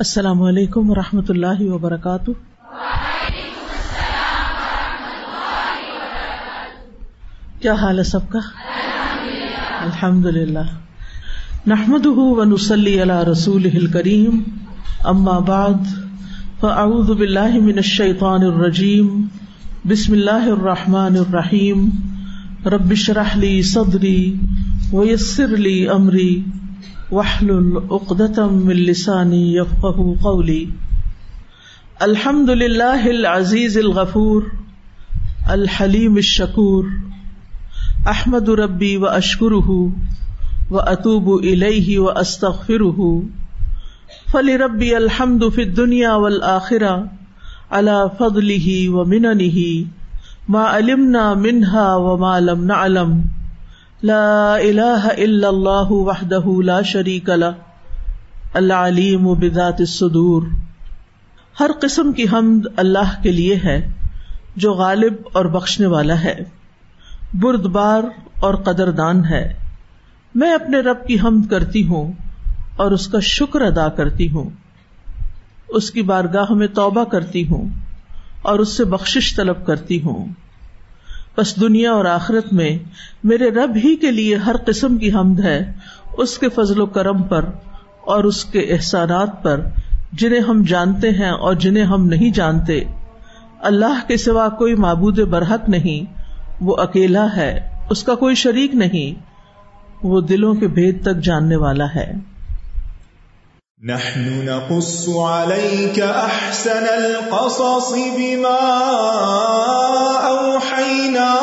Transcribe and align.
السلام 0.00 0.42
علیکم 0.42 0.90
و 0.90 0.94
رحمۃ 0.94 1.22
اللہ 1.28 1.60
وبرکاتہ۔ 1.60 2.30
کیا 7.60 7.72
حال 7.72 7.98
ہے 7.98 8.02
سب 8.02 8.28
کا؟ 8.28 8.38
الحمد 9.80 10.26
للہ 10.26 10.58
نحمد 11.66 12.06
ونسلی 12.06 13.02
علی 13.02 13.30
رسول 13.32 13.86
کریم 13.86 14.42
اما 15.04 15.38
بعد، 15.38 15.84
فاعوذ 16.60 17.10
باللہ 17.10 17.52
من 17.52 17.76
الشیطان 17.76 18.42
الرجیم۔ 18.42 19.26
بسم 19.84 20.12
اللہ 20.12 20.48
الرحمن 20.50 21.16
الرحیم۔ 21.16 21.90
رب 22.66 22.90
اشرح 22.90 23.36
لی 23.36 23.62
صدری 23.62 24.34
ویسر 24.92 25.46
لی 25.46 25.88
امری۔ 25.88 26.44
وحلل 27.12 27.76
عقدة 27.90 28.44
من 28.46 28.76
لسانی 28.76 29.56
یفقہ 29.56 30.02
قولی 30.22 30.64
الحمد 31.98 32.48
للہ 32.48 33.00
العزیز 33.04 33.76
الغفور، 33.76 34.42
الحلیم 35.46 36.14
الشکور. 36.14 36.84
احمد 38.06 38.48
ربی 38.48 38.96
و 38.96 39.06
اشکر 39.06 39.52
و 39.52 40.78
اطوب 40.80 41.28
الہ 41.28 41.98
و 41.98 42.08
استخر 42.08 42.82
فلی 44.32 44.58
ربی 44.58 44.94
الحمد 44.94 45.44
فی 45.54 45.64
دنیا 45.64 46.14
والآخرہ 46.16 46.96
اللہ 47.70 48.06
فضل 48.18 48.50
و 48.88 49.04
منن 49.04 49.42
ما 50.48 50.64
علمنا 50.76 51.34
منہا 51.34 51.94
و 51.96 52.16
ما 52.16 52.38
لم 52.38 52.64
نعلم. 52.64 53.20
لا 54.02 54.54
الہ 54.54 55.08
الا 55.18 55.48
اللہ 55.48 55.90
وحدہ 55.90 56.62
لا 56.64 56.82
شریک 56.82 57.30
له 57.30 57.50
العلیم 58.54 59.34
بذات 59.34 59.76
الصدور۔ 59.78 60.42
ہر 61.60 61.70
قسم 61.80 62.12
کی 62.12 62.24
حمد 62.32 62.66
اللہ 62.76 63.22
کے 63.22 63.32
لیے 63.32 63.56
ہے، 63.64 63.92
جو 64.56 64.72
غالب 64.72 65.12
اور 65.32 65.44
بخشنے 65.44 65.86
والا 65.86 66.22
ہے 66.22 66.44
برد 67.34 67.66
بار 67.66 68.02
اور 68.40 68.54
قدر 68.54 68.90
دان 68.90 69.24
ہے۔ 69.24 69.56
میں 70.34 70.54
اپنے 70.54 70.80
رب 70.80 71.06
کی 71.06 71.20
حمد 71.20 71.50
کرتی 71.50 71.86
ہوں 71.88 72.12
اور 72.76 72.90
اس 72.90 73.08
کا 73.08 73.20
شکر 73.20 73.60
ادا 73.60 73.88
کرتی 73.88 74.30
ہوں۔ 74.30 74.50
اس 75.68 75.90
کی 75.90 76.02
بارگاہ 76.02 76.52
میں 76.52 76.66
توبہ 76.66 77.04
کرتی 77.04 77.48
ہوں 77.48 77.68
اور 78.42 78.58
اس 78.58 78.76
سے 78.76 78.84
بخش 78.84 79.36
طلب 79.36 79.66
کرتی 79.66 80.02
ہوں۔ 80.02 80.26
بس 81.38 81.60
دنیا 81.60 81.92
اور 81.92 82.04
آخرت 82.04 82.52
میں 82.52 82.78
میرے 83.24 83.50
رب 83.50 83.76
ہی 83.76 83.96
کے 83.96 84.10
لیے 84.10 84.36
ہر 84.36 84.56
قسم 84.66 84.98
کی 84.98 85.12
حمد 85.12 85.40
ہے، 85.40 85.72
اس 86.18 86.38
کے 86.38 86.48
فضل 86.48 86.80
و 86.80 86.86
کرم 86.86 87.22
پر 87.22 87.44
اور 88.00 88.24
اس 88.24 88.44
کے 88.44 88.60
احسانات 88.60 89.42
پر 89.42 89.60
جنہیں 90.12 90.40
ہم 90.40 90.62
جانتے 90.68 91.10
ہیں 91.10 91.30
اور 91.30 91.54
جنہیں 91.54 91.84
ہم 91.84 92.06
نہیں 92.06 92.30
جانتے۔ 92.30 92.80
اللہ 93.60 94.08
کے 94.08 94.16
سوا 94.16 94.48
کوئی 94.48 94.74
معبود 94.74 95.18
برحق 95.18 95.68
نہیں، 95.68 96.12
وہ 96.60 96.76
اکیلا 96.76 97.36
ہے، 97.36 97.70
اس 97.90 98.02
کا 98.02 98.14
کوئی 98.14 98.34
شریک 98.34 98.74
نہیں، 98.74 99.22
وہ 100.02 100.20
دلوں 100.20 100.54
کے 100.54 100.68
بھید 100.68 101.02
تک 101.02 101.16
جاننے 101.16 101.56
والا 101.56 101.86
ہے۔ 101.94 102.12
نحن 103.84 104.44
نقص 104.44 105.08
عليك 105.08 106.00
احسن 106.00 106.84
القصص 106.84 107.92
بما 107.92 108.60
اوحينا 110.28 111.38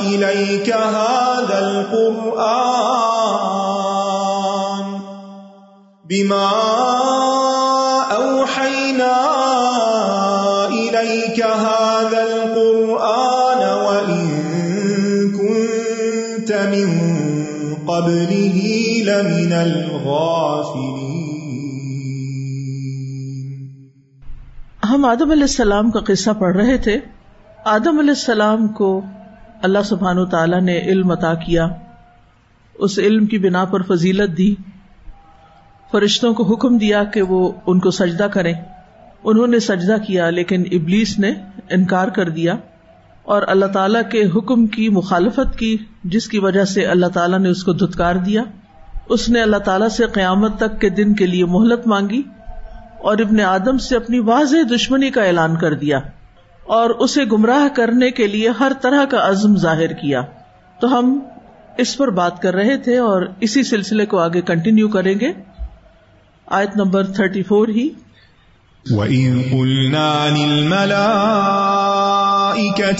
اليك 0.00 0.70
هذا 0.70 1.58
القران 1.58 2.60
بما 6.10 6.50
اوحينا 8.12 9.16
اليك 10.66 11.42
هذا 11.42 12.22
القرآن 12.34 13.78
وإن 13.86 14.26
كنت 15.38 16.52
من 16.52 17.14
قبله 17.88 18.63
القران 19.10 20.04
ہم 24.90 25.04
آدم 25.04 25.30
علیہ 25.30 25.42
السلام 25.42 25.90
کا 25.90 26.00
قصہ 26.00 26.30
پڑھ 26.30 26.56
رہے 26.56 26.78
تھے۔ 26.78 26.98
آدم 27.64 27.98
علیہ 27.98 28.10
السلام 28.10 28.68
کو 28.68 29.00
اللہ 29.62 29.78
سبحان 29.84 30.18
و 30.18 30.26
تعالی 30.26 30.60
نے 30.60 30.80
علم 30.80 31.10
عطا 31.10 31.34
کیا۔ 31.34 31.68
اس 32.74 32.98
علم 32.98 33.26
کی 33.26 33.38
بنا 33.38 33.64
پر 33.64 33.82
فضیلت 33.82 34.38
دی۔ 34.38 34.54
فرشتوں 35.92 36.34
کو 36.34 36.42
حکم 36.42 36.78
دیا 36.78 37.04
کہ 37.04 37.22
وہ 37.22 37.52
ان 37.66 37.80
کو 37.80 37.90
سجدہ 37.90 38.24
کریں۔ 38.24 38.54
انہوں 39.24 39.46
نے 39.46 39.58
سجدہ 39.58 39.96
کیا، 40.06 40.30
لیکن 40.30 40.64
ابلیس 40.72 41.18
نے 41.18 41.32
انکار 41.70 42.08
کر 42.08 42.28
دیا۔ 42.28 42.54
اور 43.22 43.42
اللہ 43.46 43.66
تعالیٰ 43.66 44.02
کے 44.10 44.24
حکم 44.36 44.66
کی 44.66 44.88
مخالفت 44.88 45.58
کی، 45.58 45.76
جس 46.04 46.28
کی 46.28 46.38
وجہ 46.38 46.64
سے 46.64 46.86
اللہ 46.86 47.06
تعالیٰ 47.06 47.38
نے 47.38 47.48
اس 47.48 47.64
کو 47.64 47.72
دھتکار 47.72 48.14
دیا۔ 48.14 48.42
اس 49.08 49.28
نے 49.28 49.42
اللہ 49.42 49.56
تعالیٰ 49.56 49.88
سے 49.88 50.06
قیامت 50.06 50.56
تک 50.56 50.80
کے 50.80 50.88
دن 50.88 51.14
کے 51.14 51.26
لیے 51.26 51.44
مہلت 51.44 51.86
مانگی 51.86 52.22
اور 52.98 53.18
ابن 53.18 53.40
آدم 53.40 53.78
سے 53.78 53.96
اپنی 53.96 54.18
واضح 54.18 54.56
دشمنی 54.74 55.10
کا 55.10 55.22
اعلان 55.22 55.56
کر 55.56 55.74
دیا 55.74 56.00
اور 56.64 56.90
اسے 56.90 57.24
گمراہ 57.32 57.68
کرنے 57.76 58.10
کے 58.10 58.26
لیے 58.26 58.48
ہر 58.60 58.72
طرح 58.82 59.04
کا 59.04 59.28
عزم 59.28 59.56
ظاہر 59.56 59.92
کیا۔ 59.92 60.22
تو 60.80 60.98
ہم 60.98 61.18
اس 61.78 61.96
پر 61.96 62.10
بات 62.10 62.42
کر 62.42 62.54
رہے 62.54 62.76
تھے 62.76 62.98
اور 62.98 63.22
اسی 63.40 63.62
سلسلے 63.62 64.06
کو 64.06 64.18
آگے 64.18 64.40
کنٹینیو 64.40 64.88
کریں 64.88 65.14
گے۔ 65.20 65.32
آیت 66.46 66.76
نمبر 66.76 67.06
تھرٹی 67.06 67.42
فور 67.42 67.68
ہی 67.68 67.88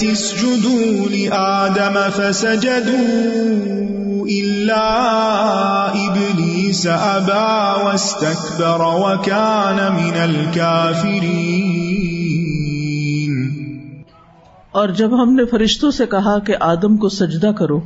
اسْجُدُوا 0.01 1.09
لِآدَمَ 1.09 2.09
فَسَجَدُوا 2.15 3.94
إِلَّا 4.25 5.93
إِبْلِيسَ 5.93 6.87
أَبَى 6.89 7.83
وَاسْتَكْبَرَ 7.85 8.79
وَكَانَ 8.79 10.01
مِنَ 10.01 10.17
الْكَافِرِينَ۔ 10.17 11.25
اور 14.71 14.89
جب 14.89 15.23
ہم 15.23 15.33
نے 15.33 15.45
فرشتوں 15.45 15.91
سے 15.91 16.05
کہا 16.05 16.39
کہ 16.39 16.55
آدم 16.59 16.97
کو 16.97 17.09
سجدہ 17.09 17.51
کرو، 17.57 17.81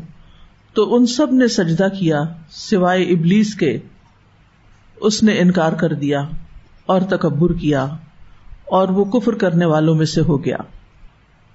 تو 0.74 0.96
ان 0.96 1.06
سب 1.06 1.34
نے 1.34 1.48
سجدہ 1.48 1.88
کیا 2.00 2.24
سوائے 2.50 3.04
ابلیس 3.04 3.56
کے۔ 3.56 3.78
اس 4.96 5.24
نے 5.24 5.40
انکار 5.40 5.72
کر 5.72 5.94
دیا 5.94 6.22
اور 6.86 7.02
تکبر 7.02 7.54
کیا 7.54 7.84
اور 8.66 8.90
وہ 8.90 9.06
کفر 9.06 9.34
کرنے 9.34 9.66
والوں 9.66 9.96
میں 9.96 10.06
سے 10.06 10.22
ہو 10.22 10.46
گیا۔ 10.46 10.58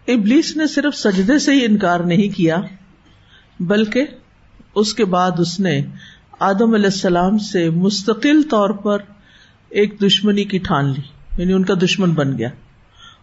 ابلیس 0.09 0.56
نے 0.56 0.67
صرف 0.67 0.94
سجدے 0.94 1.39
سے 1.39 1.53
ہی 1.53 1.65
انکار 1.65 2.00
نہیں 2.00 2.37
کیا، 2.37 2.56
بلکہ 3.61 4.05
اس 4.75 4.95
کے 4.95 5.05
بعد 5.05 5.31
اس 5.39 5.61
نے 5.61 5.83
آدم 6.41 6.75
علیہ 6.75 6.85
السلام 6.85 7.39
سے 7.39 7.71
مستقل 7.71 8.43
طور 8.43 8.71
پر 8.71 8.99
ایک 9.69 10.03
دشمنی 10.07 10.45
کی 10.45 10.59
ٹھان 10.59 10.85
لی 10.85 11.03
یعنی 11.39 11.53
ان 11.53 11.65
کا 11.65 11.75
دشمن 11.83 12.11
بن 12.11 12.39
گیا۔ 12.39 12.49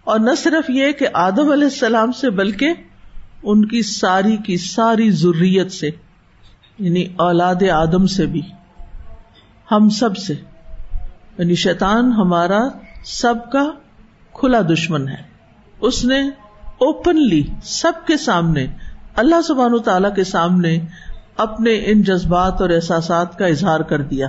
اور 0.04 0.20
نہ 0.20 0.30
صرف 0.38 0.70
یہ 0.70 0.92
کہ 0.92 1.08
آدم 1.14 1.52
علیہ 1.52 1.64
السلام 1.64 2.12
سے، 2.12 2.30
بلکہ 2.30 2.74
ان 3.44 3.66
کی 3.66 3.82
ساری 3.82 4.38
کی 4.38 4.58
ساری 4.58 5.12
ضروریت 5.12 5.72
سے 5.72 5.90
یعنی 6.80 7.06
اولاد 7.16 7.70
آدم 7.74 8.06
سے 8.06 8.26
بھی، 8.26 8.42
ہم 9.72 9.90
سب 9.90 10.18
سے 10.18 10.34
یعنی 11.38 11.56
شیطان 11.56 12.12
ہمارا 12.12 12.60
سب 13.06 13.52
کا 13.52 13.72
کھلا 14.34 14.62
دشمن 14.62 15.08
ہے۔ 15.08 15.24
اس 15.80 16.06
نے 16.06 16.20
اوپنلی 16.62 17.44
سب 17.64 17.92
کے 18.08 18.18
سامنے، 18.18 18.68
اللہ 19.16 19.42
سبحان 19.48 19.80
تعالی 19.80 20.08
کے 20.16 20.24
سامنے 20.24 20.80
اپنے 21.38 21.84
ان 21.86 22.02
جذبات 22.02 22.62
اور 22.62 22.70
احساسات 22.70 23.38
کا 23.38 23.46
اظہار 23.46 23.80
کر 23.80 24.02
دیا 24.02 24.28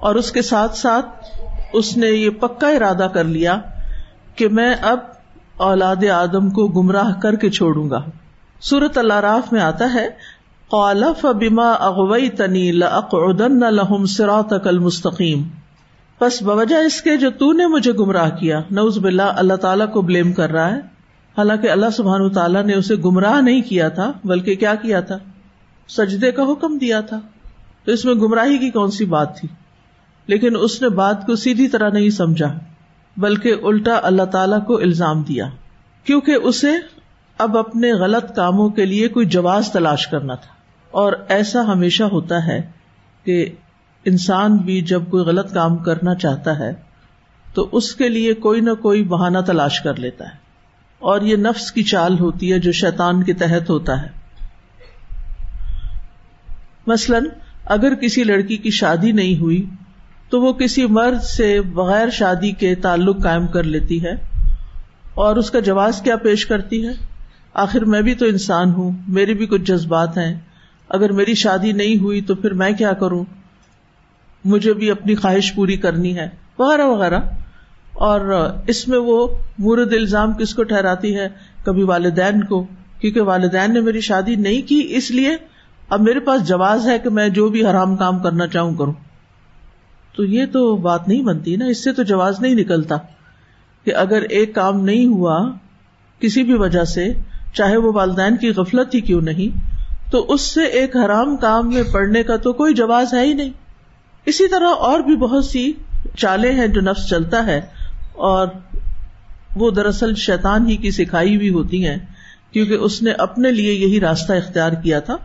اور 0.00 0.14
اس 0.14 0.32
کے 0.32 0.42
ساتھ 0.42 0.76
ساتھ 0.76 1.06
اس 1.72 1.96
نے 1.96 2.06
یہ 2.06 2.30
پکا 2.30 2.68
ارادہ 2.68 3.08
کر 3.14 3.24
لیا 3.24 3.60
کہ 4.34 4.48
میں 4.48 4.74
اب 4.82 4.98
اولاد 5.56 6.10
آدم 6.14 6.50
کو 6.50 6.66
گمراہ 6.66 7.20
کر 7.20 7.34
کے 7.34 7.50
چھوڑوں 7.50 7.90
گا۔ 7.90 8.04
سورت 8.60 8.98
اللہ 8.98 9.14
راف 9.14 9.52
میں 9.52 9.60
آتا 9.60 9.94
ہے 9.94 10.08
قالف 10.68 11.24
بما 11.24 11.70
اغوئی 11.70 12.28
تنی 12.28 12.72
لقن 12.72 13.74
لہم 13.74 14.06
سرات 14.06 14.52
المستقیم۔ 14.66 15.42
بس 16.20 16.42
بوجہ 16.42 16.76
اس 16.76 17.02
کے 17.02 17.16
جو 17.16 17.30
تو 17.30 17.52
نے 17.52 17.66
مجھے 17.66 17.92
گمراہ 17.92 18.30
کیا 18.30 18.60
نوز 18.70 18.98
باللہ، 18.98 19.22
اللہ 19.22 19.54
تعالیٰ 19.54 19.92
کو 19.92 20.02
بلیم 20.02 20.32
کر 20.32 20.50
رہا 20.50 20.74
ہے۔ 20.74 20.78
حالانکہ 21.38 21.70
اللہ 21.70 21.90
سبحان 21.96 22.30
تعالیٰ 22.30 22.64
نے 22.64 22.74
اسے 22.74 22.94
گمراہ 22.94 23.40
نہیں 23.40 23.62
کیا 23.62 23.88
تھا، 23.88 24.12
بلکہ 24.24 24.56
کیا 24.56 24.74
کیا 24.74 25.00
تھا؟ 25.00 25.18
سجدے 25.88 26.32
کا 26.32 26.42
حکم 26.42 26.78
دیا 26.78 27.00
تھا۔ 27.00 27.20
تو 27.84 27.92
اس 27.92 28.04
میں 28.04 28.14
گمراہی 28.14 28.58
کی 28.58 28.70
کون 28.70 28.90
سی 28.90 29.04
بات 29.04 29.40
تھی؟ 29.40 29.48
لیکن 30.26 30.52
اس 30.60 30.82
نے 30.82 30.88
بات 30.88 31.26
کو 31.26 31.36
سیدھی 31.36 31.68
طرح 31.68 31.90
نہیں 31.90 32.10
سمجھا، 32.10 32.58
بلکہ 33.16 33.54
الٹا 33.62 34.00
اللہ 34.02 34.22
تعالی 34.22 34.56
کو 34.66 34.76
الزام 34.76 35.22
دیا۔ 35.22 35.48
کیونکہ 36.04 36.32
اسے 36.32 36.72
اب 37.38 37.58
اپنے 37.58 37.92
غلط 37.92 38.36
کاموں 38.36 38.68
کے 38.68 38.86
لیے 38.86 39.08
کوئی 39.08 39.26
جواز 39.26 39.70
تلاش 39.72 40.06
کرنا 40.06 40.34
تھا۔ 40.34 40.54
اور 40.90 41.12
ایسا 41.28 41.72
ہمیشہ 41.72 42.02
ہوتا 42.02 42.46
ہے 42.46 42.70
کہ 43.24 43.54
انسان 44.04 44.56
بھی 44.56 44.80
جب 44.80 45.02
کوئی 45.10 45.24
غلط 45.24 45.54
کام 45.54 45.76
کرنا 45.76 46.14
چاہتا 46.14 46.58
ہے، 46.58 46.72
تو 47.54 47.68
اس 47.72 47.94
کے 47.94 48.08
لیے 48.08 48.34
کوئی 48.34 48.60
نہ 48.60 48.74
کوئی 48.74 49.04
بہانہ 49.04 49.38
تلاش 49.38 49.80
کر 49.80 49.94
لیتا 49.94 50.24
ہے۔ 50.24 50.36
اور 50.98 51.20
یہ 51.20 51.36
نفس 51.36 51.72
کی 51.72 51.82
چال 51.82 52.18
ہوتی 52.18 52.52
ہے 52.52 52.58
جو 52.58 52.72
شیطان 52.72 53.22
کے 53.22 53.32
تحت 53.32 53.70
ہوتا 53.70 54.02
ہے۔ 54.02 54.17
مثلاً 56.88 57.24
اگر 57.64 57.94
کسی 57.94 58.24
لڑکی 58.24 58.56
کی 58.56 58.70
شادی 58.70 59.12
نہیں 59.12 59.40
ہوئی 59.40 59.66
تو 60.30 60.40
وہ 60.40 60.52
کسی 60.52 60.86
مرد 60.86 61.22
سے 61.22 61.60
بغیر 61.60 62.10
شادی 62.10 62.52
کے 62.52 62.74
تعلق 62.74 63.22
قائم 63.22 63.46
کر 63.46 63.62
لیتی 63.62 64.04
ہے 64.04 64.12
اور 65.14 65.36
اس 65.36 65.50
کا 65.50 65.60
جواز 65.60 66.02
کیا 66.02 66.16
پیش 66.16 66.46
کرتی 66.46 66.86
ہے؟ 66.86 66.92
آخر 67.54 67.84
میں 67.84 68.02
بھی 68.02 68.14
تو 68.14 68.26
انسان 68.26 68.70
ہوں، 68.70 68.92
میرے 69.08 69.34
بھی 69.34 69.46
کچھ 69.46 69.62
جذبات 69.62 70.18
ہیں۔ 70.18 70.40
اگر 70.88 71.12
میری 71.12 71.34
شادی 71.34 71.72
نہیں 71.72 72.00
ہوئی 72.00 72.20
تو 72.20 72.34
پھر 72.34 72.52
میں 72.52 72.72
کیا 72.72 72.92
کروں؟ 72.92 73.24
مجھے 74.44 74.74
بھی 74.74 74.90
اپنی 74.90 75.14
خواہش 75.14 75.54
پوری 75.54 75.76
کرنی 75.76 76.16
ہے، 76.16 76.28
وغیرہ 76.58 76.82
وغیرہ۔ 76.82 77.20
اور 77.92 78.50
اس 78.66 78.88
میں 78.88 78.98
وہ 78.98 79.26
مورد 79.58 79.92
الزام 79.92 80.32
کس 80.32 80.54
کو 80.54 80.62
ٹھہراتی 80.62 81.16
ہے؟ 81.16 81.28
کبھی 81.64 81.82
والدین 81.82 82.44
کو، 82.44 82.66
کیونکہ 83.00 83.20
والدین 83.20 83.74
نے 83.74 83.80
میری 83.80 84.00
شادی 84.00 84.34
نہیں 84.34 84.68
کی 84.68 84.86
اس 84.90 85.10
لیے 85.10 85.36
اب 85.88 86.00
میرے 86.00 86.20
پاس 86.20 86.46
جواز 86.48 86.86
ہے 86.88 86.98
کہ 86.98 87.10
میں 87.10 87.28
جو 87.28 87.48
بھی 87.48 87.64
حرام 87.66 87.96
کام 87.96 88.18
کرنا 88.18 88.46
چاہوں 88.46 88.74
کروں۔ 88.74 88.92
تو 90.14 90.24
یہ 90.24 90.46
تو 90.52 90.76
بات 90.76 91.08
نہیں 91.08 91.22
بنتی 91.22 91.54
نا، 91.56 91.66
اس 91.66 91.84
سے 91.84 91.92
تو 91.92 92.02
جواز 92.02 92.40
نہیں 92.40 92.54
نکلتا 92.54 92.96
کہ 93.86 93.94
اگر 93.94 94.22
ایک 94.30 94.54
کام 94.54 94.84
نہیں 94.84 95.06
ہوا 95.06 95.38
کسی 96.20 96.42
بھی 96.42 96.54
وجہ 96.54 96.84
سے، 96.84 97.06
چاہے 97.54 97.76
وہ 97.76 97.92
والدین 97.92 98.36
کی 98.36 98.50
غفلت 98.50 98.94
ہی 98.94 99.00
کیوں 99.00 99.20
نہیں، 99.20 99.56
تو 100.10 100.24
اس 100.28 100.40
سے 100.40 100.64
ایک 100.80 100.96
حرام 100.96 101.36
کام 101.36 101.68
میں 101.68 101.82
پڑنے 101.92 102.22
کا 102.22 102.36
تو 102.36 102.52
کوئی 102.52 102.74
جواز 102.74 103.14
ہے 103.14 103.24
ہی 103.24 103.32
نہیں۔ 103.34 103.50
اسی 104.26 104.48
طرح 104.48 104.74
اور 104.78 105.00
بھی 105.00 105.16
بہت 105.16 105.44
سی 105.44 105.72
چالیں 106.16 106.52
ہیں 106.52 106.66
جو 106.66 106.80
نفس 106.80 107.08
چلتا 107.08 107.44
ہے، 107.46 107.60
اور 108.12 108.46
وہ 109.56 109.70
دراصل 109.70 110.14
شیطان 110.16 110.68
ہی 110.68 110.76
کی 110.76 110.90
سکھائی 110.90 111.36
بھی 111.38 111.50
ہوتی 111.50 111.86
ہیں، 111.86 111.98
کیونکہ 112.52 112.74
اس 112.74 113.02
نے 113.02 113.12
اپنے 113.18 113.52
لیے 113.52 113.72
یہی 113.72 114.00
راستہ 114.00 114.32
اختیار 114.32 114.72
کیا 114.82 115.00
تھا۔ 115.00 115.16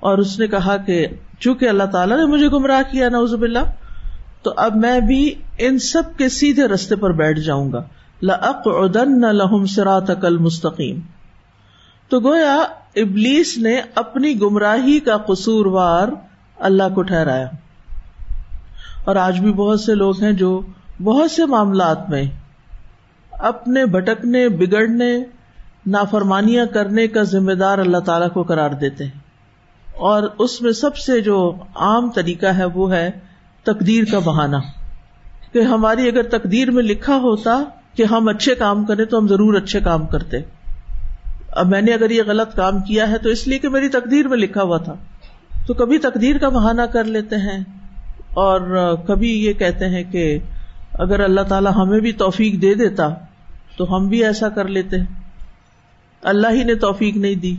اور 0.00 0.18
اس 0.18 0.38
نے 0.38 0.46
کہا 0.46 0.76
کہ 0.76 1.06
چونکہ 1.40 1.68
اللہ 1.68 1.84
تعالیٰ 1.84 2.16
نے 2.16 2.24
مجھے 2.24 2.48
گمراہ 2.48 2.82
کیا 2.90 3.08
نوزب 3.08 3.42
اللہ 3.42 3.72
تو 4.42 4.52
اب 4.56 4.76
میں 4.76 5.00
بھی 5.00 5.34
ان 5.58 5.78
سب 5.78 6.02
کے 6.16 6.28
سیدھے 6.28 6.66
رستے 6.68 6.96
پر 6.96 7.12
بیٹھ 7.12 7.40
جاؤں 7.40 7.72
گا۔ 7.72 7.82
ادن 8.64 9.20
نہ 9.20 9.26
لہم 9.26 9.66
سرات 9.66 10.10
عقل 10.10 10.38
مستقیم 10.38 11.00
تو 12.08 12.20
گویا 12.20 12.56
ابلیس 12.96 13.58
نے 13.58 13.80
اپنی 13.94 14.40
گمراہی 14.40 15.00
کا 15.00 15.16
قصور 15.16 15.66
وار 15.66 16.08
اللہ 16.58 16.82
کو 16.94 17.02
ٹھہرایا۔ 17.02 17.46
اور 19.04 19.16
آج 19.16 19.40
بھی 19.40 19.52
بہت 19.52 19.80
سے 19.80 19.94
لوگ 19.94 20.22
ہیں 20.22 20.32
جو 20.32 20.62
بہت 21.02 21.30
سے 21.30 21.46
معاملات 21.46 22.10
میں 22.10 22.24
اپنے 23.30 23.86
بھٹکنے، 23.86 24.48
بگڑنے، 24.48 25.18
نافرمانیاں 25.86 26.66
کرنے 26.66 27.08
کا 27.08 27.22
ذمہ 27.22 27.52
دار 27.52 27.78
اللہ 27.78 27.98
تعالی 27.98 28.26
کو 28.32 28.42
قرار 28.42 28.70
دیتے 28.70 29.04
ہیں۔ 29.04 29.27
اور 29.98 30.22
اس 30.38 30.62
میں 30.62 30.72
سب 30.72 30.96
سے 30.96 31.20
جو 31.20 31.54
عام 31.74 32.10
طریقہ 32.10 32.46
ہے 32.46 32.64
وہ 32.64 32.92
ہے 32.92 33.10
تقدیر 33.62 34.04
کا 34.04 34.18
بہانا 34.18 34.58
کہ 35.52 35.58
ہماری 35.58 36.08
اگر 36.08 36.22
تقدیر 36.22 36.70
میں 36.70 36.82
لکھا 36.82 37.16
ہوتا 37.16 37.64
کہ 37.96 38.02
ہم 38.02 38.28
اچھے 38.28 38.54
کام 38.54 38.84
کریں 38.84 39.04
تو 39.04 39.18
ہم 39.18 39.28
ضرور 39.28 39.54
اچھے 39.54 39.80
کام 39.80 40.06
کرتے۔ 40.06 40.36
اب 41.48 41.66
میں 41.66 41.82
نے 41.82 41.92
اگر 41.92 42.10
یہ 42.10 42.22
غلط 42.26 42.56
کام 42.56 42.80
کیا 42.80 43.10
ہے 43.10 43.18
تو 43.18 43.28
اس 43.28 43.48
لیے 43.48 43.58
کہ 43.58 43.68
میری 43.68 43.88
تقدیر 43.88 44.28
میں 44.28 44.38
لکھا 44.38 44.62
ہوا 44.62 44.78
تھا۔ 44.78 44.94
تو 45.66 45.74
کبھی 45.74 45.98
تقدیر 45.98 46.38
کا 46.38 46.48
بہانا 46.48 46.86
کر 46.86 47.04
لیتے 47.04 47.36
ہیں 47.36 47.64
اور 48.34 48.60
کبھی 49.06 49.44
یہ 49.44 49.52
کہتے 49.52 49.88
ہیں 49.88 50.04
کہ 50.04 50.38
اگر 50.92 51.20
اللہ 51.20 51.40
تعالیٰ 51.40 51.72
ہمیں 51.76 52.00
بھی 52.00 52.12
توفیق 52.12 52.62
دے 52.62 52.74
دیتا 52.74 53.08
تو 53.76 53.96
ہم 53.96 54.08
بھی 54.08 54.24
ایسا 54.24 54.48
کر 54.48 54.68
لیتے۔ 54.68 54.96
اللہ 56.22 56.46
ہی 56.50 56.64
نے 56.64 56.74
توفیق 56.74 57.16
نہیں 57.16 57.34
دی۔ 57.34 57.56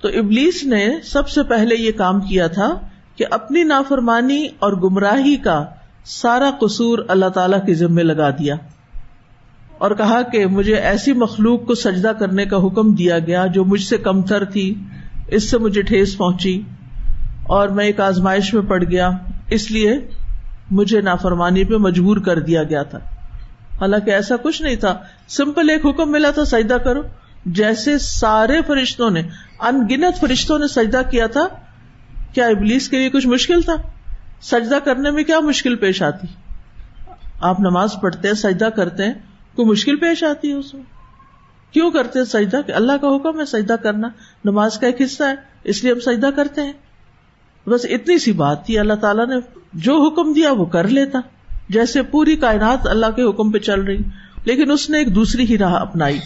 تو 0.00 0.08
ابلیس 0.08 0.64
نے 0.64 0.88
سب 1.04 1.28
سے 1.28 1.42
پہلے 1.42 1.74
یہ 1.74 1.92
کام 1.92 2.20
کیا 2.20 2.46
تھا 2.46 2.78
کہ 3.16 3.24
اپنی 3.30 3.62
نافرمانی 3.62 4.46
اور 4.58 4.72
گمراہی 4.72 5.36
کا 5.36 5.64
سارا 6.04 6.50
قصور 6.60 6.98
اللہ 7.08 7.28
تعالی 7.28 7.56
کے 7.66 7.74
ذمے 7.74 8.02
لگا 8.02 8.30
دیا 8.30 8.54
اور 9.78 9.90
کہا 9.90 10.22
کہ 10.22 10.46
مجھے 10.46 10.74
ایسی 10.74 11.12
مخلوق 11.12 11.66
کو 11.66 11.74
سجدہ 11.74 12.08
کرنے 12.08 12.44
کا 12.44 12.56
حکم 12.56 12.94
دیا 12.94 13.18
گیا 13.18 13.46
جو 13.46 13.64
مجھ 13.64 13.82
سے 13.82 13.96
کمتر 13.98 14.44
تھی، 14.44 14.74
اس 15.28 15.50
سے 15.50 15.58
مجھے 15.58 15.82
ٹھیس 15.82 16.18
پہنچی 16.18 16.62
اور 17.42 17.68
میں 17.68 17.84
ایک 17.84 18.00
آزمائش 18.00 18.54
میں 18.54 18.62
پڑ 18.62 18.84
گیا، 18.84 19.10
اس 19.50 19.70
لیے 19.70 19.98
مجھے 20.70 21.00
نافرمانی 21.00 21.64
پہ 21.64 21.74
مجبور 21.74 22.16
کر 22.16 22.38
دیا 22.38 22.62
گیا 22.62 22.82
تھا۔ 22.82 22.98
حالانکہ 23.80 24.10
ایسا 24.10 24.36
کچھ 24.36 24.62
نہیں 24.62 24.76
تھا، 24.76 24.96
سمپل 25.28 25.70
ایک 25.70 25.86
حکم 25.86 26.12
ملا 26.12 26.30
تھا، 26.30 26.44
سجدہ 26.44 26.74
کرو۔ 26.74 27.02
جیسے 27.46 27.98
سارے 27.98 28.60
فرشتوں 28.66 29.10
نے 29.10 29.22
ان 29.60 29.86
گنت 29.90 30.20
فرشتوں 30.20 30.58
نے 30.58 30.66
سجدہ 30.66 31.02
کیا 31.10 31.26
تھا، 31.26 31.46
کیا 32.34 32.46
ابلیس 32.46 32.88
کے 32.88 32.98
لیے 32.98 33.10
کچھ 33.10 33.26
مشکل 33.26 33.62
تھا؟ 33.62 33.74
سجدہ 34.42 34.78
کرنے 34.84 35.10
میں 35.10 35.24
کیا 35.24 35.40
مشکل 35.40 35.76
پیش 35.76 36.02
آتی؟ 36.02 36.26
آپ 37.40 37.60
نماز 37.60 37.90
پڑھتے 38.00 38.28
ہیں، 38.28 38.34
سجدہ 38.34 38.64
کرتے 38.64 39.04
ہیں، 39.04 39.14
کوئی 39.54 39.68
مشکل 39.68 39.96
پیش 39.96 40.24
آتی 40.24 40.48
ہے 40.48 40.54
اس 40.54 40.74
میں؟ 40.74 40.82
کیوں 41.72 41.90
کرتے 41.90 42.18
ہیں 42.18 42.26
سجدہ؟ 42.26 42.60
کہ 42.66 42.72
اللہ 42.72 42.92
کا 43.00 43.16
حکم 43.16 43.40
ہے 43.40 43.44
سجدہ 43.44 43.72
کرنا، 43.72 44.08
نماز 44.44 44.78
کا 44.78 44.86
ایک 44.86 45.02
حصہ 45.02 45.24
ہے، 45.24 45.34
اس 45.64 45.84
لیے 45.84 45.92
ہم 45.92 46.00
سجدہ 46.00 46.26
کرتے 46.36 46.60
ہیں۔ 46.60 46.72
بس 47.66 47.86
اتنی 47.90 48.18
سی 48.18 48.32
بات 48.32 48.66
تھی، 48.66 48.78
اللہ 48.78 48.94
تعالیٰ 48.94 49.26
نے 49.26 49.34
جو 49.72 50.06
حکم 50.06 50.32
دیا 50.32 50.52
وہ 50.52 50.64
کر 50.64 50.88
لیتا۔ 50.88 51.20
جیسے 51.68 52.02
پوری 52.02 52.36
کائنات 52.36 52.86
اللہ 52.86 53.06
کے 53.06 53.22
حکم 53.22 53.50
پہ 53.50 53.58
چل 53.58 53.80
رہی، 53.80 53.98
لیکن 54.44 54.70
اس 54.70 54.90
نے 54.90 54.98
ایک 54.98 55.14
دوسری 55.14 55.44
ہی 55.44 55.58
راہ 55.58 55.74
اپنائی۔ 55.74 56.18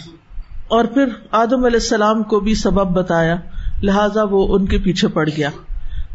اور 0.69 0.85
پھر 0.85 1.05
آدم 1.31 1.65
علیہ 1.65 1.81
السلام 1.83 2.23
کو 2.23 2.41
بھی 2.41 2.55
سبب 2.55 2.91
بتایا، 2.91 3.37
لہذا 3.83 4.23
وہ 4.31 4.55
ان 4.55 4.67
کے 4.67 4.79
پیچھے 4.79 5.09
پڑ 5.09 5.29
گیا۔ 5.37 5.51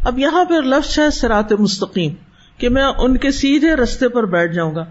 اب 0.04 0.18
یہاں 0.18 0.44
پہ 0.44 0.54
لفظ 0.54 0.98
ہے 0.98 1.10
سرات 1.10 1.52
مستقیم، 1.52 2.14
کہ 2.58 2.68
میں 2.68 2.82
ان 2.82 3.16
کے 3.16 3.30
سیدھے 3.30 3.74
رستے 3.74 4.08
پر 4.08 4.24
بیٹھ 4.26 4.52
جاؤں 4.52 4.74
گا۔ 4.74 4.84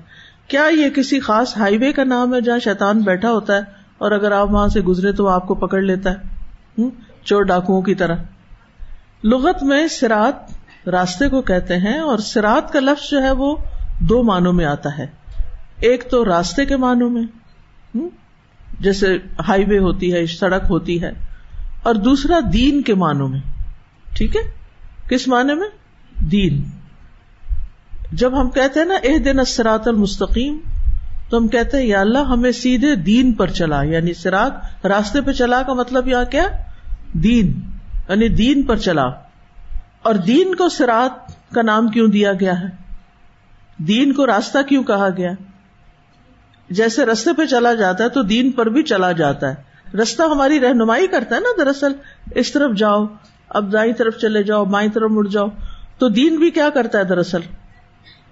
کیا 0.47 0.63
یہ 0.71 0.89
کسی 0.89 1.19
خاص 1.19 1.57
ہائی 1.57 1.77
وے 1.77 1.93
کا 1.93 2.03
نام 2.03 2.33
ہے 2.33 2.41
جہاں 2.41 2.59
شیتان 2.59 2.99
بیٹھا 2.99 3.31
ہوتا 3.31 3.55
ہے 3.55 3.61
اور 3.97 4.11
اگر 4.11 4.31
آپ 4.31 4.51
وہاں 4.51 4.67
سے 4.67 4.81
گزرے 4.81 5.11
تو 5.11 5.25
وہ 5.25 5.29
آپ 5.29 5.47
کو 5.47 5.55
پکڑ 5.55 5.81
لیتا 5.81 6.11
ہے؟ 6.11 6.89
چور 7.23 7.41
ڈاکوؤں 7.41 7.81
کی 7.81 7.95
طرح۔ 7.95 8.15
لغت 9.23 9.63
میں 9.63 9.87
سرات 9.87 10.87
راستے 10.87 11.29
کو 11.29 11.41
کہتے 11.41 11.77
ہیں 11.77 11.99
اور 11.99 12.17
سرات 12.17 12.73
کا 12.73 12.79
لفظ 12.79 13.11
جو 13.11 13.21
ہے 13.21 13.31
وہ 13.31 13.55
دو 13.99 14.23
معنوں 14.23 14.53
میں 14.53 14.65
آتا 14.65 14.97
ہے۔ 14.97 15.07
ایک 15.81 16.11
تو 16.11 16.25
راستے 16.25 16.65
کے 16.65 16.75
معنوں 16.75 17.09
میں 17.09 17.23
جیسے 18.79 19.17
ہائی 19.47 19.65
وے 19.65 19.77
ہوتی 19.77 20.13
ہے، 20.13 20.25
سڑک 20.25 20.61
ہوتی 20.69 21.01
ہے، 21.01 21.11
اور 21.83 21.95
دوسرا 21.95 22.39
دین 22.53 22.81
کے 22.81 22.93
معنوں 22.93 23.27
میں، 23.27 23.39
ٹھیک 24.15 24.35
ہے؟ 24.35 24.41
کس 25.09 25.27
معنی 25.27 25.53
میں؟ 25.53 25.69
دین۔ 26.21 26.63
جب 28.11 28.41
ہم 28.41 28.49
کہتے 28.49 28.79
ہیں 28.79 28.87
نا 28.87 28.95
اح 29.03 29.17
دن 29.25 29.39
اسرات 29.39 29.87
المستقیم، 29.87 30.59
تو 31.29 31.37
ہم 31.37 31.47
کہتے 31.47 31.77
ہیں، 31.77 31.85
یا 31.85 32.01
اللہ، 32.01 32.19
ہمیں 32.19 32.51
سیدھے 32.51 32.95
دین 32.95 33.33
پر 33.33 33.47
چلا 33.47 33.83
یعنی 33.83 34.13
سراط 34.13 34.85
راستے 34.85 35.21
پہ 35.21 35.31
چلا 35.31 35.61
کا 35.63 35.73
مطلب 35.73 36.07
یہاں 36.07 36.25
کیا؟ 36.25 36.43
دین 37.13 37.59
یعنی 38.09 38.27
دین 38.27 38.63
پر 38.63 38.77
چلا۔ 38.77 39.05
اور 40.01 40.15
دین 40.15 40.55
کو 40.55 40.69
سرات 40.69 41.11
کا 41.51 41.61
نام 41.61 41.87
کیوں 41.87 42.07
دیا 42.07 42.33
گیا 42.33 42.59
ہے؟ 42.59 42.65
دین 43.77 44.13
کو 44.13 44.27
راستہ 44.27 44.57
کیوں 44.69 44.83
کہا 44.83 45.09
گیا؟ 45.17 45.31
جیسے 46.69 47.05
رستے 47.05 47.33
پہ 47.33 47.45
چلا 47.45 47.73
جاتا 47.73 48.03
ہے 48.03 48.09
تو 48.09 48.21
دین 48.21 48.51
پر 48.51 48.65
بھی 48.65 48.83
چلا 48.83 49.11
جاتا 49.11 49.53
ہے۔ 49.53 49.69
رستہ 49.97 50.21
ہماری 50.21 50.59
رہنمائی 50.59 51.07
کرتا 51.07 51.35
ہے 51.35 51.39
نا 51.39 51.63
دراصل۔ 51.63 51.91
اس 52.35 52.51
طرف 52.51 52.75
جاؤ، 52.75 53.05
اب 53.49 53.73
دائیں 53.73 53.93
طرف 53.93 54.17
چلے 54.17 54.43
جاؤ، 54.43 54.65
بائیں 54.65 54.89
طرف 54.89 55.11
مڑ 55.11 55.27
جاؤ۔ 55.27 55.47
تو 55.97 56.09
دین 56.09 56.35
بھی 56.35 56.51
کیا 56.51 56.69
کرتا 56.69 56.97
ہے 56.97 57.03
دراصل؟ 57.03 57.39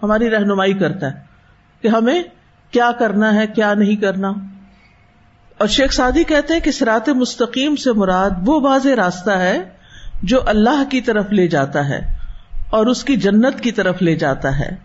ہماری 0.03 0.29
رہنمائی 0.29 0.73
کرتا 0.73 1.07
ہے 1.07 1.21
کہ 1.81 1.87
ہمیں 1.87 2.23
کیا 2.71 2.91
کرنا 2.91 3.35
ہے، 3.35 3.47
کیا 3.47 3.73
نہیں 3.73 3.95
کرنا۔ 3.95 4.33
اور 5.57 5.67
شیخ 5.67 5.93
سادی 5.93 6.23
کہتے 6.23 6.53
ہیں 6.53 6.61
کہ 6.61 6.71
سرات 6.71 7.09
مستقیم 7.09 7.75
سے 7.75 7.93
مراد 7.93 8.29
وہ 8.45 8.61
واضح 8.61 8.89
راستہ 8.97 9.31
ہے 9.31 9.69
جو 10.23 10.39
اللہ 10.45 10.83
کی 10.89 11.01
طرف 11.01 11.31
لے 11.31 11.47
جاتا 11.47 11.89
ہے 11.89 12.17
اور 12.69 12.85
اس 12.85 13.03
کی 13.03 13.15
جنت 13.15 13.61
کی 13.61 13.71
طرف 13.71 14.01
لے 14.01 14.15
جاتا 14.15 14.59
ہے۔ 14.59 14.75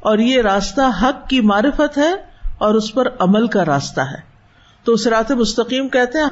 اور 0.00 0.18
یہ 0.18 0.42
راستہ 0.42 0.80
حق 1.02 1.28
کی 1.28 1.40
معرفت 1.40 1.98
ہے 1.98 2.29
اور 2.60 2.74
اس 2.74 2.94
پر 2.94 3.08
عمل 3.18 3.46
کا 3.46 3.64
راستہ 3.64 4.00
ہے۔ 4.00 4.20
تو 4.84 4.96
سرات 4.96 5.30
مستقیم 5.30 5.88
کہتے 5.88 6.18
ہیں، 6.18 6.28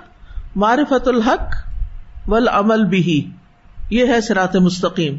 معرفت 0.56 1.08
الحق 1.08 1.68
والعمل 2.26 2.84
بھی 2.84 3.30
یہ 3.90 4.06
ہے 4.06 4.20
سرات 4.20 4.56
مستقیم۔ 4.56 5.18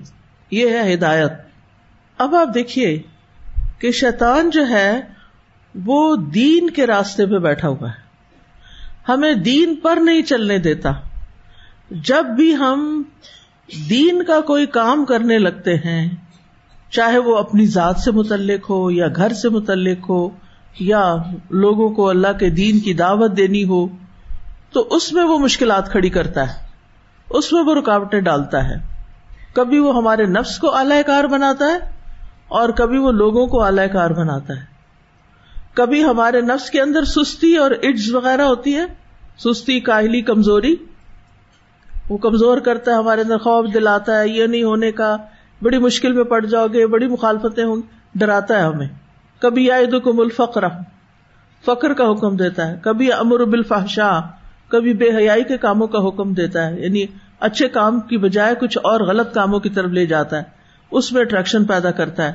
یہ 0.52 0.70
ہے 0.70 0.94
ہدایت۔ 0.94 1.32
اب 2.18 2.36
آپ 2.36 2.54
دیکھیے 2.54 3.02
کہ 3.80 3.92
شیطان 3.92 4.50
جو 4.50 4.68
ہے، 4.70 5.02
وہ 5.86 6.16
دین 6.16 6.70
کے 6.70 6.88
راستے 6.88 7.26
پہ 7.26 7.38
بیٹھا 7.38 7.68
ہوا 7.68 7.90
ہے۔ 7.90 8.10
ہمیں 9.12 9.34
دین 9.34 9.76
پر 9.76 9.98
نہیں 10.02 10.22
چلنے 10.22 10.58
دیتا۔ 10.58 10.90
جب 11.92 12.26
بھی 12.26 12.56
ہم 12.56 13.04
دین 13.90 14.24
کا 14.24 14.42
کوئی 14.42 14.66
کام 14.66 15.06
کرنے 15.06 15.38
لگتے 15.38 15.76
ہیں، 15.76 16.16
چاہے 16.90 17.18
وہ 17.18 17.38
اپنی 17.38 17.66
ذات 17.66 17.98
سے 17.98 18.12
متعلق 18.12 18.70
ہو 18.70 18.92
یا 18.92 19.08
گھر 19.16 19.34
سے 19.34 19.50
متعلق 19.50 20.10
ہو 20.10 20.30
یا 20.80 21.16
لوگوں 21.50 21.90
کو 21.90 22.10
اللہ 22.10 22.38
کے 22.40 22.50
دین 22.50 22.80
کی 22.80 22.94
دعوت 22.94 23.38
دینی 23.38 23.64
ہو، 23.64 23.88
تو 24.72 24.88
اس 24.90 25.14
میں 25.14 25.24
وہ 25.24 25.40
مشکلات 25.40 25.92
کھڑی 25.92 26.10
کرتا 26.10 26.50
ہے، 26.50 26.68
اس 27.30 27.54
میں 27.54 27.64
وہ 27.64 27.76
رکاوٹیں 27.76 28.22
ڈالتا 28.22 28.70
ہے۔ 28.70 28.76
کبھی 29.54 29.80
وہ 29.80 29.96
ہمارے 29.96 30.26
نفس 30.26 30.58
کو 30.58 30.76
اعلی 30.76 31.04
کار 31.06 31.24
بناتا 31.24 31.66
ہے 31.66 31.78
اور 32.48 32.70
کبھی 32.70 32.98
وہ 32.98 33.12
لوگوں 33.12 33.48
کو 33.48 33.64
اعلی 33.64 33.88
کار 33.94 34.10
بناتا 34.10 34.54
ہے۔ 34.54 34.66
کبھی 35.74 36.04
ہمارے 36.04 36.42
نفس 36.42 36.70
کے 36.70 36.82
اندر 36.82 37.04
سستی 37.06 37.58
اور 37.58 37.72
اڈز 37.84 38.16
وغیرہ 38.16 38.42
ہوتی 38.42 38.76
ہے، 38.76 38.86
سستی، 39.38 39.80
کاہلی، 39.80 40.22
کمزوری۔ 40.22 40.76
وہ 42.10 42.18
کمزور 42.18 42.58
کرتا 42.58 42.92
ہے، 42.92 42.96
ہمارے 42.96 43.22
اندر 43.22 43.38
خوف 43.38 43.74
دلاتا 43.74 44.20
ہے، 44.20 44.28
یہ 44.28 44.48
نہیں 44.48 44.64
ہونے 44.64 44.92
کا، 44.92 45.18
بڑی 45.62 45.78
مشکل 45.78 46.12
میں 46.12 46.24
پڑ 46.24 46.46
جاؤ 46.46 46.68
گے، 46.68 46.88
بڑی 46.88 47.08
مخالفتیں 47.08 47.64
ہوں 47.64 47.82
ڈراتا 48.16 48.56
ہے 48.56 48.62
ہمیں۔ 48.62 48.88
کبھی 49.42 49.70
آئے 49.72 49.86
تو 49.86 50.00
کم 50.02 50.20
الفقر 50.20 50.68
فخر 51.64 51.94
کا 51.94 52.10
حکم 52.12 52.36
دیتا 52.38 52.68
ہے، 52.68 52.76
کبھی 52.84 53.12
امر 53.14 53.44
بالفحشاء، 53.46 54.20
کبھی 54.70 54.94
بے 54.94 55.10
حیائی 55.18 55.44
کے 55.44 55.58
کاموں 55.58 55.88
کا 55.88 56.00
حکم 56.08 56.34
دیتا 56.34 56.66
ہے 56.68 56.82
یعنی 56.82 57.06
اچھے 57.48 57.68
کام 57.70 58.00
کی 58.10 58.18
بجائے 58.18 58.56
کچھ 58.60 58.78
اور 58.84 59.02
غلط 59.08 59.34
کاموں 59.34 59.60
کی 59.60 59.70
طرف 59.70 59.92
لے 59.92 60.06
جاتا 60.06 60.38
ہے، 60.38 60.44
اس 60.92 61.12
میں 61.12 61.22
اٹریکشن 61.22 61.66
پیدا 61.66 61.92
کرتا 61.92 62.28
ہے، 62.28 62.34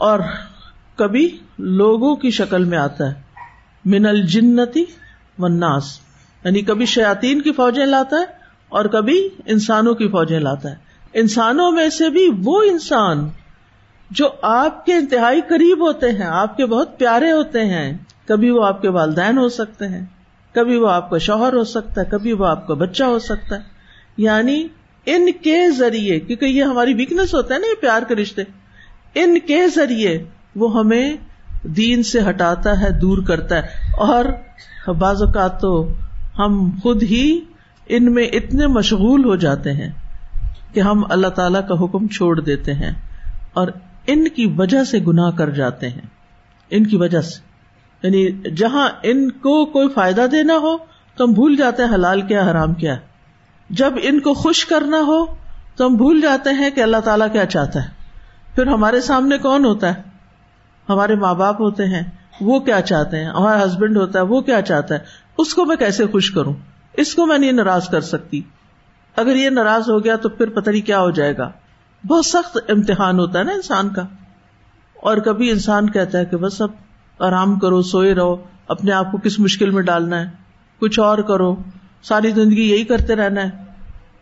اور 0.00 0.20
کبھی 0.98 1.26
لوگوں 1.78 2.14
کی 2.16 2.30
شکل 2.32 2.64
میں 2.64 2.78
آتا 2.78 3.08
ہے، 3.08 3.14
من 3.84 4.06
الجنتی 4.06 4.84
والناس 5.38 5.92
یعنی 6.42 6.62
کبھی 6.62 6.86
شیاتین 6.86 7.40
کی 7.42 7.52
فوجیں 7.52 7.86
لاتا 7.86 8.16
ہے، 8.16 8.24
اور 8.72 8.84
کبھی 8.92 9.18
انسانوں 9.46 9.94
کی 9.94 10.08
فوجیں 10.08 10.38
لاتا 10.40 10.70
ہے۔ 10.70 10.76
انسانوں 11.14 11.70
میں 11.72 11.88
سے 11.90 12.08
بھی 12.10 12.28
وہ 12.44 12.62
انسان 12.62 13.28
جو 14.10 14.28
آپ 14.42 14.86
کے 14.86 14.94
انتہائی 14.94 15.40
قریب 15.48 15.86
ہوتے 15.86 16.10
ہیں، 16.10 16.26
آپ 16.26 16.56
کے 16.56 16.66
بہت 16.66 16.98
پیارے 16.98 17.32
ہوتے 17.32 17.64
ہیں، 17.64 17.98
کبھی 18.26 18.50
وہ 18.50 18.66
آپ 18.66 18.82
کے 18.82 18.88
والدین 18.88 19.38
ہو 19.38 19.48
سکتے 19.48 19.88
ہیں، 19.88 20.04
کبھی 20.52 20.76
وہ 20.76 20.88
آپ 20.88 21.10
کا 21.10 21.18
شوہر 21.18 21.52
ہو 21.52 21.64
سکتا 21.64 22.00
ہے، 22.00 22.06
کبھی 22.10 22.32
وہ 22.32 22.46
آپ 22.46 22.66
کا 22.66 22.74
بچہ 22.74 23.04
ہو 23.04 23.18
سکتا 23.18 23.56
ہے۔ 23.56 23.60
یعنی 24.16 24.68
ان 25.06 25.32
کے 25.42 25.70
ذریعے، 25.70 26.20
کیونکہ 26.20 26.44
یہ 26.44 26.62
ہماری 26.62 26.94
ویکنیس 26.94 27.34
ہوتا 27.34 27.54
ہے 27.54 27.58
نا، 27.58 27.66
یہ 27.66 27.80
پیار 27.80 28.02
کے 28.08 28.14
رشتے۔ 28.14 28.42
ان 29.14 29.38
کے 29.38 29.68
ذریعے 29.68 30.24
وہ 30.56 30.78
ہمیں 30.78 31.16
دین 31.62 32.02
سے 32.02 32.20
ہٹاتا 32.28 32.80
ہے، 32.80 32.90
دور 32.90 33.18
کرتا 33.26 33.56
ہے۔ 33.56 33.66
اور 33.98 34.24
بعض 34.90 35.22
اوقات 35.22 35.60
تو 35.60 35.88
ہم 36.38 36.70
خود 36.82 37.02
ہی 37.02 37.40
ان 37.86 38.14
میں 38.14 38.24
اتنے 38.24 38.66
مشغول 38.66 39.24
ہو 39.24 39.36
جاتے 39.36 39.72
ہیں 39.72 39.92
کہ 40.72 40.80
ہم 40.80 41.02
اللہ 41.10 41.26
تعالی 41.26 41.58
کا 41.68 41.84
حکم 41.84 42.08
چھوڑ 42.08 42.40
دیتے 42.40 42.74
ہیں۔ 42.74 42.92
اور 43.52 43.68
ان 44.06 44.28
کی 44.28 44.54
وجہ 44.58 44.84
سے 44.84 44.98
گناہ 44.98 45.30
کر 45.30 45.50
جاتے 45.50 45.88
ہیں۔ 45.88 46.00
ان 46.70 46.86
کی 46.86 46.96
وجہ 46.96 47.20
سے۔ 47.20 47.54
یعنی 48.02 48.50
جہاں 48.50 48.88
ان 49.02 49.30
کو 49.30 49.64
کوئی 49.64 49.88
فائدہ 49.88 50.26
دینا 50.32 50.54
ہو، 50.54 50.76
تو 51.16 51.24
ہم 51.24 51.32
بھول 51.32 51.56
جاتے 51.56 51.84
ہیں 51.84 51.94
حلال 51.94 52.20
کیا، 52.20 52.50
حرام 52.50 52.74
کیا۔ 52.74 52.96
جب 53.70 53.92
ان 54.02 54.20
کو 54.20 54.34
خوش 54.34 54.66
کرنا 54.66 54.96
ہو، 54.96 55.26
تو 55.76 55.86
ہم 55.86 55.94
بھول 55.94 56.20
جاتے 56.20 56.50
ہیں 56.50 56.70
کہ 56.70 56.80
اللہ 56.80 56.96
تعالیٰ 56.96 57.32
کیا 57.32 57.46
چاہتا 57.46 57.84
ہے۔ 57.84 57.88
پھر 58.54 58.66
ہمارے 58.66 59.00
سامنے 59.00 59.38
کون 59.38 59.64
ہوتا 59.64 59.94
ہے؟ 59.94 60.02
ہمارے 60.88 61.14
ماں 61.14 61.34
باپ 61.34 61.60
ہوتے 61.60 61.84
ہیں، 61.84 62.02
وہ 62.40 62.60
کیا 62.60 62.80
چاہتے 62.80 63.18
ہیں؟ 63.18 63.26
ہمارا 63.26 63.64
ہسبینڈ 63.64 63.96
ہوتا 63.96 64.18
ہے، 64.18 64.24
وہ 64.24 64.40
کیا 64.40 64.62
چاہتا 64.62 64.94
ہے؟ 64.94 65.00
اس 65.38 65.54
کو 65.54 65.64
میں 65.64 65.76
کیسے 65.76 66.06
خوش 66.06 66.30
کروں؟ 66.30 66.54
اس 66.92 67.14
کو 67.14 67.26
میں 67.26 67.38
نہیں 67.38 67.52
ناراض 67.52 67.88
کر 67.88 68.00
سکتی۔ 68.00 68.40
اگر 69.16 69.36
یہ 69.36 69.50
ناراض 69.50 69.90
ہو 69.90 70.04
گیا 70.04 70.16
تو 70.16 70.28
پھر 70.28 70.48
پتہ 70.48 70.70
نہیں 70.70 70.86
کیا 70.86 71.00
ہو 71.00 71.10
جائے 71.10 71.36
گا۔ 71.36 71.50
بہت 72.06 72.26
سخت 72.26 72.58
امتحان 72.68 73.18
ہوتا 73.18 73.38
ہے 73.38 73.44
نا 73.44 73.52
انسان 73.52 73.88
کا۔ 73.88 74.02
اور 74.94 75.16
کبھی 75.16 75.50
انسان 75.50 75.90
کہتا 75.90 76.18
ہے 76.18 76.24
کہ 76.24 76.36
بس 76.36 76.62
اب 76.62 76.70
آرام 77.18 77.58
کرو، 77.58 77.82
سوئے 77.82 78.14
رہو، 78.14 78.36
اپنے 78.68 78.92
آپ 78.92 79.12
کو 79.12 79.18
کس 79.18 79.38
مشکل 79.38 79.70
میں 79.70 79.82
ڈالنا 79.82 80.20
ہے، 80.20 80.26
کچھ 80.80 81.00
اور 81.00 81.18
کرو۔ 81.18 81.56
ساری 82.02 82.30
زندگی 82.30 82.70
یہی 82.70 82.84
کرتے 82.84 83.14
رہنا 83.14 83.42
ہے۔ 83.42 83.64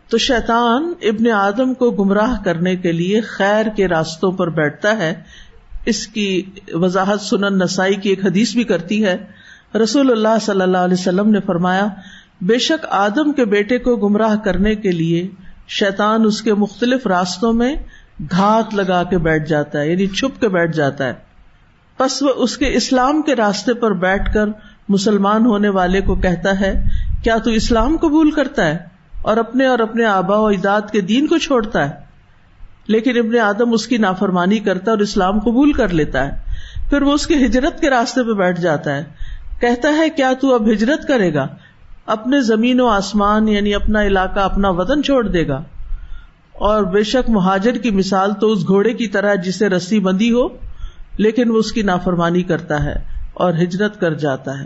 تو 0.07 0.17
شیطان 0.17 0.93
ابن 1.01 1.31
آدم 1.31 1.73
کو 1.73 1.91
گمراہ 1.91 2.43
کرنے 2.43 2.75
کے 2.75 2.91
لیے 2.91 3.21
خیر 3.21 3.65
کے 3.75 3.87
راستوں 3.87 4.31
پر 4.31 4.49
بیٹھتا 4.49 4.97
ہے۔ 4.97 5.23
اس 5.85 6.07
کی 6.07 6.41
وضاحت 6.73 7.21
سنن 7.21 7.59
نسائی 7.59 7.95
کی 7.95 8.09
ایک 8.09 8.25
حدیث 8.25 8.53
بھی 8.53 8.63
کرتی 8.63 9.05
ہے۔ 9.05 9.17
رسول 9.83 10.11
اللہ 10.11 10.39
صلی 10.41 10.61
اللہ 10.61 10.77
علیہ 10.77 10.95
وسلم 10.99 11.29
نے 11.29 11.39
فرمایا، 11.39 11.87
بے 12.41 12.57
شک 12.57 12.85
آدم 12.89 13.33
کے 13.33 13.45
بیٹے 13.45 13.77
کو 13.77 13.95
گمراہ 13.95 14.35
کرنے 14.35 14.75
کے 14.75 14.91
لیے 14.91 15.29
شیطان 15.67 16.25
اس 16.25 16.41
کے 16.41 16.53
مختلف 16.53 17.07
راستوں 17.07 17.53
میں 17.53 17.75
گھات 18.31 18.75
لگا 18.75 19.03
کے 19.03 19.17
بیٹھ 19.17 19.49
جاتا 19.49 19.79
ہے 19.79 19.91
یعنی 19.91 20.07
چھپ 20.07 20.41
کے 20.41 20.49
بیٹھ 20.49 20.75
جاتا 20.75 21.05
ہے۔ 21.07 21.13
بس 21.99 22.23
وہ 22.23 22.29
اس 22.35 22.57
کے 22.57 22.73
اسلام 22.73 23.21
کے 23.21 23.35
راستے 23.35 23.73
پر 23.73 23.93
بیٹھ 23.93 24.33
کر 24.33 24.45
مسلمان 24.89 25.45
ہونے 25.45 25.69
والے 25.69 26.01
کو 26.01 26.15
کہتا 26.15 26.59
ہے، 26.59 26.83
کیا 27.23 27.37
تو 27.37 27.49
اسلام 27.49 27.97
قبول 27.97 28.31
کرتا 28.31 28.67
ہے؟ 28.67 28.77
اور 29.21 29.37
اپنے 29.37 29.65
اور 29.65 29.79
اپنے 29.79 30.05
آبا 30.05 30.37
و 30.37 30.45
اجداد 30.45 30.81
کے 30.91 31.01
دین 31.01 31.27
کو 31.27 31.37
چھوڑتا 31.37 31.85
ہے۔ 31.85 31.93
لیکن 32.87 33.17
ابن 33.17 33.37
آدم 33.37 33.73
اس 33.73 33.87
کی 33.87 33.97
نافرمانی 33.97 34.59
کرتا 34.59 34.83
ہے 34.85 34.89
اور 34.89 34.99
اسلام 34.99 35.39
قبول 35.39 35.73
کر 35.73 35.89
لیتا 35.89 36.25
ہے۔ 36.25 36.41
پھر 36.89 37.01
وہ 37.01 37.13
اس 37.13 37.27
کی 37.27 37.45
ہجرت 37.45 37.79
کے 37.79 37.89
راستے 37.89 38.23
پہ 38.23 38.33
بیٹھ 38.33 38.61
جاتا 38.61 38.95
ہے۔ 38.95 39.03
کہتا 39.59 39.89
ہے، 39.89 40.09
کیا 40.09 40.33
تو 40.41 40.55
اب 40.55 40.71
ہجرت 40.71 41.07
کرے 41.07 41.33
گا؟ 41.33 41.47
اپنے 42.05 42.41
زمین 42.41 42.79
و 42.79 42.87
آسمان 42.87 43.47
یعنی 43.47 43.75
اپنا 43.75 44.03
علاقہ، 44.03 44.39
اپنا 44.39 44.69
وطن 44.69 45.03
چھوڑ 45.03 45.27
دے 45.27 45.47
گا۔ 45.47 45.63
اور 46.53 46.83
بے 46.83 47.03
شک 47.03 47.29
مہاجر 47.29 47.71
کی 47.71 47.91
مثال 47.91 48.33
تو 48.33 48.51
اس 48.51 48.67
گھوڑے 48.67 48.93
کی 48.93 49.07
طرح 49.07 49.35
جسے 49.35 49.69
رسی 49.69 49.99
بندی 49.99 50.31
ہو، 50.31 50.47
لیکن 51.17 51.51
وہ 51.51 51.57
اس 51.57 51.71
کی 51.71 51.81
نافرمانی 51.81 52.43
کرتا 52.43 52.83
ہے 52.83 52.95
اور 53.33 53.53
ہجرت 53.53 53.99
کر 53.99 54.13
جاتا 54.13 54.59
ہے۔ 54.59 54.65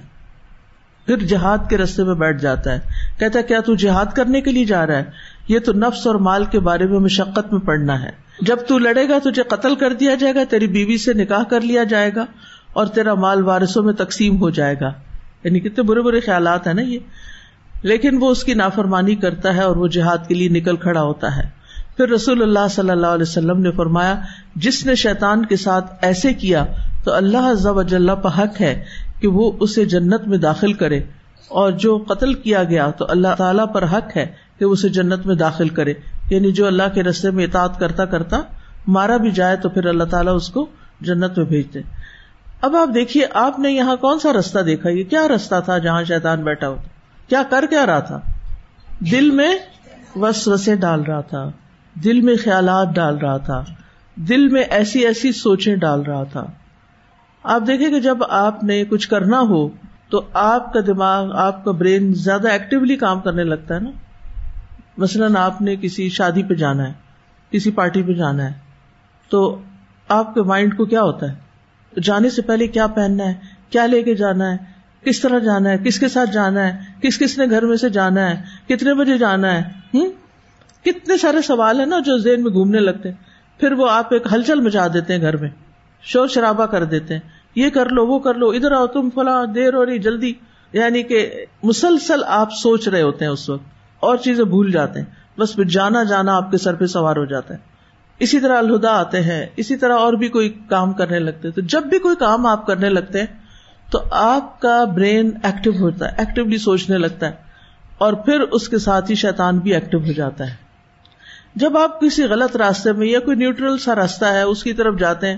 پھر 1.05 1.17
جہاد 1.17 1.57
کے 1.69 1.77
رستے 1.77 2.03
میں 2.03 2.13
بیٹھ 2.13 2.41
جاتا 2.41 2.73
ہے۔ 2.73 2.79
کہتا 3.19 3.39
ہے، 3.39 3.43
کیا 3.43 3.59
تو 3.59 3.75
جہاد 3.75 4.05
کرنے 4.15 4.41
کے 4.41 4.51
لیے 4.51 4.65
جا 4.65 4.87
رہا 4.87 4.97
ہے؟ 4.97 5.03
یہ 5.47 5.59
تو 5.59 5.73
نفس 5.73 6.07
اور 6.07 6.15
مال 6.15 6.45
کے 6.45 6.59
بارے 6.59 6.85
میں 6.85 6.99
مشقت 6.99 7.53
میں 7.53 7.61
پڑنا 7.61 8.03
ہے۔ 8.03 8.09
جب 8.41 8.57
تو 8.67 8.77
لڑے 8.77 9.09
گا، 9.09 9.29
تجھے 9.29 9.43
قتل 9.43 9.75
کر 9.75 9.93
دیا 9.93 10.15
جائے 10.15 10.35
گا، 10.35 10.43
تیری 10.49 10.67
بیوی 10.67 10.97
سے 10.97 11.13
نکاح 11.13 11.43
کر 11.43 11.61
لیا 11.61 11.83
جائے 11.83 12.11
گا 12.15 12.25
اور 12.73 12.85
تیرا 12.85 13.13
مال 13.13 13.43
وارثوں 13.43 13.83
میں 13.83 13.93
تقسیم 13.93 14.39
ہو 14.39 14.49
جائے 14.49 14.75
گا۔ 14.81 14.93
یعنی 15.43 15.59
کتنے 15.59 15.83
برے 15.83 16.01
برے 16.01 16.19
خیالات 16.19 16.67
ہیں 16.67 16.73
نا 16.73 16.81
یہ۔ 16.81 16.99
لیکن 17.81 18.17
وہ 18.21 18.29
اس 18.29 18.43
کی 18.43 18.53
نافرمانی 18.53 19.15
کرتا 19.15 19.55
ہے 19.55 19.61
اور 19.61 19.75
وہ 19.75 19.87
جہاد 19.87 20.17
کے 20.27 20.35
لیے 20.35 20.49
نکل 20.49 20.75
کھڑا 20.75 21.01
ہوتا 21.01 21.37
ہے۔ 21.37 21.57
پھر 21.97 22.09
رسول 22.09 22.41
اللہ 22.41 22.67
صلی 22.69 22.89
اللہ 22.89 23.07
علیہ 23.07 23.21
وسلم 23.21 23.61
نے 23.61 23.71
فرمایا، 23.71 24.15
جس 24.55 24.85
نے 24.85 24.95
شیطان 24.95 25.45
کے 25.45 25.55
ساتھ 25.55 25.93
ایسے 26.01 26.33
کیا، 26.33 26.65
تو 27.03 27.13
اللہ 27.13 27.53
ضب 27.53 27.79
اجلّہ 27.79 28.11
پہ 28.11 28.39
حق 28.39 28.61
ہے 28.61 28.85
کہ 29.19 29.27
وہ 29.27 29.51
اسے 29.59 29.85
جنت 29.85 30.27
میں 30.27 30.37
داخل 30.37 30.73
کرے۔ 30.73 30.99
اور 31.47 31.71
جو 31.71 32.03
قتل 32.07 32.33
کیا 32.33 32.63
گیا، 32.63 32.89
تو 32.89 33.05
اللہ 33.09 33.27
تعالیٰ 33.37 33.73
پر 33.73 33.83
حق 33.83 34.17
ہے 34.17 34.27
کہ 34.59 34.63
اسے 34.63 34.89
جنت 34.89 35.25
میں 35.25 35.35
داخل 35.35 35.69
کرے۔ 35.69 35.93
یعنی 36.29 36.51
جو 36.51 36.67
اللہ 36.67 36.83
کے 36.93 37.03
رستے 37.03 37.31
میں 37.31 37.43
اطاعت 37.43 37.79
کرتا 37.79 38.05
کرتا 38.05 38.41
مارا 38.87 39.17
بھی 39.17 39.31
جائے، 39.31 39.55
تو 39.55 39.69
پھر 39.69 39.85
اللہ 39.85 40.03
تعالیٰ 40.03 40.35
اس 40.35 40.49
کو 40.49 40.65
جنت 41.01 41.37
میں 41.37 41.45
بھیج 41.45 41.73
دے۔ 41.73 41.81
اب 42.61 42.75
آپ 42.75 42.89
دیکھیے، 42.93 43.25
آپ 43.33 43.59
نے 43.59 43.71
یہاں 43.71 43.95
کون 43.95 44.19
سا 44.19 44.33
رستہ 44.33 44.59
دیکھا؟ 44.59 44.89
یہ 44.89 45.03
کیا 45.03 45.27
رستہ 45.27 45.55
تھا 45.65 45.77
جہاں 45.77 46.03
شیطان 46.03 46.43
بیٹھا 46.43 46.67
ہوا 46.67 46.77
کیا 47.27 47.43
کر 47.49 47.65
کیا 47.69 47.85
رہا 47.85 47.99
تھا؟ 47.99 48.19
دل 49.11 49.31
میں 49.31 49.55
وس 50.15 50.47
وسے 50.47 50.75
ڈال 50.75 51.03
رہا 51.03 51.21
تھا، 51.21 51.49
دل 52.03 52.21
میں 52.21 52.35
خیالات 52.43 52.95
ڈال 52.95 53.17
رہا 53.17 53.37
تھا، 53.37 53.63
دل 54.15 54.47
میں 54.47 54.63
ایسی 54.63 55.05
ایسی 55.05 55.31
سوچیں 55.31 55.75
ڈال 55.75 56.01
رہا 56.01 56.23
تھا۔ 56.23 56.45
آپ 57.43 57.61
دیکھیں 57.67 57.89
کہ 57.89 57.99
جب 57.99 58.17
آپ 58.29 58.63
نے 58.63 58.83
کچھ 58.85 59.09
کرنا 59.09 59.39
ہو 59.39 59.69
تو 60.09 60.21
آپ 60.33 60.73
کا 60.73 60.79
دماغ، 60.87 61.31
آپ 61.35 61.65
کا 61.65 61.71
برین 61.71 62.13
زیادہ 62.13 62.49
ایکٹیولی 62.49 62.95
کام 62.95 63.19
کرنے 63.19 63.43
لگتا 63.43 63.75
ہے 63.75 63.79
نا۔ 63.79 63.89
مثلاً 64.97 65.35
آپ 65.35 65.61
نے 65.61 65.75
کسی 65.75 66.09
شادی 66.09 66.43
پہ 66.43 66.53
جانا 66.53 66.87
ہے، 66.87 66.93
کسی 67.49 67.71
پارٹی 67.71 68.03
پہ 68.03 68.13
جانا 68.13 68.43
ہے، 68.43 68.53
تو 69.29 69.61
آپ 70.07 70.33
کے 70.33 70.41
مائنڈ 70.41 70.77
کو 70.77 70.85
کیا 70.85 71.01
ہوتا 71.01 71.31
ہے؟ 71.31 71.46
جانے 72.03 72.29
سے 72.29 72.41
پہلے 72.41 72.67
کیا 72.67 72.87
پہننا 72.87 73.25
ہے؟ 73.25 73.33
کیا 73.69 73.85
لے 73.85 74.03
کے 74.03 74.15
جانا 74.15 74.51
ہے؟ 74.51 74.57
کس 75.05 75.19
طرح 75.19 75.39
جانا 75.39 75.69
ہے؟ 75.69 75.77
کس 75.77 75.99
کے 75.99 76.07
ساتھ 76.07 76.29
جانا 76.33 76.67
ہے؟ 76.67 76.77
کس 77.01 77.19
کس 77.19 77.37
نے 77.37 77.45
گھر 77.49 77.65
میں 77.65 77.77
سے 77.77 77.89
جانا 77.89 78.29
ہے؟ 78.29 78.41
کتنے 78.67 78.93
بجے 78.93 79.17
جانا 79.17 79.53
ہے؟ 79.53 79.63
ہوں 79.93 80.11
کتنے 80.85 81.17
سارے 81.17 81.41
سوال 81.41 81.79
ہیں 81.79 81.85
نا 81.85 81.99
جو 81.99 82.17
ذہن 82.17 82.43
میں 82.43 82.51
گھومنے 82.51 82.79
لگتے 82.79 83.09
ہیں۔ 83.09 83.15
پھر 83.59 83.71
وہ 83.71 83.89
آپ 83.89 84.13
ایک 84.13 84.27
ہلچل 84.33 84.61
مچا 84.61 84.87
دیتے 84.93 85.13
ہیں 85.13 85.21
گھر 85.21 85.37
میں۔ 85.37 85.49
شور 86.01 86.27
شرابہ 86.27 86.65
کر 86.65 86.83
دیتے 86.83 87.13
ہیں۔ 87.13 87.21
یہ 87.55 87.69
کر 87.69 87.89
لو، 87.89 88.07
وہ 88.07 88.19
کر 88.19 88.33
لو، 88.33 88.49
ادھر 88.49 88.71
آؤ 88.71 88.87
تم 88.87 89.09
فلاں، 89.15 89.45
دیر 89.45 89.73
ہو 89.73 89.85
رہی، 89.85 89.99
جلدی۔ 89.99 90.33
یعنی 90.73 91.03
کہ 91.03 91.45
مسلسل 91.63 92.23
آپ 92.27 92.53
سوچ 92.53 92.87
رہے 92.87 93.01
ہوتے 93.01 93.25
ہیں 93.25 93.31
اس 93.31 93.49
وقت۔ 93.49 93.63
اور 93.99 94.17
چیزیں 94.17 94.45
بھول 94.45 94.71
جاتے 94.71 94.99
ہیں۔ 94.99 95.39
بس 95.39 95.55
پھر 95.55 95.63
جانا 95.63 96.03
جانا 96.03 96.35
آپ 96.35 96.51
کے 96.51 96.57
سر 96.57 96.75
پہ 96.75 96.85
سوار 96.85 97.15
ہو 97.15 97.25
جاتا 97.25 97.53
ہے۔ 97.53 97.59
اسی 98.19 98.39
طرح 98.39 98.57
الہدا 98.57 98.91
آتے 98.91 99.21
ہیں، 99.21 99.45
اسی 99.57 99.75
طرح 99.77 99.97
اور 99.97 100.13
بھی 100.13 100.27
کوئی 100.29 100.49
کام 100.69 100.93
کرنے 100.93 101.19
لگتے 101.19 101.51
تو 101.51 101.61
جب 101.63 101.83
بھی 101.83 101.99
کوئی 101.99 102.15
کام 102.15 102.45
آپ 102.45 102.65
کرنے 102.67 102.89
لگتے 102.89 103.19
ہیں، 103.19 103.27
تو 103.87 103.99
آپ 104.11 104.59
کا 104.61 104.83
برین 104.95 105.31
ایکٹیو 105.43 105.73
ہوتا 105.79 106.05
ہے، 106.05 106.15
ایکٹیولی 106.17 106.57
سوچنے 106.59 106.97
لگتا 106.97 107.27
ہے، 107.27 107.45
اور 107.97 108.13
پھر 108.25 108.41
اس 108.41 108.67
کے 108.69 108.77
ساتھ 108.79 109.11
ہی 109.11 109.15
شیطان 109.15 109.59
بھی 109.59 109.73
ایکٹیو 109.73 109.99
ہو 109.99 110.11
جاتا 110.13 110.49
ہے۔ 110.49 110.55
جب 111.55 111.77
آپ 111.77 111.99
کسی 112.01 112.23
غلط 112.25 112.55
راستے 112.55 112.91
میں 112.91 113.07
یا 113.07 113.19
کوئی 113.19 113.37
نیوٹرل 113.37 113.77
سا 113.77 113.95
راستہ 113.95 114.25
ہے، 114.33 114.41
اس 114.43 114.63
کی 114.63 114.73
طرف 114.73 114.99
جاتے 114.99 115.27
ہیں، 115.27 115.37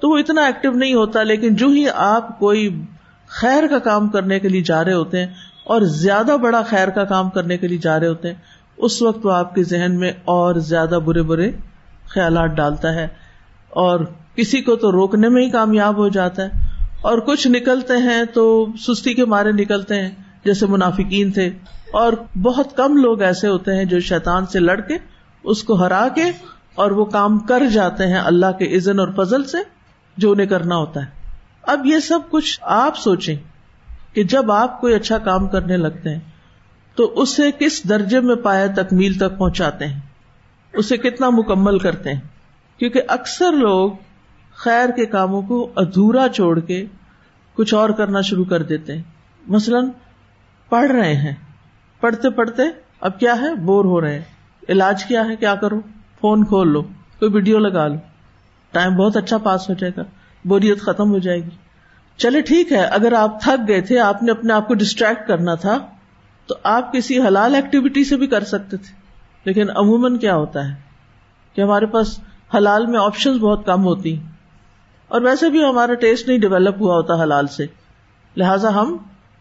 تو 0.00 0.10
وہ 0.10 0.18
اتنا 0.18 0.44
ایکٹیو 0.46 0.72
نہیں 0.72 0.94
ہوتا، 0.94 1.22
لیکن 1.22 1.54
جو 1.54 1.68
ہی 1.68 1.84
آپ 1.94 2.38
کوئی 2.38 2.68
خیر 3.30 3.66
کا 3.70 3.78
کام 3.78 4.08
کرنے 4.08 4.38
کے 4.40 4.48
لیے 4.48 4.62
جا 4.62 4.84
رہے 4.84 4.92
ہوتے 4.92 5.18
ہیں، 5.18 5.26
اور 5.64 5.82
زیادہ 5.96 6.36
بڑا 6.42 6.62
خیر 6.62 6.90
کا 6.90 7.04
کام 7.04 7.30
کرنے 7.30 7.58
کے 7.58 7.68
لیے 7.68 7.78
جا 7.78 7.98
رہے 8.00 8.08
ہوتے 8.08 8.28
ہیں، 8.28 8.36
اس 8.78 9.00
وقت 9.02 9.26
وہ 9.26 9.32
آپ 9.32 9.54
کے 9.54 9.62
ذہن 9.64 9.98
میں 9.98 10.12
اور 10.24 10.54
زیادہ 10.68 10.98
برے 11.04 11.22
برے 11.22 11.50
خیالات 12.14 12.50
ڈالتا 12.50 12.94
ہے 12.94 13.08
اور 13.68 14.00
کسی 14.34 14.62
کو 14.62 14.76
تو 14.76 14.92
روکنے 14.92 15.28
میں 15.28 15.42
ہی 15.42 15.50
کامیاب 15.50 15.96
ہو 15.96 16.08
جاتا 16.08 16.42
ہے 16.42 16.50
اور 17.00 17.18
کچھ 17.18 17.48
نکلتے 17.48 17.96
ہیں 17.96 18.24
تو 18.24 18.66
سستی 18.88 19.14
کے 19.14 19.24
مارے 19.24 19.52
نکلتے 19.52 19.94
ہیں، 19.94 20.10
جیسے 20.44 20.66
منافقین 20.66 21.32
تھے۔ 21.32 21.50
اور 21.92 22.12
بہت 22.42 22.76
کم 22.76 22.96
لوگ 22.96 23.22
ایسے 23.22 23.48
ہوتے 23.48 23.76
ہیں 23.76 23.84
جو 23.84 24.00
شیطان 24.00 24.46
سے 24.46 24.60
لڑ 24.60 24.80
کے، 24.80 24.94
اس 25.44 25.64
کو 25.64 25.74
ہرا 25.74 26.08
کے 26.14 26.22
اور 26.74 26.90
وہ 26.90 27.04
کام 27.04 27.38
کر 27.38 27.62
جاتے 27.72 28.06
ہیں 28.06 28.18
اللہ 28.18 28.52
کے 28.58 28.76
عزن 28.76 29.00
اور 29.00 29.08
فضل 29.16 29.44
سے 29.44 29.58
جو 30.16 30.32
انہیں 30.32 30.46
کرنا 30.46 30.76
ہوتا 30.76 31.00
ہے۔ 31.00 31.06
اب 31.62 31.86
یہ 31.86 31.98
سب 31.98 32.20
کچھ 32.30 32.60
آپ 32.62 32.98
سوچیں 32.98 33.36
کہ 34.12 34.24
جب 34.24 34.52
آپ 34.52 34.80
کوئی 34.80 34.94
اچھا 34.94 35.18
کام 35.18 35.48
کرنے 35.48 35.76
لگتے 35.76 36.10
ہیں 36.10 36.20
تو 36.94 37.12
اسے 37.16 37.50
کس 37.58 37.88
درجے 37.88 38.20
میں 38.20 38.36
پایا 38.36 38.66
تکمیل 38.76 39.14
تک 39.14 39.38
پہنچاتے 39.38 39.86
ہیں؟ 39.86 40.00
اسے 40.72 40.96
کتنا 40.96 41.30
مکمل 41.30 41.78
کرتے 41.78 42.12
ہیں؟ 42.12 42.20
کیونکہ 42.78 43.02
اکثر 43.08 43.52
لوگ 43.52 43.90
خیر 44.54 44.88
کے 44.88 45.06
کاموں 45.06 45.42
کو 45.42 45.72
ادھورا 45.76 46.28
چھوڑ 46.28 46.60
کے 46.60 46.86
کچھ 47.54 47.74
اور 47.74 47.90
کرنا 47.90 48.20
شروع 48.20 48.44
کر 48.44 48.62
دیتے 48.62 48.96
ہیں۔ 48.96 49.02
مثلاً، 49.48 49.88
پڑھ 50.68 50.92
رہے 50.92 51.14
ہیں۔ 51.14 51.34
پڑھتے 52.00 52.30
پڑھتے 52.30 52.62
اب 53.00 53.20
کیا 53.20 53.34
ہے؟ 53.40 53.54
بور 53.54 53.84
ہو 53.84 54.00
رہے 54.00 54.14
ہیں۔ 54.14 54.24
علاج 54.68 55.04
کیا 55.04 55.24
ہے؟ 55.28 55.36
کیا 55.36 55.54
کرو 55.54 55.80
فون 56.20 56.44
کھول 56.44 56.68
لو، 56.68 56.82
کوئی 56.82 57.32
ویڈیو 57.32 57.58
لگا 57.58 57.86
لو۔ 57.86 57.94
ٹائم 58.70 58.96
بہت 58.96 59.16
اچھا 59.16 59.38
پاس 59.38 59.68
ہو 59.68 59.74
جائے 59.74 59.92
گا، 59.96 60.02
بوریت 60.44 60.80
ختم 60.80 61.10
ہو 61.10 61.18
جائے 61.18 61.38
گی۔ 61.38 61.50
چلے 62.16 62.40
ٹھیک 62.40 62.72
ہے، 62.72 62.84
اگر 62.84 63.12
آپ 63.12 63.42
تھک 63.42 63.68
گئے 63.68 63.80
تھے، 63.80 64.00
آپ 64.00 64.22
نے 64.22 64.30
اپنے 64.30 64.52
آپ 64.52 64.68
کو 64.68 64.74
ڈسٹریکٹ 64.74 65.28
کرنا 65.28 65.54
تھا، 65.54 65.78
تو 66.46 66.54
آپ 66.62 66.92
کسی 66.92 67.20
حلال 67.20 67.54
ایکٹیویٹی 67.54 68.04
سے 68.04 68.16
بھی 68.16 68.26
کر 68.26 68.44
سکتے 68.44 68.76
تھے۔ 68.76 68.99
لیکن 69.44 69.70
عموماً 69.70 70.16
کیا 70.16 70.36
ہوتا 70.36 70.68
ہے 70.68 70.74
کہ 71.54 71.60
ہمارے 71.60 71.86
پاس 71.86 72.20
حلال 72.54 72.86
میں 72.86 73.00
آپشن 73.00 73.38
بہت 73.38 73.66
کم 73.66 73.84
ہوتی 73.84 74.18
اور 75.08 75.20
ویسے 75.20 75.50
بھی 75.50 75.64
ہمارا 75.64 75.94
ٹیسٹ 75.94 76.28
نہیں 76.28 76.38
ڈیولپ 76.38 76.74
ہوا 76.80 76.94
ہوتا 76.94 77.22
حلال 77.22 77.46
سے۔ 77.46 77.66
لہذا 78.36 78.74
ہم 78.74 78.96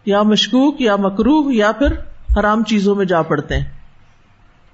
یا 0.05 0.23
مشکوک 0.23 0.81
یا 0.81 0.95
مکروح 0.95 1.51
یا 1.53 1.71
پھر 1.71 1.91
حرام 2.39 2.63
چیزوں 2.63 2.95
میں 2.95 3.05
جا 3.05 3.21
پڑتے 3.21 3.57
ہیں۔ 3.57 3.65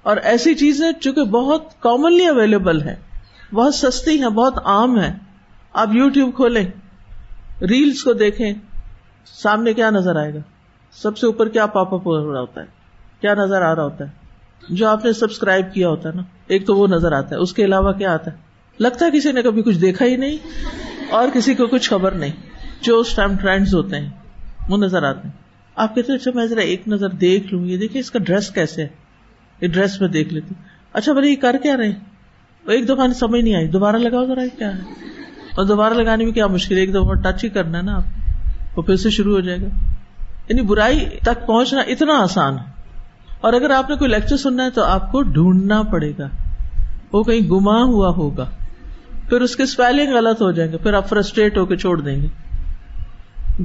اور 0.02 0.16
ایسی 0.16 0.54
چیزیں 0.54 0.92
چونکہ 0.92 1.24
بہت 1.24 1.62
کامنلی 1.80 2.26
اویلیبل 2.26 2.82
ہے 2.82 2.96
بہت 3.54 3.74
سستی 3.74 4.22
ہیں، 4.22 4.28
بہت 4.28 4.58
عام 4.64 5.00
ہے 5.00 5.14
آپ 5.72 5.88
یو 5.92 6.08
ٹیوب 6.08 6.36
کھولیں 6.36 6.66
ریلس 7.60 8.04
کو 8.04 8.12
دیکھیں، 8.12 8.52
سامنے 9.24 9.74
کیا 9.74 9.90
نظر 9.90 10.16
آئے 10.16 10.34
گا؟ 10.34 10.38
سب 10.92 11.18
سے 11.18 11.26
اوپر 11.26 11.48
کیا 11.48 11.66
پاپ 11.66 11.94
اپ 11.94 12.06
ہو 12.06 12.32
رہا 12.32 12.40
ہوتا 12.40 12.60
ہے؟ 12.60 12.66
کیا 13.20 13.34
نظر 13.34 13.62
آ 13.62 13.74
رہا 13.74 13.84
ہوتا 13.84 14.04
ہے؟ 14.04 14.25
جو 14.68 14.88
آپ 14.88 15.04
نے 15.04 15.12
سبسکرائب 15.12 15.74
کیا 15.74 15.88
ہوتا 15.88 16.08
ہے 16.08 16.14
نا، 16.14 16.22
ایک 16.46 16.66
تو 16.66 16.74
وہ 16.74 16.86
نظر 16.86 17.12
آتا 17.12 17.28
ہے، 17.30 17.40
اس 17.40 17.52
کے 17.52 17.64
علاوہ 17.64 17.92
کیا 17.92 18.12
آتا 18.12 18.30
ہے؟ 18.30 18.36
لگتا 18.80 19.06
ہے 19.06 19.10
کسی 19.10 19.32
نے 19.32 19.42
کبھی 19.42 19.62
کچھ 19.62 19.78
دیکھا 19.78 20.04
ہی 20.04 20.16
نہیں 20.16 20.36
اور 21.10 21.28
کسی 21.34 21.54
کو 21.54 21.66
کچھ 21.66 21.90
خبر 21.90 22.12
نہیں، 22.12 22.32
جو 22.82 22.98
اس 23.00 23.14
ٹائم 23.14 23.36
ٹرینڈ 23.36 23.66
ہوتے 23.72 23.96
ہیں، 23.96 24.10
وہ 24.68 24.76
نظر 24.76 25.02
آتے 25.02 25.28
ہیں۔ 25.28 25.34
آپ 25.76 25.94
کہتے 25.94 26.12
ہیں 26.12 26.18
اچھا 26.18 26.30
میں 26.34 26.46
ذرا 26.46 26.60
ایک 26.60 26.88
نظر 26.88 27.08
دیکھ 27.08 27.54
لوں، 27.54 27.66
یہ 27.66 27.76
دیکھیے 27.76 28.00
اس 28.00 28.10
کا 28.10 28.18
ڈریس 28.18 28.50
کیسے 28.50 28.82
ہے؟ 28.82 28.88
یہ 29.60 29.68
ڈریس 29.68 30.00
میں 30.00 30.08
دیکھ 30.08 30.34
لیتی 30.34 30.54
اچھا 30.92 31.12
بھائی، 31.12 31.30
یہ 31.30 31.36
کر 31.36 31.56
کیا 31.62 31.76
رہے 31.76 31.92
ایک 32.66 32.88
دفعہ 32.88 33.12
سمجھ 33.12 33.40
نہیں 33.40 33.54
آئی۔ 33.54 33.68
دوبارہ 33.68 33.96
لگاؤ 33.96 34.26
ذرا 34.26 34.40
کیا 34.58 34.76
ہے؟ 34.76 34.80
اور 35.56 35.64
دوبارہ 35.64 35.94
لگانے 35.94 36.24
میں 36.24 36.32
کیا 36.32 36.46
مشکل 36.46 36.74
ہے؟ 36.74 36.80
ایک 36.80 36.94
دفعہ 36.94 37.14
ٹچ 37.14 37.44
ہی 37.44 37.48
کرنا 37.48 37.78
ہے 37.78 37.82
نا 37.82 37.96
آپ۔ 37.96 38.04
وہ 38.78 38.82
پھر 38.82 38.96
سے 38.96 39.10
شروع 39.10 39.34
ہو 39.34 39.40
جائے 39.40 39.58
گا۔ 39.58 39.92
یعنی 40.48 40.62
برائی 40.62 41.08
تک 41.22 41.46
پہنچنا 41.46 41.80
اتنا 41.80 42.14
آسان 42.14 42.58
ہے۔ 42.58 42.75
اور 43.40 43.52
اگر 43.52 43.70
آپ 43.70 43.90
نے 43.90 43.96
کوئی 43.96 44.10
لیکچر 44.10 44.36
سننا 44.36 44.64
ہے 44.64 44.70
تو 44.70 44.84
آپ 44.84 45.12
کو 45.12 45.22
ڈھونڈنا 45.22 45.82
پڑے 45.82 46.12
گا۔ 46.18 46.28
وہ 47.12 47.22
کہیں 47.22 47.50
گما 47.50 47.82
ہوا 47.82 48.08
ہوگا۔ 48.08 48.50
پھر 49.28 49.40
اس 49.40 49.56
کے 49.56 49.62
اسپیلنگ 49.62 50.14
غلط 50.14 50.42
ہو 50.42 50.52
جائیں 50.52 50.72
گے۔ 50.72 50.76
پھر 50.76 50.94
آپ 50.94 51.08
فرسٹریٹ 51.08 51.58
ہو 51.58 51.66
کے 51.66 51.76
چھوڑ 51.76 52.00
دیں 52.00 52.22
گے۔ 52.22 52.28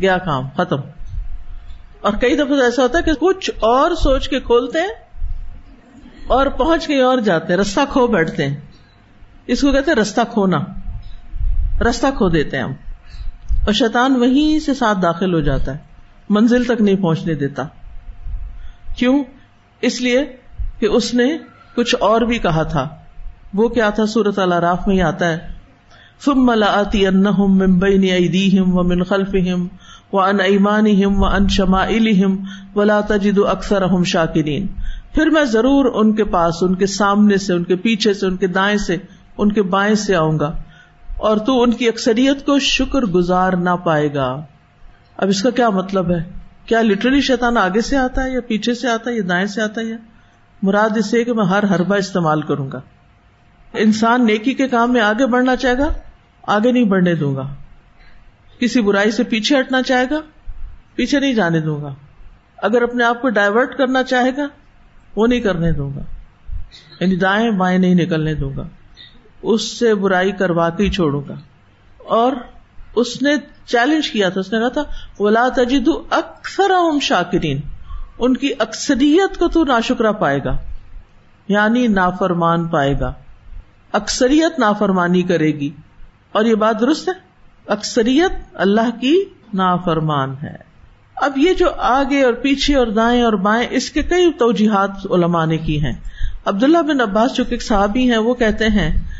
گیا 0.01 0.17
کام، 0.17 0.47
ختم۔ 0.57 0.77
اور 2.01 2.13
کئی 2.13 2.35
دفعہ 2.35 2.61
ایسا 2.61 2.83
ہوتا 2.83 2.97
ہے 2.97 3.03
کہ 3.03 3.11
کچھ 3.19 3.51
اور 3.59 3.91
سوچ 3.95 4.29
کے 4.29 4.39
کھولتے 4.39 4.79
ہیں 4.79 5.21
اور 6.27 6.45
پہنچ 6.47 6.87
کے 6.87 7.01
اور 7.01 7.17
جاتے 7.17 7.53
ہیں، 7.53 7.59
رستہ 7.59 7.79
کھو 7.89 8.07
بیٹھتے 8.07 8.47
ہیں۔ 8.47 8.55
اس 9.47 9.61
کو 9.61 9.71
کہتے 9.71 9.91
ہیں 9.91 10.01
رستہ 10.01 10.21
کھونا۔ 10.33 10.59
رستہ 11.89 12.07
کھو 12.17 12.29
دیتے 12.29 12.57
ہیں 12.57 12.63
ہم۔ 12.63 12.73
اور 13.65 13.73
شیطان 13.73 14.15
وہیں 14.15 14.59
سے 14.59 14.73
ساتھ 14.73 14.97
داخل 15.01 15.33
ہو 15.33 15.39
جاتا 15.39 15.71
ہے۔ 15.71 15.77
منزل 16.29 16.63
تک 16.63 16.81
نہیں 16.81 16.95
پہنچنے 16.95 17.33
دیتا۔ 17.33 17.63
کیوں؟ 18.97 19.23
اس 19.81 20.01
لیے 20.01 20.25
کہ 20.79 20.85
اس 20.85 21.13
نے 21.13 21.37
کچھ 21.75 21.95
اور 21.99 22.21
بھی 22.21 22.37
کہا 22.37 22.63
تھا۔ 22.63 22.89
وہ 23.53 23.67
کیا 23.67 23.89
تھا؟ 23.89 24.05
سورت 24.05 24.39
اللہ 24.39 24.55
راف 24.55 24.87
میں 24.87 24.95
ہی 24.95 25.01
آتا 25.01 25.27
ہے۔ 25.27 25.37
فم 26.19 26.45
ملا 26.45 26.65
آتی 26.65 27.07
ان 27.07 27.79
بین 27.79 28.03
ایدیہم 28.03 28.77
و 28.77 28.83
من 28.83 29.03
خلفہم 29.03 29.67
و 30.13 30.19
ان 30.19 30.39
ایمانہم 30.39 31.23
و 31.23 31.25
ان 31.25 31.47
شمائلہم 31.47 32.43
ولا 32.75 33.01
تجد 33.01 33.39
اکثرہم 33.47 34.03
شاکرین۔ 34.03 34.67
پھر 35.13 35.29
میں 35.29 35.43
ضرور 35.43 35.85
ان 35.95 36.15
کے 36.15 36.23
پاس، 36.23 36.53
ان 36.61 36.75
کے 36.75 36.85
سامنے 36.85 37.37
سے، 37.37 37.53
ان 37.53 37.63
کے 37.63 37.75
پیچھے 37.75 38.13
سے، 38.13 38.25
ان 38.25 38.37
کے 38.37 38.47
دائیں 38.47 38.77
سے، 38.77 38.97
ان 39.37 39.51
کے 39.51 39.61
بائیں 39.61 39.95
سے 39.95 40.15
آؤں 40.15 40.39
گا۔ 40.39 40.55
اور 41.17 41.37
تو 41.37 41.61
ان 41.61 41.71
کی 41.71 41.87
اکثریت 41.87 42.45
کو 42.45 42.59
شکر 42.59 43.01
گزار 43.01 43.53
نہ 43.53 43.69
پائے 43.83 44.13
گا۔ 44.13 44.41
اب 45.17 45.27
اس 45.27 45.41
کا 45.43 45.49
کیا 45.49 45.69
مطلب 45.69 46.11
ہے؟ 46.11 46.40
کیا 46.65 46.81
لٹرلی 46.81 47.21
شیطان 47.21 47.57
آگے 47.57 47.81
سے 47.81 47.97
آتا 47.97 48.23
ہے 48.23 48.31
یا 48.31 48.41
پیچھے 48.41 48.73
سے 48.73 48.87
آتا 48.87 49.09
ہے 49.09 49.15
یا 49.15 49.21
دائیں 49.29 49.45
سے 49.45 49.61
آتا 49.61 49.81
ہے 49.81 49.85
یا؟ 49.85 49.97
مراد 50.61 50.97
اس 50.97 51.05
سے 51.05 51.23
کہ 51.23 51.33
میں 51.33 51.45
ہر 51.45 51.63
ہربا 51.63 51.95
استعمال 51.95 52.41
کروں 52.41 52.71
گا۔ 52.71 52.81
انسان 53.73 54.25
نیکی 54.25 54.53
کے 54.53 54.67
کام 54.67 54.93
میں 54.93 55.01
آگے 55.01 55.25
بڑھنا 55.25 55.55
چاہے 55.55 55.77
گا، 55.77 55.93
آگے 56.43 56.71
نہیں 56.71 56.83
بڑھنے 56.83 57.15
دوں 57.15 57.35
گا۔ 57.35 57.53
کسی 58.59 58.81
برائی 58.81 59.11
سے 59.11 59.23
پیچھے 59.23 59.59
ہٹنا 59.59 59.81
چاہے 59.81 60.05
گا، 60.11 60.21
پیچھے 60.95 61.19
نہیں 61.19 61.33
جانے 61.33 61.59
دوں 61.59 61.81
گا۔ 61.81 61.95
اگر 62.57 62.81
اپنے 62.81 63.03
آپ 63.03 63.21
کو 63.21 63.29
ڈائیورٹ 63.29 63.77
کرنا 63.77 64.03
چاہے 64.03 64.37
گا، 64.37 64.47
وہ 65.15 65.27
نہیں 65.27 65.39
کرنے 65.39 65.71
دوں 65.71 65.91
گا۔ 65.95 66.01
یعنی 66.99 67.15
دائیں 67.15 67.51
بائیں 67.51 67.79
نہیں 67.79 67.95
نکلنے 67.95 68.33
دوں 68.33 68.51
گا۔ 68.57 68.63
اس 69.41 69.79
سے 69.79 69.95
برائی 69.95 70.31
کروا 70.31 70.69
کے 70.69 70.83
ہی 70.83 70.89
چھوڑوں 70.89 71.21
گا۔ 71.29 71.33
اور 71.97 72.31
اس 72.95 73.21
نے 73.21 73.35
چیلنج 73.65 74.09
کیا 74.09 74.29
تھا، 74.29 74.39
اس 74.39 74.53
نے 74.53 74.59
کہا 74.59 74.67
تھا، 74.67 74.83
ولا 75.19 75.47
تجد 75.55 75.89
اکثر 76.09 76.71
شاکرین 77.01 77.61
ان 78.19 78.37
کی 78.37 78.49
اکثریت 78.59 79.37
کو 79.37 79.47
تو 79.47 79.63
ناشکرا 79.63 80.11
پائے 80.11 80.39
گا 80.45 80.57
یعنی 81.47 81.87
نافرمان 81.87 82.67
پائے 82.67 82.99
گا۔ 82.99 83.13
اکثریت 83.91 84.59
نافرمانی 84.59 85.21
کرے 85.21 85.47
گی۔ 85.47 85.69
اور 86.31 86.45
یہ 86.45 86.55
بات 86.55 86.79
درست 86.79 87.07
ہے؟ 87.07 87.13
اکثریت 87.67 88.31
اللہ 88.53 89.01
کی 89.01 89.23
نافرمان 89.53 90.35
ہے۔ 90.43 90.55
اب 91.15 91.37
یہ 91.37 91.53
جو 91.53 91.65
آگے 91.77 92.23
اور 92.23 92.33
پیچھے 92.33 92.75
اور 92.75 92.87
دائیں 92.87 93.21
اور 93.21 93.33
بائیں، 93.33 93.67
اس 93.71 93.89
کے 93.89 94.03
کئی 94.03 94.31
توجیحات 94.31 94.91
علماء 95.11 95.45
نے 95.45 95.57
کی 95.57 95.85
ہیں۔ 95.85 95.93
عبداللہ 96.45 96.77
بن 96.77 97.01
عباس 97.01 97.33
جو 97.33 97.43
کہ 97.45 97.59
صحابی 97.59 98.11
ہیں، 98.11 98.17
وہ 98.17 98.33
کہتے 98.33 98.65
ہیں 98.65 99.10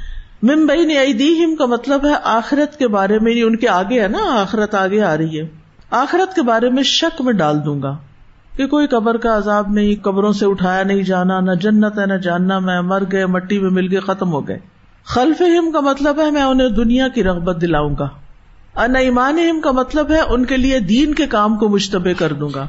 ممبئی 0.42 0.86
نے 0.86 1.56
کا 1.56 1.66
مطلب 1.66 2.06
ہے 2.06 2.14
آخرت 2.24 2.78
کے 2.80 2.88
بارے 2.88 3.20
میں 3.20 3.32
یعنی 3.32 3.42
ان 3.42 3.56
کے 3.56 3.70
آگے 3.70 4.02
ہے 4.02 4.08
نا، 4.08 4.20
آخرت 4.42 4.76
آگے 4.76 5.02
آ 5.02 5.18
رہی 5.18 5.42
ہے۔ 5.42 5.48
آخرت 5.92 6.36
کے 6.36 6.42
بارے 6.42 6.70
میں 6.70 6.84
شک 6.84 7.22
میں 7.22 7.34
ڈال 7.34 7.66
دوں 7.66 7.82
گا 7.82 7.98
کہ 8.56 8.68
کوئی 8.68 8.88
قبر 8.88 9.18
کا 9.18 9.38
عذاب 9.38 9.68
نہیں، 9.70 10.04
قبروں 10.04 10.34
سے 10.34 10.46
اٹھایا 10.46 10.84
نہیں 10.84 11.04
جانا، 11.04 11.40
نہ 11.40 11.52
جنت 11.52 12.00
ہے، 12.00 12.06
نہ 12.06 12.14
جاننا 12.14 12.60
میں 12.60 12.82
مر 12.82 13.04
گئے، 13.12 13.26
مٹی 13.26 13.60
میں 13.60 13.70
مل 13.70 13.92
گئے، 13.92 14.00
ختم 14.00 14.32
ہو 14.32 14.48
گئے۔ 14.48 14.60
خلف 15.06 15.42
ہم 15.42 15.72
کا 15.72 15.80
مطلب 15.80 16.20
ہے 16.20 16.32
میں 16.32 16.42
انہیں 16.42 16.70
دنیا 16.70 17.08
کی 17.08 17.24
رغبت 17.24 17.62
دلاؤں 17.62 17.96
گا۔ 18.00 18.10
ان 18.76 18.96
ایمان 18.96 19.40
ہم 19.40 19.62
کا 19.62 19.72
مطلب 19.72 20.12
ہے 20.12 20.20
ان 20.20 20.46
کے 20.46 20.58
لیے 20.58 20.80
دین 20.80 21.14
کے 21.14 21.28
کام 21.28 21.58
کو 21.58 21.70
مشتبہ 21.70 22.20
کر 22.20 22.34
دوں 22.34 22.50
گا۔ 22.56 22.68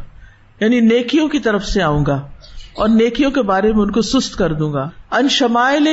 یعنی 0.61 0.81
نیکیوں 0.81 1.29
کی 1.29 1.39
طرف 1.39 1.65
سے 1.65 1.83
آؤں 1.83 2.07
گا 2.07 2.21
اور 2.75 2.89
نیکیوں 2.89 3.31
کے 3.31 3.43
بارے 3.43 3.73
میں 3.73 3.83
ان 3.83 3.91
کو 3.91 4.03
سست 4.03 4.37
کر 4.37 4.53
دوں 4.53 4.73
گا۔ 4.73 4.89
ان 5.11 5.29
شمائل 5.29 5.87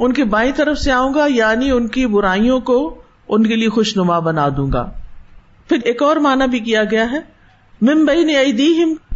ان 0.00 0.12
کی 0.12 0.24
بائیں 0.24 0.52
طرف 0.52 0.78
سے 0.78 0.92
آؤں 0.92 1.14
گا 1.14 1.26
یعنی 1.26 1.70
ان 1.70 1.88
کی 1.88 2.06
برائیوں 2.06 2.60
کو 2.60 3.02
ان 3.28 3.46
کے 3.46 3.56
لیے 3.56 3.68
خوش 3.68 3.96
نما 3.96 4.18
بنا 4.18 4.48
دوں 4.56 4.72
گا۔ 4.72 4.90
پھر 5.68 5.76
ایک 5.84 6.02
اور 6.02 6.16
مانا 6.16 6.46
بھی 6.46 6.58
کیا 6.58 6.84
گیا 6.84 7.10
ہے۔ 7.12 7.18
ممبئی 7.82 8.24
نے 8.24 8.34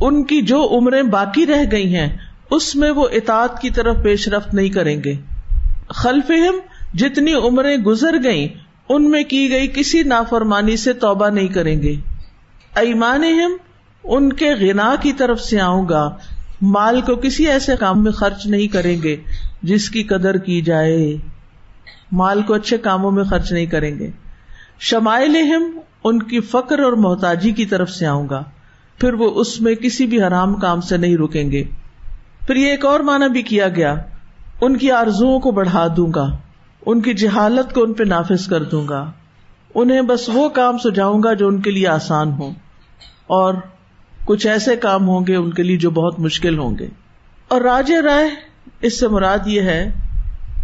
ان 0.00 0.24
کی 0.24 0.42
جو 0.42 0.68
عمریں 0.78 1.02
باقی 1.02 1.46
رہ 1.46 1.64
گئی 1.72 1.96
ہیں، 1.96 2.16
اس 2.50 2.76
میں 2.76 2.90
وہ 2.90 3.08
اطاعت 3.12 3.60
کی 3.60 3.70
طرف 3.70 3.96
پیش 4.02 4.28
رفت 4.28 4.54
نہیں 4.54 4.68
کریں 4.68 5.02
گے۔ 5.04 5.14
خلف 5.88 6.30
جتنی 6.94 7.34
عمریں 7.34 7.76
گزر 7.76 8.22
گئیں، 8.24 8.48
ان 8.88 9.10
میں 9.10 9.24
کی 9.24 9.50
گئی 9.50 9.68
کسی 9.68 10.02
نافرمانی 10.02 10.76
سے 10.76 10.92
توبہ 10.92 11.28
نہیں 11.28 11.48
کریں 11.48 11.82
گے۔ 11.82 11.96
ایمان 12.74 13.22
ان 14.04 14.32
کے 14.32 14.54
غنا 14.54 14.94
کی 15.02 15.12
طرف 15.12 15.40
سے 15.40 15.60
آؤں 15.60 15.88
گا۔ 15.88 16.16
مال 16.62 17.00
کو 17.00 17.16
کسی 17.16 17.48
ایسے 17.48 17.76
کام 17.76 18.04
میں 18.04 18.12
خرچ 18.12 18.46
نہیں 18.46 18.66
کریں 18.66 19.02
گے۔ 19.02 19.16
جس 19.64 19.90
کی 19.90 20.02
قدر 20.02 20.36
کی 20.36 20.62
جائے، 20.62 21.16
مال 22.12 22.42
کو 22.42 22.54
اچھے 22.54 22.78
کاموں 22.78 23.10
میں 23.10 23.24
خرچ 23.24 23.52
نہیں 23.52 23.66
کریں 23.66 23.98
گے۔ 23.98 24.10
شمائل 24.80 25.36
ان 26.04 26.22
کی 26.22 26.40
فقر 26.40 26.78
اور 26.78 26.92
محتاجی 26.92 27.50
کی 27.50 27.66
طرف 27.66 27.90
سے 27.90 28.06
آؤں 28.06 28.28
گا، 28.28 28.42
پھر 28.98 29.12
وہ 29.12 29.30
اس 29.30 29.60
میں 29.60 29.74
کسی 29.74 30.06
بھی 30.06 30.22
حرام 30.22 30.54
کام 30.54 30.80
سے 30.80 30.96
نہیں 30.96 31.16
رکیں 31.16 31.50
گے۔ 31.50 31.64
پھر 32.46 32.56
یہ 32.56 32.66
ایک 32.66 32.84
اور 32.84 33.00
معنی 33.00 33.28
بھی 33.28 33.42
کیا 33.42 33.68
گیا، 33.68 33.94
ان 34.60 34.76
کی 34.76 34.90
آرزو 34.90 35.38
کو 35.38 35.50
بڑھا 35.50 35.86
دوں 35.96 36.12
گا، 36.14 36.36
ان 36.86 37.00
کی 37.00 37.14
جہالت 37.14 37.74
کو 37.74 37.82
ان 37.82 37.92
پہ 37.92 38.04
نافذ 38.04 38.48
کر 38.48 38.62
دوں 38.62 38.88
گا۔ 38.88 39.12
انہیں 39.74 40.02
بس 40.02 40.28
وہ 40.28 40.48
کام 40.48 40.78
سجاؤں 40.78 41.22
گا 41.22 41.32
جو 41.32 41.48
ان 41.48 41.60
کے 41.60 41.70
لیے 41.70 41.88
آسان 41.88 42.32
ہو 42.32 42.50
اور 43.26 43.54
کچھ 44.24 44.46
ایسے 44.46 44.76
کام 44.76 45.08
ہوں 45.08 45.26
گے 45.26 45.36
ان 45.36 45.50
کے 45.50 45.62
لیے 45.62 45.76
جو 45.76 45.90
بہت 45.90 46.20
مشکل 46.20 46.58
ہوں 46.58 46.78
گے۔ 46.78 46.88
اور 47.48 47.60
راج 47.60 47.92
رائے 47.92 48.53
اس 48.80 49.00
سے 49.00 49.08
مراد 49.08 49.38
یہ 49.46 49.60
ہے 49.60 49.92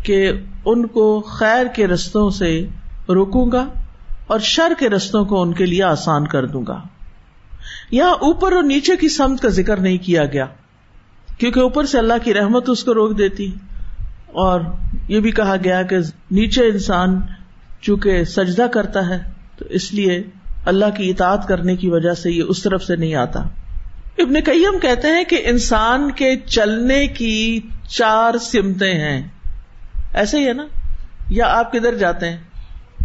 کہ 0.03 0.33
ان 0.65 0.87
کو 0.87 1.21
خیر 1.21 1.67
کے 1.67 1.87
رستوں 1.87 2.31
سے 2.31 2.67
روکوں 3.09 3.53
گا 3.53 3.67
اور 4.27 4.39
شر 4.39 4.73
کے 4.79 4.89
رستوں 4.89 5.25
کو 5.25 5.43
ان 5.43 5.53
کے 5.53 5.67
لیے 5.67 5.83
آسان 5.83 6.27
کر 6.27 6.47
دوں 6.47 6.63
گا۔ 6.69 6.81
یہاں 7.91 8.13
اوپر 8.13 8.53
اور 8.53 8.63
نیچے 8.63 8.97
کی 8.97 9.09
سمت 9.09 9.41
کا 9.41 9.49
ذکر 9.49 9.77
نہیں 9.77 9.99
کیا 9.99 10.25
گیا، 10.25 10.47
کیونکہ 11.39 11.61
اوپر 11.61 11.87
سے 11.87 11.99
اللہ 11.99 12.15
کی 12.25 12.35
رحمت 12.35 12.69
اس 12.69 12.85
کو 12.85 12.95
روک 12.95 13.19
دیتی۔ 13.19 13.53
اور 14.27 14.61
یہ 15.09 15.21
بھی 15.21 15.31
کہا 15.31 15.57
گیا 15.65 15.83
کہ 15.83 15.97
نیچے 16.31 16.63
انسان 16.63 17.21
چونکہ 17.81 18.25
سجدہ 18.25 18.67
کرتا 18.67 19.09
ہے، 19.09 19.19
تو 19.57 19.65
اس 19.65 19.95
لیے 19.95 20.23
اللہ 20.65 20.85
کی 20.97 21.11
اطاعت 21.11 21.49
کرنے 21.49 21.77
کی 21.77 21.89
وجہ 21.89 22.15
سے 22.15 22.31
یہ 22.31 22.43
اس 22.43 22.63
طرف 22.63 22.85
سے 22.85 22.97
نہیں 22.97 23.15
آتا۔ 23.15 23.41
ابن 24.21 24.41
کئیم 24.41 24.79
کہتے 24.79 25.09
ہیں 25.09 25.25
کہ 25.25 25.43
انسان 25.45 26.11
کے 26.11 26.37
چلنے 26.37 27.07
کی 27.07 27.61
چار 27.89 28.39
سمتیں 28.39 28.95
ہیں۔ 28.95 29.29
ایسے 30.15 30.39
ہی 30.39 30.49
ہے 30.49 30.53
نا؟ 30.53 30.67
یا 31.29 31.47
آپ 31.47 31.73
کدھر 31.73 31.95
جاتے 31.95 32.31
ہیں؟ 32.31 32.37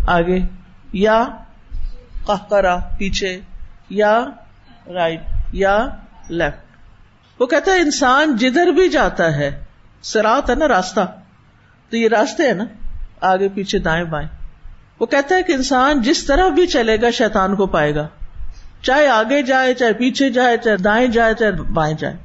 آگے۔ 0.07 0.39
یا 0.93 1.27
قہقرا 2.25 2.77
پیچھے۔ 2.97 3.39
یا 3.89 4.25
رائٹ۔ 4.93 5.21
یا 5.51 5.87
لیفٹ۔ 6.29 6.65
وہ 7.39 7.45
کہتا 7.45 7.71
ہے 7.71 7.79
انسان 7.79 8.37
جدھر 8.37 8.67
بھی 8.67 8.89
جاتا 8.89 9.35
ہے، 9.35 9.63
سرات 10.01 10.49
ہے 10.49 10.55
نا 10.55 10.67
راستہ؟ 10.67 11.13
تو 11.89 11.97
یہ 11.97 12.07
راستے 12.07 12.43
ہیں 12.43 12.53
نا؟ 12.53 12.65
آگے، 13.21 13.49
پیچھے، 13.49 13.79
دائیں 13.79 14.03
بائیں۔ 14.03 14.27
وہ 14.99 15.05
کہتا 15.05 15.35
ہے 15.35 15.43
کہ 15.43 15.53
انسان 15.53 16.01
جس 16.01 16.25
طرح 16.25 16.47
بھی 16.47 16.67
چلے 16.67 17.01
گا، 17.01 17.09
شیطان 17.09 17.55
کو 17.55 17.67
پائے 17.67 17.95
گا۔ 17.95 18.07
چاہے 18.85 19.07
آگے 19.07 19.41
جائے، 19.41 19.73
چاہے 19.73 19.93
پیچھے 19.93 20.29
جائے، 20.29 20.57
چاہے 20.57 20.77
دائیں 20.77 21.07
جائے، 21.07 21.33
چاہے 21.33 21.51
بائیں 21.51 21.97
جائے، 21.99 22.15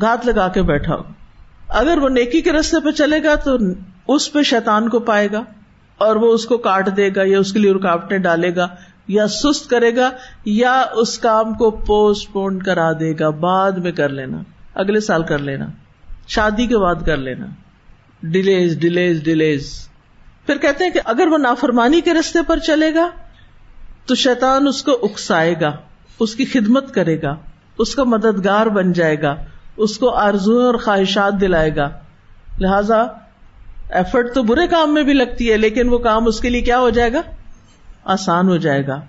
گھات 0.00 0.26
لگا 0.26 0.48
کے 0.48 0.62
بیٹھا 0.62 0.94
ہو۔ 0.94 1.02
اگر 1.68 1.98
وہ 1.98 2.08
نیکی 2.08 2.40
کے 2.40 2.52
رستے 2.52 2.84
پہ 2.84 2.90
چلے 2.90 3.22
گا 3.22 3.34
تو 3.34 3.56
اس 4.08 4.32
پہ 4.32 4.42
شیطان 4.42 4.88
کو 4.88 4.98
پائے 4.98 5.28
گا 5.32 5.42
اور 5.98 6.16
وہ 6.16 6.32
اس 6.32 6.46
کو 6.46 6.58
کاٹ 6.58 6.96
دے 6.96 7.10
گا 7.16 7.22
یا 7.24 7.38
اس 7.38 7.52
کے 7.52 7.58
لیے 7.58 7.72
رکاوٹیں 7.72 8.18
ڈالے 8.18 8.56
گا 8.56 8.68
یا 9.08 9.28
سست 9.28 9.70
کرے 9.70 9.96
گا 9.96 10.10
یا 10.44 10.84
اس 10.92 11.18
کام 11.18 11.54
کو 11.54 11.70
پوسٹ 11.70 12.32
پون 12.32 12.62
کرا 12.62 12.92
دے 12.92 13.12
گا۔ 13.20 13.30
بعد 13.30 13.72
میں 13.72 13.92
کر 13.92 14.08
لینا، 14.08 14.38
اگلے 14.74 15.00
سال 15.00 15.22
کر 15.22 15.38
لینا۔ 15.38 15.66
شادی 16.28 16.66
کے 16.66 16.78
بعد 16.78 16.94
کر 17.06 17.16
لینا۔ 17.16 17.46
ڈیلیز 18.22 18.78
ڈیلیز 18.78 19.22
ڈیلیز۔ 19.22 19.88
پھر 20.46 20.58
کہتے 20.58 20.84
ہیں 20.84 20.90
کہ 20.90 21.00
اگر 21.04 21.26
وہ 21.26 21.38
نافرمانی 21.38 22.00
کے 22.00 22.14
رستے 22.14 22.38
پر 22.46 22.58
چلے 22.58 22.94
گا 22.94 23.10
تو 24.06 24.14
شیطان 24.14 24.66
اس 24.66 24.82
کو 24.82 24.92
اکسائے 25.02 25.54
گا۔ 25.60 25.72
اس 26.20 26.34
کی 26.34 26.44
خدمت 26.44 26.94
کرے 26.94 27.22
گا، 27.22 27.36
اس 27.78 27.94
کا 27.94 28.04
مددگار 28.04 28.66
بن 28.66 28.92
جائے 28.92 29.22
گا، 29.22 29.34
اس 29.76 29.98
کو 29.98 30.10
آرزو 30.10 30.60
اور 30.60 30.74
خواہشات 30.74 31.40
دلائے 31.40 31.76
گا۔ 31.76 31.88
لہذا 32.60 33.02
ایفرٹ 33.90 34.34
تو 34.34 34.42
برے 34.42 34.66
کام 34.66 34.94
میں 34.94 35.02
بھی 35.02 35.12
لگتی 35.12 35.50
ہے، 35.52 35.56
لیکن 35.56 35.88
وہ 35.88 35.98
کام 35.98 36.26
اس 36.26 36.40
کے 36.40 36.50
لیے 36.50 36.60
کیا 36.60 36.78
ہو 36.78 36.90
جائے 36.90 37.12
گا؟ 37.12 37.20
آسان 38.04 38.48
ہو 38.48 38.56
جائے 38.56 38.86
گا۔ 38.86 39.00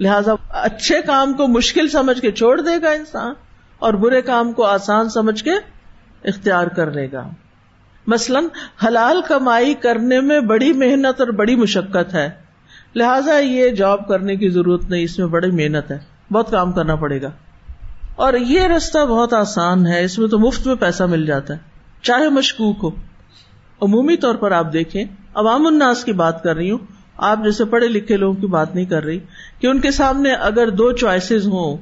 لہذا 0.00 0.32
اچھے 0.48 1.00
کام 1.02 1.32
کو 1.32 1.46
مشکل 1.46 1.88
سمجھ 1.88 2.20
کے 2.20 2.32
چھوڑ 2.32 2.60
دے 2.60 2.82
گا 2.82 2.90
انسان، 2.90 3.32
اور 3.78 3.94
برے 3.94 4.22
کام 4.22 4.52
کو 4.52 4.64
آسان 4.64 5.08
سمجھ 5.08 5.44
کے 5.44 5.54
اختیار 6.24 6.66
کر 6.66 6.90
لے 6.90 7.12
گا۔ 7.12 7.28
مثلاً 8.06 8.44
حلال 8.86 9.20
کمائی 9.28 9.74
کرنے 9.74 10.20
میں 10.20 10.40
بڑی 10.40 10.72
محنت 10.72 11.20
اور 11.20 11.28
بڑی 11.28 11.56
مشقت 11.56 12.14
ہے۔ 12.14 12.30
لہذا 12.94 13.38
یہ 13.38 13.70
جاب 13.70 14.08
کرنے 14.08 14.36
کی 14.36 14.48
ضرورت 14.48 14.84
نہیں، 14.90 15.04
اس 15.04 15.18
میں 15.18 15.26
بڑی 15.26 15.50
محنت 15.50 15.90
ہے۔ 15.90 15.98
بہت 16.32 16.50
کام 16.50 16.72
کرنا 16.72 16.94
پڑے 16.94 17.22
گا۔ 17.22 17.30
اور 18.16 18.32
یہ 18.34 18.60
رستہ 18.60 19.06
بہت 19.06 19.32
آسان 19.32 19.86
ہے، 19.86 20.04
اس 20.04 20.18
میں 20.18 20.28
تو 20.28 20.38
مفت 20.38 20.66
میں 20.66 20.74
پیسہ 20.74 21.02
مل 21.02 21.26
جاتا 21.26 21.54
ہے، 21.54 21.58
چاہے 22.02 22.28
مشکوک 22.28 22.76
ہو۔ 22.82 22.90
عمومی 23.82 24.16
طور 24.16 24.34
پر 24.34 24.52
آپ 24.52 24.72
دیکھیں، 24.72 25.04
عوام 25.34 25.66
الناس 25.66 26.04
کی 26.04 26.12
بات 26.12 26.42
کر 26.42 26.56
رہی 26.56 26.70
ہوں۔ 26.70 26.78
آپ 27.16 27.38
جیسے 27.44 27.64
پڑھے 27.64 27.88
لکھے 27.88 28.16
لوگوں 28.16 28.40
کی 28.40 28.46
بات 28.46 28.74
نہیں 28.74 28.84
کر 28.84 29.04
رہی 29.04 29.18
کہ 29.58 29.66
ان 29.66 29.80
کے 29.80 29.90
سامنے 29.90 30.32
اگر 30.32 30.70
دو 30.70 30.92
چوائسیز 30.92 31.46
ہوں، 31.46 31.76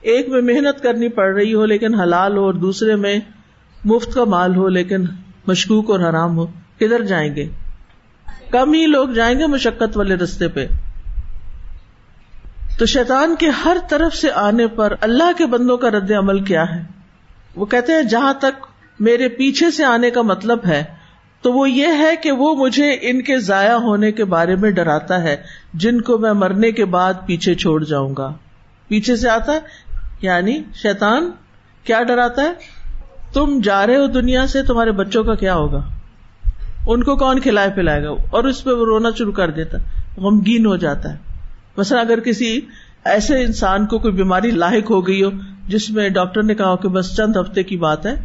ایک 0.00 0.28
میں 0.28 0.42
محنت 0.42 0.82
کرنی 0.82 1.08
پڑ 1.08 1.34
رہی 1.34 1.54
ہو 1.54 1.66
لیکن 1.66 1.94
حلال 1.94 2.36
ہو 2.36 2.44
اور 2.44 2.54
دوسرے 2.54 2.96
میں 2.96 3.18
مفت 3.84 4.14
کا 4.14 4.24
مال 4.24 4.56
ہو 4.56 4.68
لیکن 4.68 5.04
مشکوک 5.46 5.90
اور 5.90 6.00
حرام 6.00 6.36
ہو، 6.36 6.46
کدھر 6.78 7.02
جائیں 7.02 7.36
گے؟ 7.36 7.48
کم 8.50 8.72
ہی 8.72 8.86
لوگ 8.86 9.08
جائیں 9.08 9.38
گے 9.38 9.46
مشقت 9.46 9.96
والے 9.96 10.14
رستے 10.14 10.48
پہ۔ 10.48 10.66
تو 12.78 12.86
شیطان 12.86 13.36
کے 13.38 13.48
ہر 13.48 13.76
طرف 13.88 14.14
سے 14.14 14.30
آنے 14.30 14.66
پر 14.66 14.94
اللہ 15.00 15.32
کے 15.38 15.46
بندوں 15.46 15.76
کا 15.76 15.90
رد 15.90 16.10
عمل 16.10 16.44
کیا 16.44 16.64
ہے؟ 16.74 16.82
وہ 17.56 17.66
کہتے 17.66 17.92
ہیں، 17.92 18.02
جہاں 18.02 18.34
تک 18.34 18.66
میرے 19.00 19.28
پیچھے 19.28 19.70
سے 19.70 19.84
آنے 19.84 20.10
کا 20.10 20.22
مطلب 20.22 20.58
ہے، 20.66 20.84
تو 21.42 21.52
وہ 21.52 21.70
یہ 21.70 21.86
ہے 21.86 22.16
کہ 22.16 22.32
وہ 22.32 22.54
مجھے 22.54 22.98
ان 23.00 23.22
کے 23.22 23.38
ضائع 23.38 23.74
ہونے 23.74 24.12
کے 24.12 24.24
بارے 24.24 24.56
میں 24.56 24.70
ڈراتا 24.70 25.22
ہے، 25.22 25.36
جن 25.74 26.00
کو 26.00 26.18
میں 26.18 26.32
مرنے 26.32 26.72
کے 26.72 26.84
بعد 26.84 27.14
پیچھے 27.26 27.54
چھوڑ 27.54 27.84
جاؤں 27.84 28.14
گا۔ 28.18 28.32
پیچھے 28.88 29.16
سے 29.16 29.28
آتا 29.28 29.52
ہے؟ 29.52 29.60
یعنی 30.22 30.62
شیطان 30.74 31.30
کیا 31.84 32.02
ڈراتا 32.02 32.42
ہے؟ 32.42 32.52
تم 33.32 33.60
جا 33.64 33.86
رہے 33.86 33.96
ہو 33.96 34.06
دنیا 34.06 34.46
سے، 34.46 34.62
تمہارے 34.62 34.92
بچوں 34.92 35.24
کا 35.24 35.34
کیا 35.34 35.54
ہوگا؟ 35.54 35.88
ان 36.86 37.04
کو 37.04 37.16
کون 37.16 37.40
کھلائے 37.40 37.70
پلائے 37.74 38.04
گا؟ 38.04 38.10
اور 38.30 38.44
اس 38.44 38.64
پہ 38.64 38.70
وہ 38.70 38.84
رونا 38.84 39.08
شروع 39.18 39.32
کر 39.32 39.50
دیتا 39.50 39.78
غمگین 40.16 40.66
ہو 40.66 40.76
جاتا 40.76 41.12
ہے۔ 41.12 41.25
مثلا 41.76 42.00
اگر 42.00 42.20
کسی 42.20 42.60
ایسے 43.04 43.44
انسان 43.44 43.86
کو 43.86 43.98
کوئی 43.98 44.14
بیماری 44.14 44.50
لاحق 44.50 44.90
ہو 44.90 45.06
گئی 45.06 45.24
ہو، 45.24 45.30
جس 45.68 45.90
میں 45.90 46.08
ڈاکٹر 46.08 46.42
نے 46.42 46.54
کہا 46.54 46.76
کہ 46.76 46.88
بس 46.88 47.16
چند 47.16 47.36
ہفتے 47.36 47.62
کی 47.62 47.76
بات 47.76 48.06
ہے، 48.06 48.22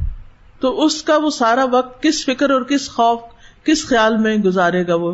تو 0.60 0.86
اس 0.86 1.04
کا 1.04 1.18
وہ 1.18 1.30
سارا 1.30 1.66
وقت 1.72 2.04
کس 2.04 2.26
فکر 2.26 2.50
اور 2.50 2.62
کس 2.62 2.90
خوف، 2.90 3.20
کس 3.64 3.88
خیال 3.88 4.18
میں 4.18 4.38
گزارے 4.38 4.88
گا 4.88 4.96
وہ؟ 4.96 5.14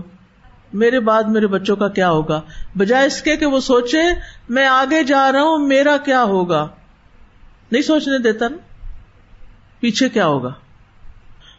میرے 0.74 1.00
بعد 1.00 1.24
میرے 1.24 1.48
بچوں 1.48 1.76
کا 1.76 1.88
کیا 1.88 2.10
ہوگا؟ 2.10 2.42
بجائے 2.78 3.06
اس 3.06 3.22
کے 3.22 3.38
کہ 3.38 3.46
وہ 3.46 3.60
سوچے، 3.60 4.02
میں 4.50 4.68
آگے 4.68 5.04
جا 5.04 5.32
رہا 5.32 5.42
ہوں، 5.42 5.68
میرا 5.68 5.98
کیا 5.98 6.24
ہوگا؟ 6.24 6.68
نہیں 7.72 7.82
سوچنے 7.82 8.20
دیتا 8.20 8.48
نا۔ 8.48 8.58
پیچھے 9.80 10.10
کیا 10.10 10.28
ہوگا؟ 10.28 10.54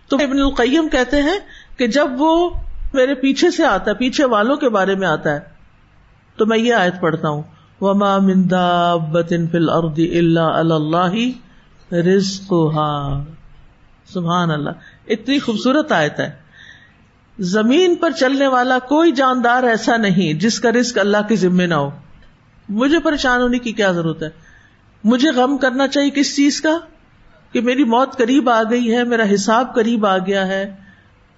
تو 0.08 0.16
ابن 0.16 0.40
القیم 0.40 0.88
کہتے 0.88 1.22
ہیں 1.22 1.38
کہ 1.76 1.86
جب 1.86 2.08
وہ 2.18 2.50
میرے 2.92 3.14
پیچھے 3.14 3.50
سے 3.50 3.64
آتا 3.64 3.90
ہے، 3.90 3.96
پیچھے 3.96 4.24
والوں 4.24 4.56
کے 4.56 4.68
بارے 4.68 4.94
میں 4.94 5.08
آتا 5.08 5.32
ہے 5.32 5.57
تو 6.38 6.46
میں 6.46 6.58
یہ 6.58 6.74
آیت 6.74 7.00
پڑھتا 7.00 7.28
ہوں۔ 7.28 7.42
وما 7.80 8.18
مندا 8.18 8.96
بتن 8.96 9.46
فل 9.46 9.70
ارد 9.70 9.98
اللہ 9.98 10.40
اللہ 10.40 11.14
رزق 11.94 12.52
سبحان 14.12 14.50
اللہ 14.50 14.70
اتنی 15.08 15.38
خوبصورت 15.38 15.92
آیت 15.92 16.20
ہے۔ 16.20 16.30
زمین 17.38 17.94
پر 17.94 18.10
چلنے 18.10 18.46
والا 18.46 18.78
کوئی 18.78 19.12
جاندار 19.12 19.62
ایسا 19.62 19.96
نہیں 19.96 20.32
جس 20.32 20.60
کا 20.60 20.72
رزق 20.72 20.98
اللہ 20.98 21.16
کے 21.28 21.36
ذمے 21.36 21.66
نہ 21.66 21.74
ہو۔ 21.74 21.90
مجھے 22.68 22.98
پریشان 22.98 23.40
ہونے 23.40 23.58
کی 23.58 23.72
کیا 23.72 23.92
ضرورت 23.92 24.22
ہے؟ 24.22 24.28
مجھے 25.04 25.30
غم 25.30 25.58
کرنا 25.58 25.88
چاہیے 25.88 26.10
کس 26.10 26.36
چیز 26.36 26.60
کا؟ 26.60 26.78
کہ 27.52 27.60
میری 27.60 27.84
موت 27.84 28.16
قریب 28.16 28.50
آ 28.50 28.62
گئی 28.70 28.94
ہے، 28.94 29.04
میرا 29.04 29.22
حساب 29.34 29.74
قریب 29.74 30.06
آ 30.06 30.18
گیا 30.18 30.46
ہے۔ 30.46 30.74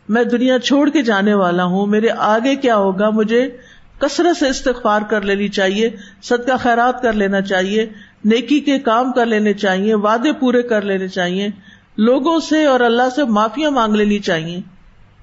میں 0.08 0.24
دنیا 0.24 0.58
چھوڑ 0.58 0.90
کے 0.90 1.02
جانے 1.02 1.34
والا 1.34 1.64
ہوں، 1.64 1.86
میرے 1.86 2.08
آگے 2.18 2.56
کیا 2.56 2.76
ہوگا؟ 2.76 3.10
مجھے 3.10 3.56
کثرت 4.00 4.36
سے 4.36 4.48
استغفار 4.48 5.02
کر 5.02 5.22
لینی 5.22 5.48
چاہیے، 5.48 5.90
صدقہ 6.22 6.56
خیرات 6.56 7.02
کر 7.02 7.12
لینا 7.12 7.40
چاہیے، 7.40 7.86
نیکی 8.24 8.60
کے 8.60 8.78
کام 8.78 9.12
کر 9.12 9.26
لینے 9.26 9.52
چاہیے، 9.52 9.94
وعدے 9.94 10.32
پورے 10.32 10.62
کر 10.62 10.82
لینے 10.82 11.08
چاہیے، 11.08 11.48
لوگوں 11.96 12.40
سے 12.40 12.64
اور 12.64 12.80
اللہ 12.80 13.10
سے 13.14 13.24
معافیا 13.24 13.70
مانگ 13.70 13.94
لینی 13.94 14.18
چاہیے، 14.18 14.60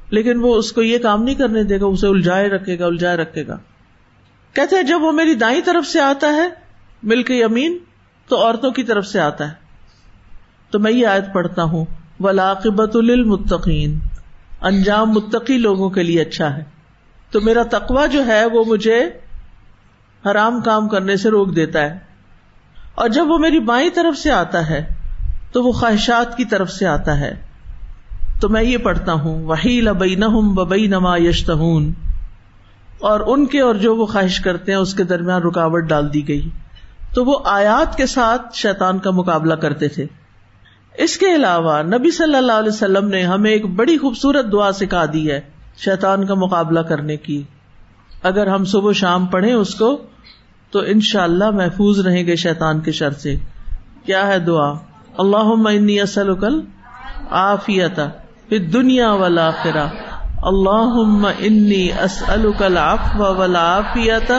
لیکن 0.10 0.40
وہ 0.40 0.56
اس 0.56 0.72
کو 0.72 0.82
یہ 0.82 0.98
کام 0.98 1.24
نہیں 1.24 1.36
کرنے 1.36 1.63
دے 1.63 1.80
گا، 1.80 1.86
اسے 1.86 2.08
الجھائے 2.08 2.50
رکھے 2.50 2.80
گا، 2.80 2.86
الجھائے 2.86 3.18
رکھے 3.18 3.48
گا۔ 3.48 3.58
کہتے 4.54 4.76
ہیں، 4.76 4.84
جب 4.84 5.04
وہ 5.04 5.12
میری 5.12 5.34
دائیں 5.34 5.62
طرف 5.66 5.88
سے 5.88 6.02
آتا 6.02 6.34
ہے 6.34 6.48
مل 7.04 7.24
کے 7.24 7.36
یمین، 7.36 7.78
تو 8.28 8.38
عورتوں 8.38 8.72
کی 8.72 8.84
طرف 8.84 9.06
سے 9.06 9.20
آتا 9.20 9.48
ہے۔ 9.48 9.54
تو 10.72 10.80
میں 10.80 10.92
یہ 10.92 11.08
آیت 11.08 11.34
پڑھتا 11.34 11.63
ہوں 11.63 11.86
ولاقبت 12.20 12.96
المتقین 12.96 14.00
انجام 14.62 15.12
متقی 15.12 15.58
لوگوں 15.58 15.90
کے 15.90 16.04
لیے 16.04 16.22
اچھا 16.22 16.58
ہے۔ 16.58 16.77
تو 17.32 17.42
میرا 17.42 17.63
تقوا 17.72 18.06
جو 18.06 18.28
ہے 18.28 18.46
وہ 18.46 18.63
مجھے 18.68 19.10
حرام 20.26 20.62
کام 20.62 20.88
کرنے 20.88 21.18
سے 21.18 21.30
روک 21.30 21.56
دیتا 21.56 21.82
ہے۔ 21.82 21.98
اور 22.96 23.10
جب 23.10 23.26
وہ 23.28 23.38
میری 23.38 23.60
بائیں 23.60 23.90
طرف 23.94 24.18
سے 24.18 24.32
آتا 24.32 24.70
ہے، 24.70 24.86
تو 25.52 25.63
وہ 25.63 25.72
خواہشات 25.72 26.38
کی 26.38 26.46
طرف 26.46 26.72
سے 26.72 26.88
آتا 26.88 27.20
ہے۔ 27.20 27.46
تو 28.42 28.50
میں 28.50 28.63
یہ 28.63 28.78
پڑھتا 28.78 29.13
ہوں 29.13 29.44
وہی 29.44 29.82
لبئی 29.82 30.16
نہ 30.16 30.26
ببئی 30.26 30.88
نما 30.88 31.18
یشتہون 31.18 31.94
اور 33.00 33.20
ان 33.28 33.46
کے 33.46 33.62
اور 33.62 33.76
جو 33.76 33.96
وہ 33.96 34.06
خواہش 34.06 34.40
کرتے 34.40 34.72
ہیں، 34.72 34.80
اس 34.80 34.94
کے 34.94 35.04
درمیان 35.04 35.42
رکاوٹ 35.42 35.84
ڈال 35.84 36.13
دی 36.13 36.28
گئی۔ 36.28 36.50
تو 37.13 37.26
وہ 37.26 37.40
آیات 37.46 37.98
کے 37.98 38.06
ساتھ 38.06 38.42
شیطان 38.54 39.00
کا 39.00 39.12
مقابلہ 39.12 39.54
کرتے 39.54 39.88
تھے۔ 39.88 40.06
اس 40.98 41.18
کے 41.18 41.36
علاوہ 41.36 41.82
نبی 41.82 42.12
صلی 42.12 42.36
اللہ 42.36 42.52
علیہ 42.52 42.74
وسلم 42.74 43.08
نے 43.08 43.24
ہمیں 43.24 43.52
ایک 43.52 43.66
بڑی 43.66 43.98
خوبصورت 43.98 44.52
دعا 44.52 44.72
سکھا 44.72 45.06
دی 45.13 45.32
ہے۔ 45.32 45.42
شیطان 45.78 46.26
کا 46.26 46.34
مقابلہ 46.34 46.80
کرنے 46.80 47.18
کی۔ 47.18 47.44
اگر 48.24 48.48
ہم 48.48 48.66
صبح 48.66 48.92
شام 48.92 49.26
پڑھیں 49.26 49.54
اس 49.54 49.76
کو، 49.76 49.98
تو 50.72 50.80
ان 50.80 51.02
شاء 51.02 51.24
اللہ 51.24 51.52
محفوظ 51.52 52.00
رہیں 52.00 52.28
گے 52.28 52.36
شیطان 52.36 52.80
کے 52.80 52.92
شر 52.92 53.12
سے۔ 53.12 53.36
کیا 54.06 54.28
ہے 54.28 54.40
دعا؟ 54.40 54.74
اللہ 55.18 55.70
انی 55.70 56.02
اسلکل 56.02 56.62
آفیت 57.30 58.00
پھر 58.50 58.60
دنیا 58.60 59.12
والا 59.12 59.50
خرا 59.50 59.88
اللہ 60.42 61.30
انی 61.40 61.92
اسلکل 61.92 62.78
آف 62.78 63.22
ولا 63.22 63.78
آفیت 63.78 64.32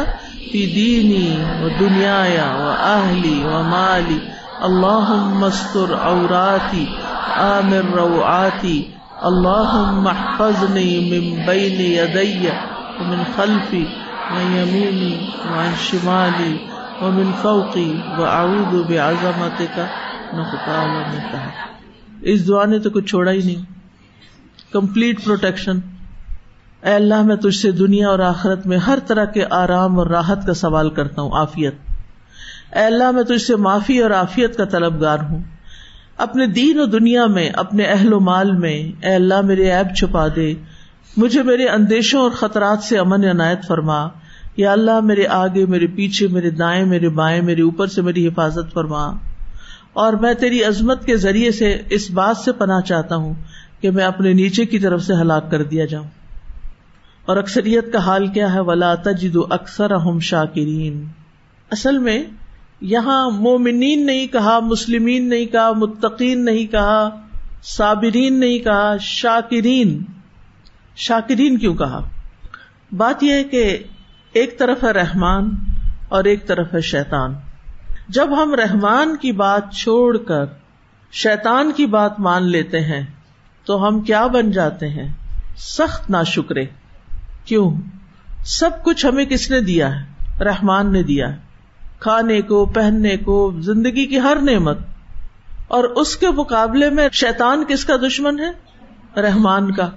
فی 0.53 0.67
دینی 0.75 1.43
و 1.65 1.69
دنیا 1.81 2.23
و 2.59 2.75
اہلی 2.79 3.43
و 3.45 3.63
مالی۔ 3.63 4.19
اللہ 4.61 5.31
مستر 5.35 5.93
اوراتی 6.03 6.87
عامر 7.37 7.97
روعاتی۔ 7.97 8.83
اللہ 9.21 10.01
محفظنی 10.03 10.99
من 11.11 11.47
بین 11.47 11.81
یدی 11.81 12.49
ومن 13.01 13.23
خلفی 13.37 13.85
ویمینی 14.31 15.31
وعن 15.45 15.73
شمالی 15.81 16.57
ومن 17.03 17.31
فوقی 17.43 17.91
وعوذ 18.19 18.75
بعظمتک 18.89 19.79
نقطال 20.35 20.89
منتہا 20.89 21.51
اس 22.23 22.47
دعا 22.49 22.65
نے 22.65 22.79
تو 22.79 22.91
کچھ 22.91 23.05
چھوڑا 23.05 23.31
ہی 23.31 23.43
نہیں. 23.45 23.65
کمپلیٹ 24.73 25.25
پروٹیکشن 25.25 25.79
اے 26.83 26.95
اللہ، 26.95 27.23
میں 27.23 27.37
تجھ 27.37 27.55
سے 27.55 27.71
دنیا 27.71 28.09
اور 28.09 28.19
آخرت 28.19 28.67
میں 28.67 28.79
ہر 28.79 28.99
طرح 29.07 29.25
کے 29.25 29.45
آرام 29.51 29.99
اور 29.99 30.07
راحت 30.07 30.47
کا 30.47 30.55
سوال 30.55 30.91
کرتا 30.91 31.23
ہوں 31.23 31.31
آفیت 31.33 31.75
اے 32.77 32.85
اللہ، 32.85 33.11
میں 33.11 33.23
تجھ 33.23 33.43
سے 33.43 33.57
معافی 33.57 33.99
اور 33.99 34.11
آفیت 34.11 34.57
کا 34.57 34.65
طلبگار 34.65 35.19
ہوں. 35.19 35.43
اپنے 36.19 36.47
دین 36.47 36.81
و 36.81 36.85
دنیا 36.85 37.27
میں، 37.27 37.49
اپنے 37.49 37.85
اہل 37.85 38.13
و 38.13 38.21
مال 38.21 38.53
میں، 38.53 39.07
اے 39.07 39.15
اللہ 39.15 39.41
میرے 39.41 39.73
ایب 39.73 39.95
چھپا 39.97 40.27
دے۔ 40.37 40.55
مجھے 41.17 41.43
میرے 41.43 41.67
اندیشوں 41.67 42.21
اور 42.21 42.31
خطرات 42.31 42.83
سے 42.83 42.99
امن 42.99 43.25
عنایت 43.25 43.59
فرما۔ 43.69 44.09
یا 44.57 44.73
اللہ 44.73 45.01
میرے 45.01 45.27
آگے، 45.27 45.67
میرے 45.67 45.87
پیچھے، 45.87 46.27
میرے 46.27 46.51
دائیں، 46.51 46.85
میرے 46.85 47.09
بائیں، 47.09 47.43
میرے 47.43 47.63
اوپر 47.63 47.87
سے 47.87 48.03
میری 48.03 48.29
حفاظت 48.29 48.73
فرما۔ 48.73 49.13
اور 49.93 50.13
میں 50.13 50.35
تیری 50.35 50.65
عظمت 50.65 51.05
کے 51.05 51.17
ذریعے 51.17 51.51
سے 51.51 51.83
اس 51.91 52.11
بات 52.11 52.37
سے 52.37 52.53
پناہ 52.53 52.81
چاہتا 52.81 53.17
ہوں 53.17 53.35
کہ 53.81 53.91
میں 53.91 54.05
اپنے 54.05 54.33
نیچے 54.33 54.67
کی 54.67 54.79
طرف 54.79 55.03
سے 55.03 55.15
ہلاک 55.15 55.51
کر 55.51 55.63
دیا 55.63 55.85
جاؤں۔ 55.85 56.09
اور 57.27 57.37
اکثریت 57.37 57.93
کا 57.93 57.99
حال 57.99 58.27
کیا 58.27 58.55
ہے؟ 58.55 58.61
ولا 58.61 58.95
تجد 58.95 59.37
اکثر 59.51 59.91
ہم 59.91 60.21
شاکرین 60.21 61.07
اصل 61.71 61.99
میں 61.99 62.25
یہاں 62.81 63.31
مومنین 63.31 64.07
نہیں 64.07 64.27
کہا، 64.27 64.61
مسلمین 64.61 65.29
نہیں 65.29 65.47
کہا، 65.47 65.73
متقین 65.73 66.45
نہیں 66.45 66.67
کہا، 66.67 67.21
صابرین 67.63 68.41
نہیں 68.41 68.59
کہا، 68.59 68.97
شاکرین۔ 68.97 70.05
شاکرین 70.97 71.59
کیوں 71.59 71.75
کہا؟ 71.75 72.09
بات 72.97 73.23
یہ 73.23 73.33
ہے 73.33 73.45
کہ 73.45 73.79
ایک 74.33 74.59
طرف 74.59 74.85
ہے 74.85 74.91
رحمان 74.91 75.51
اور 76.09 76.25
ایک 76.25 76.47
طرف 76.47 76.75
ہے 76.75 76.81
شیتان 76.81 77.35
جب 78.09 78.43
ہم 78.43 78.55
رحمان 78.55 79.17
کی 79.17 79.33
بات 79.33 79.73
چھوڑ 79.73 80.17
کر 80.17 80.45
شیتان 81.13 81.73
کی 81.77 81.87
بات 81.87 82.21
مان 82.21 82.43
لیتے 82.43 82.81
ہیں، 82.81 83.07
تو 83.65 83.89
ہم 83.89 84.01
کیا 84.01 84.27
بن 84.27 84.51
جاتے 84.51 84.89
ہیں؟ 84.89 85.13
سخت 85.57 86.11
نا 86.11 86.23
شکرے 86.23 86.65
کیوں؟ 87.45 87.71
سب 88.45 88.71
کچھ 88.85 89.07
ہمیں 89.07 89.25
کس 89.25 89.51
نے 89.51 89.61
دیا 89.61 90.01
ہے؟ 90.01 90.05
رحمان 90.45 90.93
نے 90.93 91.03
دیا 91.03 91.33
ہے۔ 91.33 91.48
کھانے 92.01 92.41
کو، 92.41 92.67
پہننے 92.67 93.17
کو، 93.17 93.53
زندگی 93.59 94.07
کی 94.07 94.21
ہر 94.21 94.37
نعمت۔ 94.43 94.79
اور 95.69 95.85
اس 95.85 96.17
کے 96.17 96.31
مقابلے 96.31 96.91
میں 96.91 97.09
شیتان 97.13 97.65
کس 97.69 97.85
کا 97.85 97.97
دشمن 97.97 98.41
ہے؟ 98.41 98.51
رحمان 99.21 99.73
کا۔ 99.73 99.91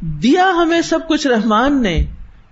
دیا 0.00 0.52
ہمیں 0.56 0.80
سب 0.80 0.98
کچھ 1.08 1.26
رحمان 1.26 1.82
نے، 1.82 2.04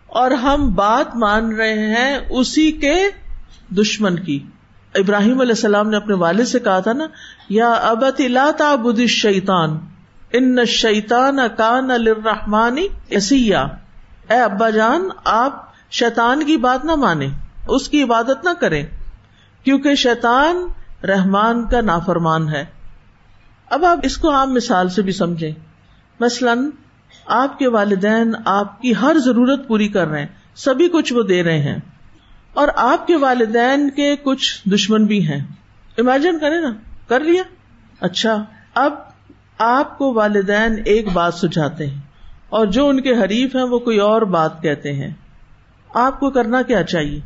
اور 0.06 0.30
ہم 0.30 0.74
بات 0.74 1.16
مان 1.16 1.52
رہے 1.52 1.86
ہیں 1.86 2.18
اسی 2.30 2.72
کے 2.72 2.94
دشمن 3.74 4.18
کی۔ 4.18 4.38
ابراہیم 4.94 5.40
علیہ 5.40 5.52
السلام 5.52 5.90
نے 5.90 5.96
اپنے 5.96 6.14
والد 6.14 6.44
سے 6.44 6.58
کہا 6.58 6.80
تھا 6.80 6.92
نا، 6.92 7.06
یا 7.48 7.70
ابت 7.70 8.20
ابد 8.60 9.06
شیتان 9.06 9.78
ان 10.32 10.64
شیتان 10.64 11.36
کان 11.56 11.90
الرحمانی 11.90 12.86
ایسیا 13.08 13.62
اے 14.30 14.36
ابا 14.36 14.70
جان، 14.70 15.08
آپ 15.24 15.64
شیتان 15.90 16.44
کی 16.44 16.56
بات 16.56 16.84
نہ 16.84 16.94
مانے 16.94 17.28
اس 17.66 17.88
کی 17.88 18.02
عبادت 18.02 18.44
نہ 18.44 18.50
کریں، 18.60 18.86
کیونکہ 19.64 19.94
شیتان 19.94 20.56
رحمان 21.06 21.68
کا 21.68 21.80
نافرمان 21.80 22.48
ہے۔ 22.48 22.64
اب 23.70 23.84
آپ 23.84 23.98
اس 24.02 24.16
کو 24.16 24.34
عام 24.34 24.54
مثال 24.54 24.88
سے 24.88 25.02
بھی 25.02 25.12
سمجھیں۔ 25.12 25.52
مثلاً، 26.20 26.70
آپ 27.26 27.58
کے 27.58 27.68
والدین 27.68 28.34
آپ 28.44 28.82
کی 28.82 28.92
ہر 29.02 29.16
ضرورت 29.24 29.68
پوری 29.68 29.88
کر 29.88 30.08
رہے 30.08 30.20
ہیں، 30.20 30.26
سبھی 30.54 30.88
کچھ 30.88 31.12
وہ 31.12 31.22
دے 31.22 31.42
رہے 31.42 31.58
ہیں۔ 31.58 31.78
اور 32.54 32.68
آپ 32.76 33.06
کے 33.06 33.16
والدین 33.16 33.90
کے 33.90 34.16
کچھ 34.22 34.68
دشمن 34.68 35.04
بھی 35.04 35.28
ہیں۔ 35.28 35.40
امیجن 35.98 36.38
کرے 36.38 36.60
نا، 36.60 36.72
کر 37.08 37.20
لیا۔ 37.20 37.42
اچھا 38.00 38.44
اب 38.74 38.92
آپ 39.58 39.98
کو 39.98 40.14
والدین 40.14 40.82
ایک 40.84 41.12
بات 41.12 41.34
سجھاتے 41.34 41.86
ہیں 41.86 42.00
اور 42.48 42.66
جو 42.66 42.88
ان 42.88 43.00
کے 43.00 43.12
حریف 43.12 43.56
ہیں 43.56 43.62
وہ 43.62 43.78
کوئی 43.78 43.98
اور 43.98 44.22
بات 44.22 44.62
کہتے 44.62 44.92
ہیں۔ 44.92 45.10
آپ 45.94 46.20
کو 46.20 46.30
کرنا 46.30 46.62
کیا 46.62 46.82
چاہیے؟ 46.82 47.20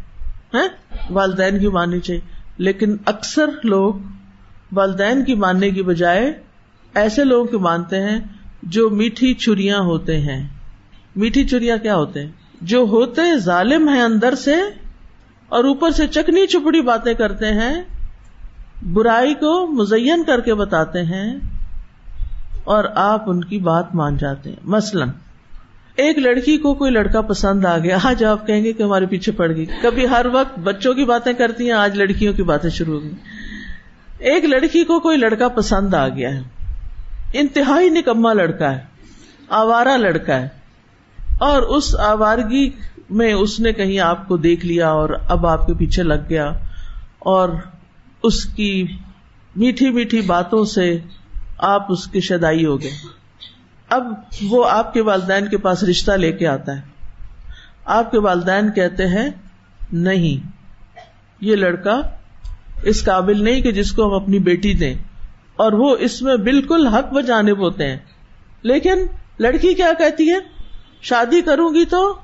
والدین 1.11 1.59
کی 1.59 1.69
ماننی 1.69 2.01
چاہیے۔ 2.01 2.21
لیکن 2.59 2.97
اکثر 3.07 3.51
لوگ 3.65 3.95
والدین 4.73 5.25
کی 5.25 5.35
ماننے 5.35 5.71
کی 5.71 5.83
بجائے 5.83 6.33
ایسے 6.95 7.25
لوگوں 7.25 7.45
کی 7.45 7.57
مانتے 7.57 8.01
ہیں 8.03 8.21
جو 8.63 8.91
میٹھی 8.91 9.35
چریاں 9.35 9.79
ہوتے 9.79 10.21
ہیں۔ 10.21 10.49
میٹھی 11.17 11.49
چریا 11.49 11.77
کیا 11.77 11.97
ہوتے 11.97 12.25
ہیں؟ 12.25 12.33
جو 12.61 12.79
ہوتے 12.79 13.39
ظالم 13.39 13.89
ہیں 13.89 14.03
اندر 14.03 14.35
سے 14.35 14.55
اور 15.49 15.65
اوپر 15.65 15.91
سے 15.91 16.07
چکنی 16.07 16.47
چپڑی 16.47 16.81
باتیں 16.81 17.15
کرتے 17.15 17.47
ہیں، 17.47 17.83
برائی 18.93 19.35
کو 19.35 19.67
مزین 19.67 20.25
کر 20.25 20.41
کے 20.41 20.55
بتاتے 20.55 21.03
ہیں 21.03 21.37
اور 22.65 22.85
آپ 22.95 23.31
ان 23.31 23.45
کی 23.45 23.59
بات 23.59 23.95
مان 23.95 24.17
جاتے 24.17 24.51
ہیں۔ 24.51 24.57
مثلاً 24.65 25.09
ایک 25.97 26.19
لڑکی 26.19 26.59
کو 26.59 26.75
کوئی 26.75 26.91
لڑکا 26.91 27.21
پسند 27.21 27.65
آ 27.65 27.79
گیا، 27.79 27.99
آج 28.03 28.25
آپ 28.25 28.47
کہیں 28.47 28.65
گے 28.65 28.73
کہ 28.73 28.83
ہمارے 28.83 29.07
پیچھے 29.07 29.33
پڑ 29.33 29.55
گئی۔ 29.57 29.67
کبھی 29.83 30.09
ہر 30.09 30.27
وقت 30.33 30.59
بچوں 30.59 30.95
کی 30.95 31.05
باتیں 31.05 31.33
کرتی 31.33 31.65
ہیں، 31.65 31.73
آج 31.73 31.97
لڑکیوں 31.97 32.35
کی 32.35 32.43
باتیں 32.43 32.71
شروع 32.71 32.95
ہو 32.95 33.03
گئی۔ 33.03 33.13
ایک 34.19 34.45
لڑکی 34.45 34.85
کو 34.85 35.01
کوئی 35.01 35.17
لڑکا 35.17 35.49
پسند 35.49 35.95
آ 35.95 36.09
گیا 36.09 36.31
ہے۔ 36.35 36.43
انتہائی 37.33 37.91
نکما 37.91 38.33
لڑکا 38.33 38.73
ہے 38.73 38.81
آوارا 39.49 39.97
لڑکا 39.97 40.41
ہے۔ 40.41 40.49
اور 41.39 41.63
اس 41.63 41.97
آوارگی 41.97 42.71
میں 43.11 43.33
اس 43.33 43.61
نے 43.61 43.73
کہیں 43.73 43.99
آپ 43.99 44.29
کو 44.29 44.37
دیکھ 44.37 44.67
لیا 44.67 44.89
اور 44.89 45.11
اب 45.29 45.47
آپ 45.47 45.67
کے 45.67 45.75
پیچھے 45.75 46.03
لگ 46.03 46.29
گیا۔ 46.29 46.53
اور 47.19 47.49
اس 48.23 48.45
کی 48.45 48.87
میٹھی 49.57 49.91
میٹھی 49.91 50.21
باتوں 50.21 50.65
سے 50.65 50.99
آپ 51.59 51.93
اس 51.93 52.07
کے 52.07 52.21
شدائی 52.21 52.67
ہو 52.67 52.81
گئے۔ 52.81 52.91
اب 53.91 54.13
وہ 54.43 54.71
آپ 54.71 54.93
کے 54.95 55.01
والدین 55.01 55.49
کے 55.49 55.59
پاس 55.59 55.83
رشتہ 55.83 56.13
لے 56.13 56.33
کے 56.33 56.47
آتا 56.47 56.77
ہے۔ 56.77 56.81
آپ 57.85 58.11
کے 58.11 58.19
والدین 58.19 58.73
کہتے 58.73 59.07
ہیں، 59.07 59.31
نہیں، 59.93 60.49
یہ 61.41 61.57
لڑکا 61.57 62.01
اس 62.83 63.05
قابل 63.05 63.45
نہیں 63.45 63.61
کہ 63.61 63.73
جس 63.73 63.93
کو 63.93 64.09
ہم 64.09 64.23
اپنی 64.23 64.39
بیٹی 64.39 64.75
دیں۔ 64.75 64.95
اور 65.57 65.73
وہ 65.73 65.97
اس 66.01 66.23
میں 66.23 66.37
بالکل 66.37 66.87
حق 66.87 67.13
و 67.13 67.21
جانب 67.21 67.59
ہوتے 67.59 67.87
ہیں۔ 67.87 67.97
لیکن 68.63 69.07
لڑکی 69.39 69.75
کیا 69.75 69.93
کہتی 69.99 70.31
ہے؟ 70.31 70.37
شادی 71.03 71.41
کروں 71.41 71.75
گی 71.75 71.85
تو 71.85 72.19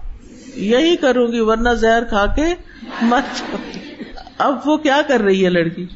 یہی 0.56 0.96
کروں 0.96 1.32
گی، 1.32 1.40
ورنہ 1.40 1.68
زہر 1.68 2.04
کھا 2.04 2.26
کے 2.26 2.54
مت 3.02 3.56
اب 4.38 4.58
وہ 4.64 4.76
کیا 4.76 5.00
کر 5.08 5.20
رہی 5.20 5.44
ہے 5.44 5.50
لڑکی؟ 5.50 5.86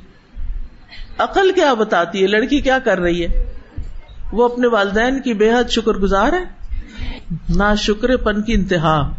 عقل 1.18 1.52
کیا 1.52 1.74
بتاتی 1.74 2.22
ہے؟ 2.22 2.26
لڑکی 2.26 2.60
کیا 2.60 2.78
کر 2.78 3.00
رہی 3.00 3.24
ہے؟ 3.24 3.45
وہ 4.32 4.44
اپنے 4.44 4.66
والدین 4.66 5.20
کی 5.20 5.34
بے 5.34 5.52
حد 5.52 5.70
شکر 5.70 5.92
گزار 5.92 6.32
ہے 6.32 6.44
نہ 7.48 7.74
شکر 7.78 8.16
پن 8.16 8.42
کی 8.42 8.52
انتہا۔ 8.52 9.14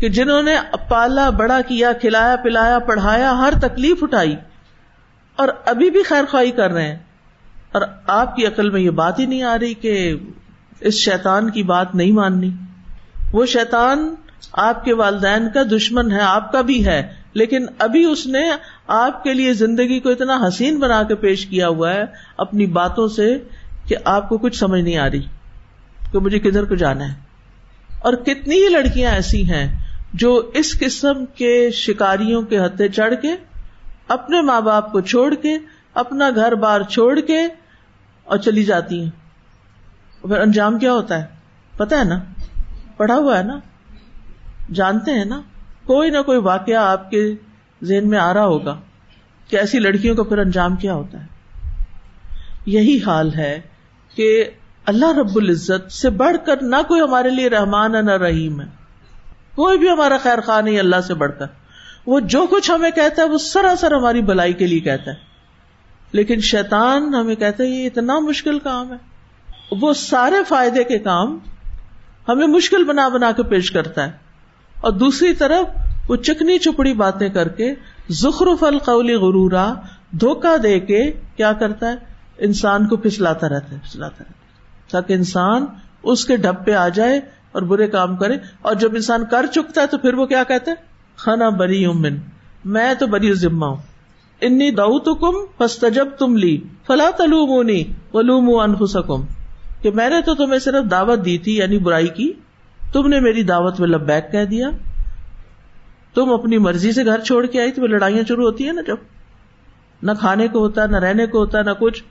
کہ 0.00 0.08
جنہوں 0.08 0.42
نے 0.42 0.56
پالا 0.88 1.30
بڑا 1.30 1.60
کیا، 1.60 1.92
کھلایا، 1.92 2.36
پلایا، 2.36 2.78
پڑھایا، 2.78 3.38
ہر 3.38 3.52
تکلیف 3.60 4.02
اٹھائی 4.02 4.36
اور 5.36 5.48
ابھی 5.66 5.90
بھی 5.90 6.02
خیر 6.02 6.24
خواہ 6.30 6.56
کر 6.56 6.70
رہے 6.70 6.88
ہیں۔ 6.88 6.98
اور 7.72 7.82
آپ 8.06 8.36
کی 8.36 8.46
عقل 8.46 8.70
میں 8.70 8.80
یہ 8.80 8.90
بات 8.90 9.18
ہی 9.18 9.26
نہیں 9.26 9.42
آ 9.42 9.58
رہی 9.58 9.74
کہ 9.74 10.16
اس 10.80 10.94
شیطان 10.94 11.50
کی 11.50 11.62
بات 11.62 11.94
نہیں 11.94 12.12
ماننی۔ 12.12 12.50
وہ 13.32 13.46
شیطان 13.46 14.14
آپ 14.52 14.84
کے 14.84 14.94
والدین 14.94 15.48
کا 15.54 15.62
دشمن 15.62 16.10
ہے، 16.10 16.20
آپ 16.20 16.52
کا 16.52 16.60
بھی 16.60 16.86
ہے، 16.86 17.14
لیکن 17.32 17.66
ابھی 17.78 18.04
اس 18.04 18.26
نے 18.26 18.50
آپ 18.86 19.22
کے 19.22 19.34
لیے 19.34 19.52
زندگی 19.52 20.00
کو 20.00 20.08
اتنا 20.08 20.48
حسین 20.48 20.78
بنا 20.78 21.02
کے 21.02 21.14
پیش 21.14 21.46
کیا 21.46 21.68
ہوا 21.68 21.92
ہے، 21.92 22.04
اپنی 22.36 22.66
باتوں 22.66 23.08
سے 23.08 23.38
کہ 23.90 23.96
آپ 24.04 24.28
کو 24.28 24.38
کچھ 24.38 24.56
سمجھ 24.56 24.80
نہیں 24.80 24.98
آ 24.98 25.10
رہی 25.10 25.22
کہ 26.12 26.18
مجھے 26.18 26.38
کدھر 26.38 26.64
کو 26.64 26.74
جانا 26.74 27.08
ہے۔ 27.08 27.18
اور 27.98 28.12
کتنی 28.12 28.54
ہی 28.54 28.68
لڑکیاں 28.68 29.12
ایسی 29.12 29.50
ہیں 29.50 29.78
جو 30.14 30.50
اس 30.54 30.78
قسم 30.80 31.24
کے 31.26 31.70
شکاریوں 31.70 32.42
کے 32.42 32.58
ہتھے 32.58 32.88
چڑھ 32.88 33.14
کے 33.22 33.28
اپنے 34.08 34.40
ماں 34.40 34.60
باپ 34.60 34.92
کو 34.92 35.00
چھوڑ 35.00 35.34
کے، 35.34 35.58
اپنا 35.94 36.30
گھر 36.34 36.54
بار 36.54 36.80
چھوڑ 36.80 37.20
کے 37.20 37.40
اور 38.24 38.36
چلی 38.36 38.64
جاتی 38.64 39.02
ہیں۔ 39.02 39.10
پھر 40.22 40.40
انجام 40.40 40.78
کیا 40.78 40.92
ہوتا 40.92 41.18
ہے؟ 41.18 41.26
پتا 41.76 41.98
ہے 41.98 42.04
نا؟ 42.04 42.18
پڑھا 42.96 43.14
ہوا 43.14 43.38
ہے 43.38 43.42
نا؟ 43.42 43.58
جانتے 44.72 45.10
ہیں 45.10 45.24
نا؟ 45.24 45.40
کوئی 45.84 46.10
نہ 46.10 46.22
کوئی 46.22 46.38
واقعہ 46.38 46.76
آپ 46.76 47.10
کے 47.10 47.34
ذہن 47.82 48.08
میں 48.08 48.18
آ 48.18 48.34
رہا 48.34 48.44
ہوگا 48.44 48.80
کہ 49.48 49.56
ایسی 49.56 49.78
لڑکیوں 49.78 50.16
کا 50.16 50.22
پھر 50.22 50.38
انجام 50.38 50.76
کیا 50.76 50.94
ہوتا 50.94 51.20
ہے۔ 51.20 51.40
یہی 52.66 52.98
حال 53.06 53.34
ہے 53.34 53.60
کہ 54.14 54.44
اللہ 54.86 55.18
رب 55.18 55.36
العزت 55.36 55.92
سے 55.92 56.10
بڑھ 56.10 56.36
کر 56.46 56.62
نہ 56.62 56.76
کوئی 56.88 57.00
ہمارے 57.00 57.30
لیے 57.30 57.48
رحمان 57.48 57.94
ہے، 57.94 58.02
نہ 58.02 58.10
رحیم 58.10 58.60
ہے۔ 58.60 58.66
کوئی 59.54 59.78
بھی 59.78 59.90
ہمارا 59.90 60.16
خیر 60.22 60.40
خواہ 60.40 60.60
نہیں، 60.60 60.78
اللہ 60.78 61.00
سے 61.06 61.14
بڑھ 61.14 61.32
کر۔ 61.38 61.46
وہ 62.06 62.20
جو 62.20 62.46
کچھ 62.50 62.70
ہمیں 62.70 62.90
کہتا 62.90 63.22
ہے، 63.22 63.28
وہ 63.28 63.38
سراسر 63.38 63.92
ہماری 63.92 64.22
بلائی 64.22 64.52
کے 64.52 64.66
لیے 64.66 64.80
کہتا 64.80 65.10
ہے۔ 65.10 65.16
لیکن 66.12 66.40
شیطان 66.40 67.14
ہمیں 67.14 67.34
کہتا 67.34 67.64
ہے، 67.64 67.68
یہ 67.68 67.86
اتنا 67.86 68.18
مشکل 68.18 68.58
کام 68.58 68.92
ہے۔ 68.92 68.96
وہ 69.70 69.92
سارے 69.92 70.36
فائدے 70.48 70.84
کے 70.84 70.98
کام 70.98 71.38
ہمیں 72.28 72.46
مشکل 72.46 72.84
بنا 72.84 73.08
بنا 73.08 73.32
کے 73.32 73.42
پیش 73.42 73.70
کرتا 73.70 74.06
ہے۔ 74.06 74.12
اور 74.80 74.92
دوسری 74.92 75.34
طرف 75.34 75.66
وہ 76.10 76.16
چکنی 76.16 76.58
چپڑی 76.58 76.94
باتیں 76.94 77.28
کر 77.28 77.48
کے 77.48 77.74
زخرف 78.08 78.64
القولی 78.64 79.14
غرورا 79.14 79.74
دھوکا 80.10 80.56
دے 80.62 80.80
کے 80.80 81.12
کیا 81.36 81.52
کرتا 81.52 81.92
ہے؟ 81.92 82.09
انسان 82.40 82.88
کو 82.88 82.96
پھسلاتا 82.96 83.48
رہتا 83.48 83.72
ہے، 83.72 83.76
پھسلاتا 83.82 84.16
رہتا 84.20 84.30
ہے۔ 84.30 84.40
تاکہ 84.90 85.12
انسان 85.12 85.66
اس 86.02 86.24
کے 86.24 86.36
ڈب 86.36 86.64
پہ 86.64 86.72
آ 86.72 86.88
جائے 86.88 87.20
اور 87.52 87.62
برے 87.62 87.86
کام 87.86 88.16
کرے۔ 88.16 88.36
اور 88.62 88.74
جب 88.74 88.94
انسان 88.94 89.24
کر 89.30 89.46
چکتا 89.46 89.80
ہے 89.80 89.86
تو 89.86 89.98
پھر 89.98 90.14
وہ 90.14 90.26
کیا 90.26 90.42
کہتا 90.44 90.70
ہے؟ 90.70 90.76
خنا 91.16 91.48
بری 91.48 91.84
امن 91.84 92.16
میں 92.64 92.94
تو 92.94 93.06
بری 93.06 93.34
ذمہ 93.34 93.66
ہوں۔ 93.66 93.76
انی 94.40 94.70
دعو 94.70 94.98
تو 94.98 95.14
کم 95.14 95.46
فستجب 95.58 96.08
تم 96.18 96.36
لی۔ 96.36 96.60
فلا 96.86 97.10
تلومونی 97.16 97.84
ولوم 98.12 98.56
انفسکم۔ 98.56 99.24
کہ 99.82 99.90
میں 99.90 100.10
نے 100.10 100.20
تو 100.20 100.34
تمہیں 100.34 100.58
صرف 100.58 100.90
دعوت 100.90 101.24
دی 101.24 101.38
تھی 101.38 101.56
یعنی 101.56 101.78
برائی 101.78 102.08
کی۔ 102.08 102.32
تم 102.92 103.06
نے 103.06 103.20
میری 103.20 103.42
دعوت 103.42 103.80
میں 103.80 103.88
لبیک 103.88 104.32
کہہ 104.32 104.44
دیا۔ 104.44 104.70
تم 106.14 106.32
اپنی 106.32 106.58
مرضی 106.58 106.92
سے 106.92 107.04
گھر 107.04 107.20
چھوڑ 107.20 107.46
کے 107.46 107.60
آئی 107.60 107.72
تو 107.72 107.86
لڑائیاں 107.86 108.22
شروع 108.28 108.44
ہوتی 108.44 108.64
ہیں 108.66 108.72
نا 108.72 108.80
جب۔ 108.86 108.96
نہ 110.02 110.12
کھانے 110.20 110.48
کو 110.48 110.58
ہوتا، 110.58 110.86
نہ 110.86 110.96
رہنے 110.96 111.26
کو 111.26 111.38
ہوتا، 111.38 111.62
نہ 111.62 111.70
کچھ۔ 111.78 112.02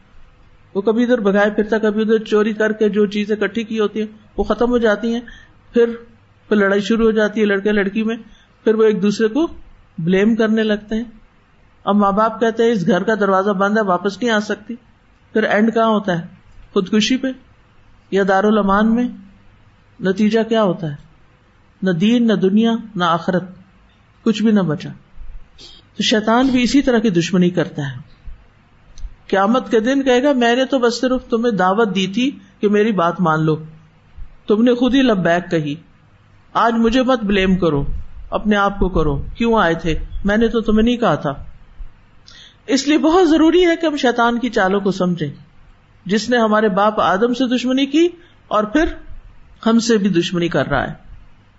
وہ 0.76 0.82
کبھی 0.82 1.04
ادھر 1.04 1.18
بگائے 1.18 1.50
پھرتا، 1.50 1.78
کبھی 1.78 2.02
ادھر 2.02 2.24
چوری 2.24 2.54
کر 2.54 2.72
کے 2.72 2.90
جو 2.90 3.06
چیزیں 3.06 3.36
کٹھی 3.36 3.64
کی 3.64 3.80
ہوتی 3.80 4.00
ہیں، 4.00 4.08
وہ 4.38 4.44
ختم 4.44 4.70
ہو 4.70 4.78
جاتی 4.78 5.14
ہیں، 5.14 5.22
پھر 5.74 5.86
پھر 6.48 6.56
لڑائی 6.56 6.82
شروع 6.82 7.06
ہو 7.06 7.12
جاتی 7.12 7.42
ہے 7.42 7.46
لڑکے 7.46 7.72
لڑکی 7.72 8.04
میں، 8.04 8.16
پھر 8.64 8.76
وہ 8.76 8.84
ایک 8.84 9.02
دوسرے 9.02 9.28
کو 9.28 9.48
بلیم 9.98 10.36
کرنے 10.36 10.64
لگتے 10.64 10.96
ہیں۔ 10.96 11.04
اب 11.84 11.96
ماں 11.96 12.12
باپ 12.12 12.40
کہتے 12.40 12.64
ہیں، 12.64 12.72
اس 12.72 12.88
گھر 12.88 13.04
کا 13.04 13.16
دروازہ 13.16 13.50
بند 13.50 13.78
ہے، 13.78 13.84
واپس 13.84 14.22
نہیں 14.22 14.32
آ 14.32 14.40
سکتی۔ 14.40 14.76
پھر 15.34 15.44
اینڈ 15.44 15.74
کہاں 15.74 15.88
ہوتا 15.88 16.20
ہے؟ 16.20 16.28
خودکشی 16.74 17.18
پہ 17.18 17.28
یا 18.12 18.24
دارالامان 18.28 18.96
میں؟ 18.96 19.08
نتیجہ 20.00 20.40
کیا 20.50 20.64
ہوتا 20.64 20.92
ہے؟ 20.92 20.96
نہ 21.82 21.92
دین، 21.92 22.28
نہ 22.28 22.34
دنیا، 22.34 22.72
نہ 22.96 23.04
آخرت، 23.04 23.44
کچھ 24.24 24.44
بھی 24.44 24.52
نہ 24.52 24.60
بچا۔ 24.60 24.90
تو 25.98 26.04
شیطان 26.04 26.48
بھی 26.48 26.64
اسی 26.64 26.82
طرح 26.82 27.00
کی 27.00 27.10
دشمنی 27.10 27.50
کرتا 27.50 27.82
ہے۔ 27.82 28.09
قیامت 29.30 29.72
کے 29.72 29.80
دن 29.80 30.04
کہے 30.04 30.24
گا، 30.24 30.34
میں 30.34 30.56
نے 30.56 30.66
تو 30.66 30.80
بس 30.80 31.02
صرف 31.02 31.30
تمہیں 31.30 31.54
دعوت 31.54 31.96
دی 31.96 32.08
تھی 32.08 32.40
کہ 32.60 32.70
میری 32.70 32.92
بات 32.92 33.22
مان 33.22 33.44
لو۔ 33.44 33.56
تم 34.48 34.64
نے 34.64 34.74
خود 34.74 34.96
ہی 34.96 35.02
لب 35.02 35.18
بیک 35.18 35.52
کہی، 35.52 35.76
آج 36.54 36.74
مجھے 36.74 37.04
مت 37.04 37.24
بلیم 37.24 37.56
کرو، 37.56 37.86
اپنے 38.30 38.56
آپ 38.56 38.80
کو 38.80 38.90
کرو۔ 38.90 39.22
کیوں 39.36 39.60
آئے 39.60 39.74
تھے؟ 39.74 39.98
میں 40.26 40.38
نے 40.38 40.48
تو 40.48 40.62
تمہیں 40.62 40.84
نہیں 40.84 40.98
کہا 40.98 41.16
تھا۔ 41.16 41.34
اس 42.68 42.88
لیے 42.88 42.98
بہت 42.98 43.30
ضروری 43.30 43.66
ہے 43.66 43.76
کہ 43.76 43.86
ہم 43.86 43.98
شیطان 43.98 44.40
کی 44.40 44.50
چالوں 44.50 44.80
کو 44.80 44.92
سمجھیں۔ 44.92 45.30
جس 46.06 46.30
نے 46.30 46.38
ہمارے 46.38 46.70
باپ 46.70 47.02
آدم 47.02 47.34
سے 47.34 47.56
دشمنی 47.56 47.86
کی 47.86 48.08
اور 48.48 48.64
پھر 48.64 48.86
ہم 49.66 49.80
سے 49.80 49.98
بھی 49.98 50.10
دشمنی 50.10 50.48
کر 50.48 50.68
رہا 50.68 50.88
ہے۔ 50.88 50.94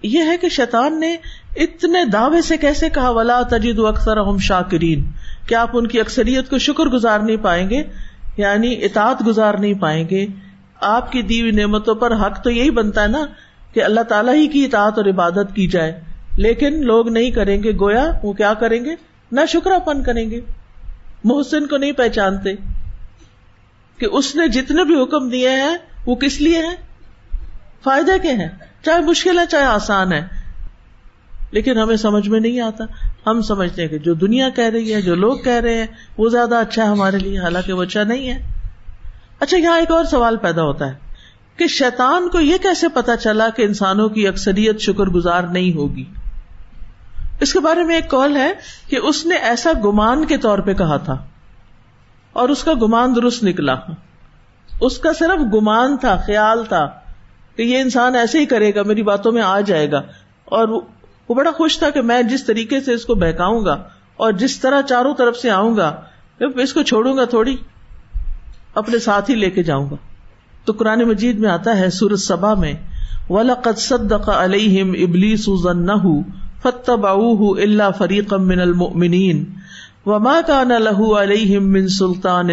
یہ 0.03 0.21
ہے 0.23 0.37
کہ 0.37 0.49
شیطان 0.49 1.01
نے 1.01 1.17
اتنے 1.57 2.05
دعوے 2.05 2.43
سے 2.43 2.57
کیسے 2.57 2.91
کہا، 2.91 3.11
ولا 3.11 3.43
تجید 3.43 3.79
اکثر 3.79 4.17
ہم 4.17 4.39
شاکرین 4.39 5.05
کیا 5.47 5.63
آپ 5.63 5.71
ان 5.73 5.87
کی 5.87 6.01
اکثریت 6.01 6.51
کو 6.51 6.59
شکر 6.59 6.85
گزار 6.85 7.21
نہیں 7.21 7.37
پائیں 7.37 7.71
گے؟ 7.71 7.83
یعنی 8.37 8.85
اطاعت 8.85 9.27
گزار 9.27 9.55
نہیں 9.55 9.75
پائیں 9.75 10.09
گے؟ 10.09 10.27
آپ 10.81 11.13
کی 11.13 11.23
دیوی 11.23 11.51
نعمتوں 11.51 11.95
پر 11.95 12.17
حق 12.17 12.45
تو 12.45 12.51
یہی 12.51 12.71
بنتا 12.71 13.03
ہے 13.03 13.09
نا 13.09 13.27
کہ 13.73 13.85
اللہ 13.85 14.01
تعالیٰ 14.01 14.35
ہی 14.35 14.47
کی 14.47 14.65
اطاعت 14.65 14.93
اور 14.97 15.05
عبادت 15.05 15.55
کی 15.55 15.67
جائے۔ 15.67 16.01
لیکن 16.37 16.87
لوگ 16.87 17.09
نہیں 17.09 17.31
کریں 17.31 17.63
گے، 17.63 17.73
گویا 17.73 18.13
وہ 18.23 18.33
کیا 18.33 18.55
کریں 18.55 18.85
گے؟ 18.85 18.95
نہ 19.33 19.41
شکرا 19.49 19.79
پن 19.79 20.03
کریں 20.03 20.31
گے۔ 20.31 20.41
محسن 21.25 21.67
کو 21.67 21.77
نہیں 21.77 21.93
پہچانتے 21.93 22.51
کہ 23.99 24.07
اس 24.13 24.37
نے 24.37 24.49
جتنے 24.49 24.85
بھی 24.85 25.03
حکم 25.03 25.29
دیے 25.29 25.51
ہیں، 25.51 25.77
وہ 26.07 26.15
کس 26.15 26.41
لیے 26.41 26.59
ہیں؟ 26.59 26.77
فائدے 27.85 28.19
کے 28.19 28.33
ہیں؟ 28.33 28.49
چاہے 28.85 29.01
مشکل 29.01 29.39
ہے، 29.39 29.45
چاہے 29.47 29.65
آسان 29.65 30.13
ہے۔ 30.13 30.40
لیکن 31.51 31.79
ہمیں 31.79 31.97
سمجھ 31.97 32.29
میں 32.29 32.41
نہیں 32.41 32.61
آتا۔ 32.61 32.85
ہم 33.27 33.43
سمجھتے 33.43 33.83
ہیں 33.83 33.89
کہ 33.89 33.99
جو 33.99 34.15
دنیا 34.15 34.49
کہہ 34.49 34.65
رہی 34.65 34.95
ہے، 34.95 35.03
جو 35.03 35.15
لوگ 35.15 35.39
کہہ 35.39 35.53
رہے 35.53 35.75
ہیں، 35.75 35.87
وہ 36.19 36.29
زیادہ 36.29 36.55
اچھا 36.55 36.83
ہے 36.83 36.89
ہمارے 36.89 37.19
لیے، 37.19 37.39
حالانکہ 37.39 37.73
وہ 37.73 37.83
اچھا 37.83 38.05
نہیں 38.05 38.31
ہے۔ 38.31 38.43
اچھا 39.41 39.57
یہاں 39.57 39.79
ایک 39.79 39.91
اور 39.91 40.05
سوال 40.05 40.37
پیدا 40.37 40.63
ہوتا 40.63 40.87
ہے 40.87 40.95
کہ 41.57 41.67
شیطان 41.67 42.29
کو 42.29 42.41
یہ 42.41 42.57
کیسے 42.57 42.89
پتا 42.89 43.17
چلا 43.17 43.49
کہ 43.49 43.63
انسانوں 43.63 44.09
کی 44.09 44.29
اکثریت 44.29 44.81
شکر 44.81 45.05
گزار 45.05 45.43
نہیں 45.43 45.77
ہوگی؟ 45.77 46.05
اس 47.41 47.53
کے 47.53 47.61
بارے 47.61 47.83
میں 47.83 47.95
ایک 47.95 48.11
کال 48.11 48.37
ہے 48.37 48.53
کہ 48.89 48.97
اس 48.97 49.27
نے 49.27 49.35
ایسا 49.35 49.71
گمان 49.85 50.25
کے 50.25 50.37
طور 50.37 50.59
پہ 50.59 50.75
کہا 50.75 50.97
تھا 50.97 51.17
اور 52.33 52.49
اس 52.49 52.65
کا 52.65 52.73
گمان 52.83 53.15
درست 53.15 53.45
نکلا۔ 53.45 53.75
اس 54.81 54.99
کا 54.99 55.13
صرف 55.13 55.55
گمان 55.55 55.97
تھا، 55.97 56.17
خیال 56.27 56.65
تھا 56.65 56.91
کہ 57.57 57.63
یہ 57.63 57.81
انسان 57.81 58.15
ایسے 58.15 58.41
ہی 58.41 58.47
کرے 58.47 58.75
گا، 58.75 58.83
میری 58.83 59.03
باتوں 59.03 59.33
میں 59.33 59.43
آ 59.43 59.61
جائے 59.61 59.93
گا 59.93 60.03
اور 60.45 60.69
وہ 61.31 61.35
بڑا 61.35 61.51
خوش 61.51 61.79
تھا 61.79 61.91
کہ 61.91 62.03
میں 62.03 62.23
جس 62.23 62.45
طریقے 62.45 62.81
سے 62.81 62.93
اس 62.93 63.05
کو 63.05 63.15
بہکاؤں 63.15 63.65
گا 63.65 63.83
اور 64.17 64.33
جس 64.33 64.61
طرح 64.61 64.83
چاروں 64.83 65.15
طرف 65.15 65.37
سے 65.37 65.51
آؤں 65.51 65.77
گا، 65.77 66.01
اس 66.41 66.73
کو 66.73 66.83
چھوڑوں 66.83 67.17
گا 67.17 67.25
تھوڑی، 67.25 67.57
اپنے 68.75 68.99
ساتھ 68.99 69.31
ہی 69.31 69.37
لے 69.37 69.51
کے 69.51 69.63
جاؤں 69.63 69.91
گا۔ 69.91 69.97
تو 70.65 70.73
قرآن 70.73 70.99
مجید 70.99 71.39
میں 71.39 71.51
آتا 71.51 71.79
ہے 71.79 71.91
سورت 71.91 72.19
سبا 72.19 72.55
میں، 72.55 72.75
وَلَقَدْ 73.29 73.79
صَدَّقَ 73.79 74.31
عَلَيْهِمْ 74.31 74.97
إِبْلِيسُ 74.97 75.63
ظَنَّهُ 75.63 76.21
فَاتَّبَعُوهُ 76.63 77.61
إِلَّا 77.61 77.91
فَرِيقًا 77.91 78.45
مِّنَ 78.45 78.61
الْمُؤْمِنِينَ۔ 78.61 79.45
وَمَا 80.09 80.41
كَانَ 80.47 80.73
لَهُ 80.73 81.21
عَلَيْهِمْ 81.21 81.63
مِّن 81.63 81.89
سُلْطَانٍ 81.89 82.51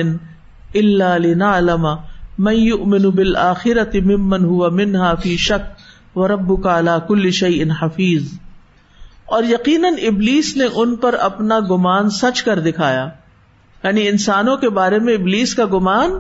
إِلَّا 0.75 1.17
لِنَعْلَمَ 1.17 1.87
مَن 2.37 2.53
يُؤْمِنُ 2.53 3.05
بِالْآخِرَةِ 3.05 4.01
مِمَّنْ 4.01 4.41
هُوَ 4.43 4.69
مِنْهَا 4.69 5.15
فِي 5.15 5.37
شَكٍّ 5.37 5.75
وَرَبُّكَ 6.15 6.67
عَلَى 6.67 6.93
كُلِّ 7.07 7.29
شَيْءٍ 7.29 7.67
حَفِيظٌ۔ 7.81 8.46
اور 9.27 9.43
یقیناً 9.43 9.93
ابلیس 10.01 10.57
نے 10.57 10.65
ان 10.73 10.95
پر 10.95 11.13
اپنا 11.13 11.59
گمان 11.59 12.09
سچ 12.09 12.43
کر 12.43 12.59
دکھایا۔ 12.59 13.09
یعنی 13.83 14.07
انسانوں 14.07 14.57
کے 14.57 14.69
بارے 14.69 14.99
میں 14.99 15.13
ابلیس 15.13 15.55
کا 15.55 15.65
گمان 15.65 16.11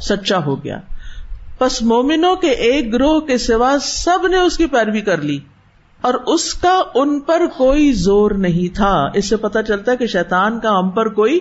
سچا 0.00 0.38
ہو 0.38 0.64
گیا۔ 0.64 0.78
بس 1.60 1.82
مومنوں 1.82 2.36
کے 2.36 2.48
ایک 2.48 2.92
گروہ 2.92 3.20
کے 3.20 3.38
سوا 3.38 3.76
سب 3.82 4.26
نے 4.26 4.38
اس 4.38 4.56
کی 4.56 4.66
پیروی 4.66 5.00
کر 5.00 5.20
لی۔ 5.20 5.38
اور 6.00 6.14
اس 6.14 6.54
کا 6.54 6.82
ان 6.94 7.20
پر 7.20 7.42
کوئی 7.56 7.92
زور 7.92 8.30
نہیں 8.30 8.74
تھا۔ 8.74 9.10
اس 9.14 9.28
سے 9.28 9.36
پتا 9.36 9.62
چلتا 9.62 9.92
ہے 9.92 9.96
کہ 9.96 10.06
شیطان 10.06 10.60
کا 10.60 10.78
ہم 10.78 10.90
پر 10.90 11.08
کوئی 11.08 11.40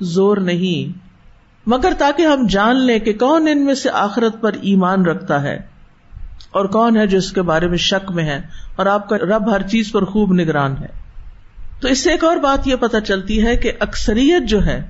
زور 0.00 0.36
نہیں۔ 0.36 0.98
مگر 1.66 1.92
تاکہ 1.98 2.22
ہم 2.22 2.46
جان 2.46 2.76
لیں 2.76 2.98
کہ 2.98 3.12
کون 3.12 3.48
ان 3.48 3.64
میں 3.64 3.74
سے 3.74 3.90
آخرت 3.90 4.40
پر 4.40 4.52
ایمان 4.52 5.06
رکھتا 5.06 5.42
ہے۔ 5.42 5.73
اور 6.54 6.64
کون 6.64 6.96
ہے 6.96 7.06
جو 7.06 7.18
اس 7.18 7.32
کے 7.32 7.42
بارے 7.42 7.68
میں 7.68 7.78
شک 7.78 8.10
میں 8.10 8.24
ہے 8.24 8.40
اور 8.76 8.86
آپ 8.86 9.08
کا 9.08 9.18
رب 9.18 9.54
ہر 9.54 9.62
چیز 9.62 9.92
پر 9.92 10.04
خوب 10.04 10.32
نگران 10.32 10.74
ہے؟ 10.80 10.86
تو 11.80 11.88
اس 11.88 11.98
سے 11.98 12.10
ایک 12.10 12.24
اور 12.24 12.36
بات 12.36 12.68
یہ 12.68 12.76
پتا 12.80 13.00
چلتی 13.00 13.46
ہے 13.46 13.56
کہ 13.56 13.72
اکثریت 13.80 14.48
جو 14.48 14.66
ہے، 14.66 14.86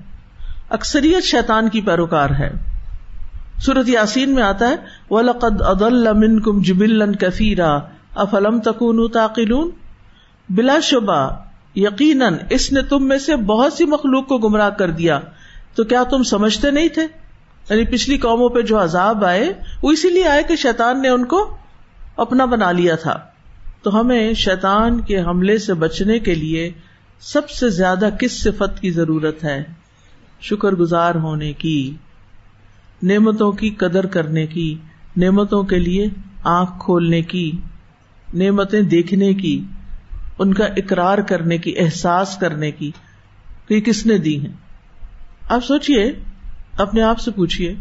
اکثریت 0.71 1.25
شیطان 1.25 1.69
کی 1.69 1.81
پیروکار 1.81 2.31
ہے۔ 2.31 2.51
سورت 3.59 3.89
یاسین 3.89 4.35
میں 4.35 4.43
آتا 4.43 4.69
ہے 4.69 4.75
وہ 5.11 5.23
لقد 5.23 5.63
ادل 5.63 6.43
کم 6.43 6.63
جبل 6.63 7.15
کفیرا 7.15 7.79
افلم 8.15 8.61
تکون 8.61 9.09
تاقلون 9.09 9.71
بلا 10.49 10.81
شبہ 10.83 11.31
یقیناً 11.77 12.37
اس 12.51 12.73
نے 12.73 12.83
تم 12.83 13.09
میں 13.09 13.19
سے 13.19 13.37
بہت 13.37 13.73
سی 13.73 13.85
مخلوق 13.85 14.29
کو 14.29 14.39
گمراہ 14.39 14.71
کر 14.71 14.91
دیا۔ 14.91 15.21
تو 15.75 15.85
کیا 15.85 16.03
تم 16.03 16.23
سمجھتے 16.23 16.71
نہیں 16.71 16.89
تھے؟ 16.89 17.24
یعنی 17.71 17.85
پچھلی 17.85 18.19
قوموں 18.19 18.49
پہ 18.49 18.63
جو 18.63 18.83
عذاب 18.83 19.25
آئے، 19.25 19.53
وہ 19.83 19.93
اسی 19.93 20.11
لیے 20.11 20.29
آئے 20.29 20.43
کہ 20.43 20.57
شیطان 20.57 21.03
نے 21.03 21.09
ان 21.09 21.25
کو 21.25 21.57
اپنا 22.17 22.45
بنا 22.45 22.73
لیا 22.73 22.95
تھا۔ 22.95 23.19
تو 23.83 24.01
ہمیں 24.01 24.35
شیطان 24.35 25.01
کے 25.01 25.21
حملے 25.21 25.59
سے 25.59 25.75
بچنے 25.75 26.19
کے 26.19 26.35
لیے 26.35 26.71
سب 27.21 27.51
سے 27.51 27.69
زیادہ 27.69 28.09
کس 28.21 28.43
صفت 28.43 28.81
کی 28.81 28.91
ضرورت 28.91 29.45
ہے؟ 29.45 29.65
شکر 30.41 30.73
گزار 30.73 31.15
ہونے 31.15 31.53
کی، 31.53 31.95
نعمتوں 33.03 33.53
کی 33.53 33.71
قدر 33.71 34.07
کرنے 34.07 34.47
کی، 34.47 34.75
نعمتوں 35.17 35.63
کے 35.63 35.79
لیے 35.79 36.09
آنکھ 36.45 36.71
کھولنے 36.85 37.23
کی، 37.23 37.53
نعمتیں 38.35 38.83
دیکھنے 38.83 39.35
کی، 39.35 39.65
ان 40.39 40.55
کا 40.55 40.65
اقرار 40.65 41.19
کرنے 41.19 41.59
کی، 41.59 41.79
احساس 41.79 42.37
کرنے 42.37 42.71
کی 42.71 42.91
کہ 43.69 43.81
کس 43.81 44.07
نے 44.07 44.19
دی 44.19 44.41
ہیں؟ 44.41 44.53
آپ 45.49 45.65
سوچیے 45.65 46.13
اپنے 46.77 47.03
آپ 47.03 47.21
سے 47.21 47.31
پوچھیے 47.31 47.75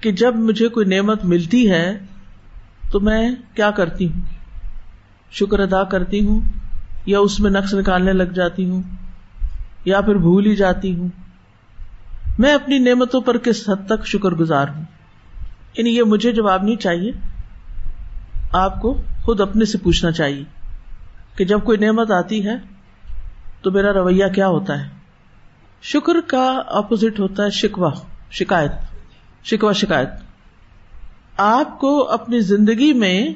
کہ 0.00 0.12
جب 0.12 0.36
مجھے 0.36 0.68
کوئی 0.68 0.86
نعمت 0.86 1.24
ملتی 1.24 1.70
ہے 1.70 1.98
تو 2.90 3.00
میں 3.00 3.30
کیا 3.54 3.70
کرتی 3.70 4.06
ہوں؟ 4.06 4.20
شکر 5.30 5.58
ادا 5.58 5.84
کرتی 5.84 6.26
ہوں 6.26 6.40
یا 7.06 7.18
اس 7.18 7.40
میں 7.40 7.50
نقص 7.50 7.74
نکالنے 7.74 8.12
لگ 8.12 8.32
جاتی 8.34 8.70
ہوں 8.70 8.82
یا 9.84 10.00
پھر 10.00 10.14
بھول 10.14 10.46
ہی 10.46 10.56
جاتی 10.56 10.98
ہوں؟ 10.98 11.08
میں 12.38 12.54
اپنی 12.54 12.78
نعمتوں 12.78 13.20
پر 13.20 13.38
کس 13.38 13.68
حد 13.68 13.86
تک 13.86 14.06
شکر 14.06 14.30
گزار 14.30 14.68
ہوں؟ 14.68 14.84
یعنی 15.76 15.90
یہ 15.90 16.02
مجھے 16.02 16.32
جواب 16.32 16.62
نہیں 16.62 16.76
چاہیے، 16.76 17.12
آپ 18.52 18.80
کو 18.80 19.02
خود 19.22 19.40
اپنے 19.40 19.64
سے 19.64 19.78
پوچھنا 19.78 20.10
چاہیے 20.10 20.44
کہ 21.36 21.44
جب 21.44 21.64
کوئی 21.64 21.78
نعمت 21.78 22.10
آتی 22.10 22.46
ہے 22.46 22.56
تو 23.62 23.70
میرا 23.70 23.92
رویہ 23.92 24.26
کیا 24.34 24.48
ہوتا 24.48 24.84
ہے؟ 24.84 24.88
شکر 25.82 26.12
کا 26.26 26.62
اپوزٹ 26.66 27.20
ہوتا 27.20 27.44
ہے 27.44 27.50
شکوا 27.50 27.90
شکایت 28.38 28.72
شکوا 29.44 29.72
شکایت۔ 29.72 30.08
آپ 31.36 31.78
کو 31.78 32.10
اپنی 32.10 32.40
زندگی 32.40 32.92
میں 32.92 33.28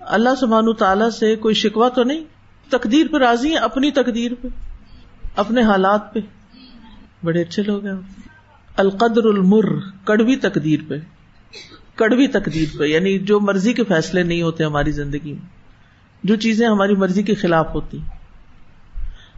اللہ 0.00 0.28
سبحان 0.40 0.74
تعالی 0.74 1.10
سے 1.20 1.36
کوئی 1.36 1.54
شکوا 1.54 1.88
تو 1.88 2.02
نہیں؟ 2.02 2.24
تقدیر 2.70 3.06
پہ 3.12 3.16
راضی 3.16 3.48
ہیں 3.48 3.56
اپنی 3.56 3.90
تقدیر 3.90 4.32
پہ، 4.42 4.48
اپنے 5.36 5.62
حالات 5.62 6.14
پہ۔ 6.14 6.20
بڑے 7.24 7.42
اچھے 7.42 7.62
لوگ 7.62 7.86
ہیں۔ 7.86 7.94
القدر 8.76 9.24
المر، 9.24 9.64
کڑوی 10.04 10.36
تقدیر 10.36 10.80
پہ۔ 10.88 10.94
کڑوی 11.94 12.26
تقدیر 12.26 12.78
پہ 12.78 12.84
یعنی 12.84 13.18
جو 13.18 13.40
مرضی 13.40 13.72
کے 13.72 13.84
فیصلے 13.84 14.22
نہیں 14.22 14.42
ہوتے 14.42 14.64
ہماری 14.64 14.92
زندگی 14.92 15.32
میں، 15.32 15.48
جو 16.22 16.36
چیزیں 16.36 16.68
ہماری 16.68 16.94
مرضی 16.94 17.22
کے 17.22 17.34
خلاف 17.34 17.74
ہوتی۔ 17.74 17.98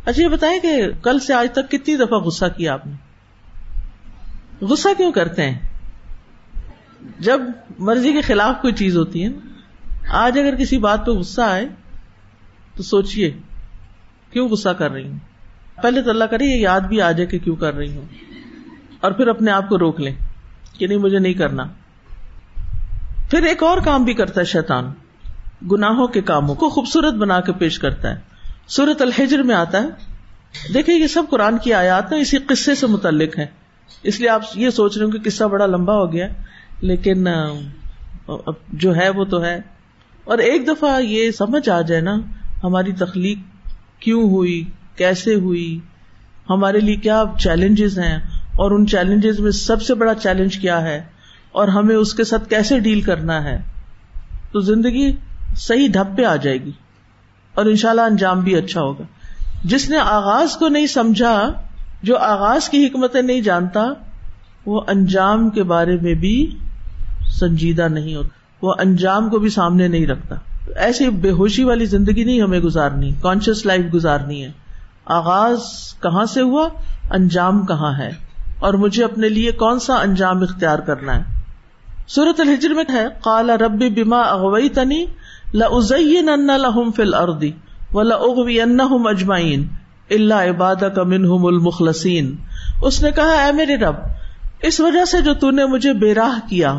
اچھا 0.04 0.22
یہ 0.22 0.28
بتائیں 0.28 0.60
کہ 0.60 0.82
کل 1.02 1.18
سے 1.18 1.34
آج 1.34 1.48
تک 1.52 1.70
کتنی 1.70 1.96
دفعہ 1.96 2.18
غصہ 2.18 2.44
کیا 2.56 2.72
آپ 2.72 2.86
نے؟ 2.86 3.13
غصہ 4.64 4.88
کیوں 4.96 5.12
کرتے 5.12 5.50
ہیں؟ 5.50 5.58
جب 7.18 7.40
مرضی 7.78 8.12
کے 8.12 8.20
خلاف 8.20 8.54
کوئی 8.62 8.74
چیز 8.74 8.96
ہوتی 8.96 9.24
ہے 9.24 9.28
آج 10.08 10.38
اگر 10.38 10.54
کسی 10.54 10.78
بات 10.78 11.06
پہ 11.06 11.10
غصہ 11.10 11.40
آئے، 11.40 11.68
تو 12.76 12.82
سوچیے 12.82 13.38
کیوں 14.30 14.48
غصہ 14.48 14.68
کر 14.68 14.90
رہی 14.90 15.08
ہوں 15.08 15.18
پہلے 15.82 16.02
تو 16.02 16.10
اللہ 16.10 16.24
کرے، 16.24 16.44
یہ 16.44 16.58
یاد 16.58 16.80
بھی 16.80 17.00
آ 17.00 17.12
جائے 17.12 17.26
کہ 17.26 17.38
کیوں 17.38 17.56
کر 17.56 17.74
رہی 17.74 17.96
ہوں۔ 17.96 18.04
اور 19.00 19.12
پھر 19.12 19.28
اپنے 19.28 19.50
آپ 19.50 19.68
کو 19.68 19.78
روک 19.78 20.00
لیں 20.00 20.14
کہ 20.78 20.86
نہیں، 20.86 20.98
مجھے 20.98 21.18
نہیں 21.18 21.34
کرنا۔ 21.34 21.64
پھر 23.30 23.42
ایک 23.42 23.62
اور 23.62 23.78
کام 23.78 24.04
بھی 24.04 24.14
کرتا 24.14 24.40
ہے 24.40 24.46
شیطان۔ 24.46 24.92
گناہوں 25.70 26.06
کے 26.06 26.20
کاموں 26.20 26.54
کو 26.54 26.68
خوبصورت 26.68 27.14
بنا 27.14 27.40
کے 27.40 27.52
پیش 27.52 27.78
کرتا 27.78 28.10
ہے۔ 28.10 28.20
سورت 28.66 29.02
الحجر 29.02 29.42
میں 29.42 29.54
آتا 29.54 29.82
ہے۔ 29.82 29.88
دیکھیں، 30.74 30.98
یہ 30.98 31.06
سب 31.06 31.22
قرآن 31.30 31.58
کی 31.58 31.72
آیات 31.72 32.12
ہیں، 32.12 32.20
اسی 32.20 32.38
قصے 32.38 32.74
سے 32.74 32.86
متعلق 32.86 33.38
ہے 33.38 33.46
اس 34.02 34.20
لیے 34.20 34.28
آپ 34.28 34.42
یہ 34.54 34.70
سوچ 34.70 34.96
رہے 34.96 35.04
ہوں 35.04 35.12
کہ 35.12 35.18
قصہ 35.24 35.44
بڑا 35.44 35.66
لمبا 35.66 35.94
ہو 35.94 36.12
گیا 36.12 36.28
لیکن 36.80 37.26
جو 38.68 38.96
ہے 38.96 39.08
وہ 39.08 39.24
تو 39.24 39.44
ہے۔ 39.44 39.60
اور 40.24 40.38
ایک 40.38 40.68
دفعہ 40.68 41.00
یہ 41.00 41.30
سمجھ 41.30 41.68
آ 41.68 41.80
جائے 41.80 42.00
نا، 42.00 42.20
ہماری 42.64 42.92
تخلیق 42.92 43.38
کیوں 43.98 44.22
ہوئی؟ 44.22 44.70
کیسے 44.96 45.34
ہوئی؟ 45.34 45.80
ہمارے 46.50 46.80
لیے 46.80 46.96
کیا 46.96 47.24
چیلنجز 47.38 47.98
ہیں؟ 47.98 48.16
اور 48.56 48.70
ان 48.70 48.86
چیلنجز 48.86 49.40
میں 49.40 49.50
سب 49.50 49.82
سے 49.82 49.94
بڑا 49.94 50.14
چیلنج 50.14 50.58
کیا 50.58 50.82
ہے؟ 50.82 51.04
اور 51.52 51.68
ہمیں 51.68 51.96
اس 51.96 52.14
کے 52.14 52.24
ساتھ 52.24 52.48
کیسے 52.48 52.80
ڈیل 52.80 53.00
کرنا 53.00 53.44
ہے؟ 53.44 53.62
تو 54.52 54.60
زندگی 54.60 55.16
صحیح 55.56 55.88
ڈھپ 55.88 56.16
پہ 56.16 56.24
آ 56.24 56.36
جائے 56.36 56.58
گی۔ 56.58 56.72
اور 57.54 57.66
ان 57.66 57.76
شاء 57.76 57.90
اللہ 57.90 58.00
انجام 58.00 58.40
بھی 58.40 58.54
اچھا 58.54 58.80
ہوگا۔ 58.80 59.04
جس 59.64 59.90
نے 59.90 59.98
آغاز 59.98 60.56
کو 60.56 60.68
نہیں 60.68 60.86
سمجھا 60.86 61.63
جو 62.04 62.18
آغاز 62.18 62.68
کی 62.68 62.86
حکمتیں 62.86 63.22
نہیں 63.22 63.40
جانتا، 63.40 63.84
وہ 64.66 64.80
انجام 64.88 65.50
کے 65.50 65.62
بارے 65.62 65.96
میں 66.02 66.14
بھی 66.14 66.58
سنجیدہ 67.40 67.88
نہیں 67.88 68.16
ہوتا، 68.16 68.28
وہ 68.62 68.74
انجام 68.78 69.30
کو 69.30 69.38
بھی 69.38 69.48
سامنے 69.48 69.88
نہیں 69.88 70.06
رکھتا۔ 70.06 70.36
ایسی 70.76 71.10
بے 71.10 71.30
ہوشی 71.30 71.64
والی 71.64 71.84
زندگی 71.84 72.24
نہیں 72.24 72.42
ہمیں 72.42 72.60
گزارنی 72.60 73.12
کانشیس 73.22 73.66
لائف 73.66 73.94
گزارنی 73.94 74.44
ہے۔ 74.44 74.50
آغاز 75.04 75.58
کہاں 76.02 76.24
سے 76.24 76.40
ہوا؟ 76.40 76.68
انجام 77.10 77.66
کہاں 77.66 77.98
ہے؟ 77.98 78.10
اور 78.58 78.74
مجھے 78.74 79.04
اپنے 79.04 79.28
لیے 79.28 79.52
کون 79.52 79.78
سا 79.78 79.94
انجام 79.94 80.42
اختیار 80.42 80.78
کرنا 80.78 81.16
ہے؟ 81.16 81.22
سورت 82.06 82.40
الحجر 82.40 82.70
میں 82.70 82.84
ہے 82.88 83.06
کالا 83.24 83.56
رب 83.56 83.82
بیما 83.94 84.20
اغوئی 84.20 84.68
تنی 84.68 85.06
لزین 85.54 86.26
لہم 86.46 86.90
فل 86.90 87.14
اردی 87.14 87.52
و 87.92 88.02
لغوی 88.02 88.60
اجمائین 88.60 89.68
اللہ 90.10 90.48
عباد 90.48 90.82
کا 90.94 91.02
منہم 91.02 91.46
المخلسین 91.46 92.34
اس 92.82 93.02
نے 93.02 93.10
کہا، 93.10 93.44
اے 93.44 93.52
میرے 93.52 93.76
رب، 93.76 93.94
اس 94.62 94.80
وجہ 94.80 95.04
سے 95.04 95.20
جو 95.22 95.50
نے 95.50 95.64
مجھے 95.66 95.92
بے 95.92 96.14
راہ 96.14 96.38
کیا 96.48 96.78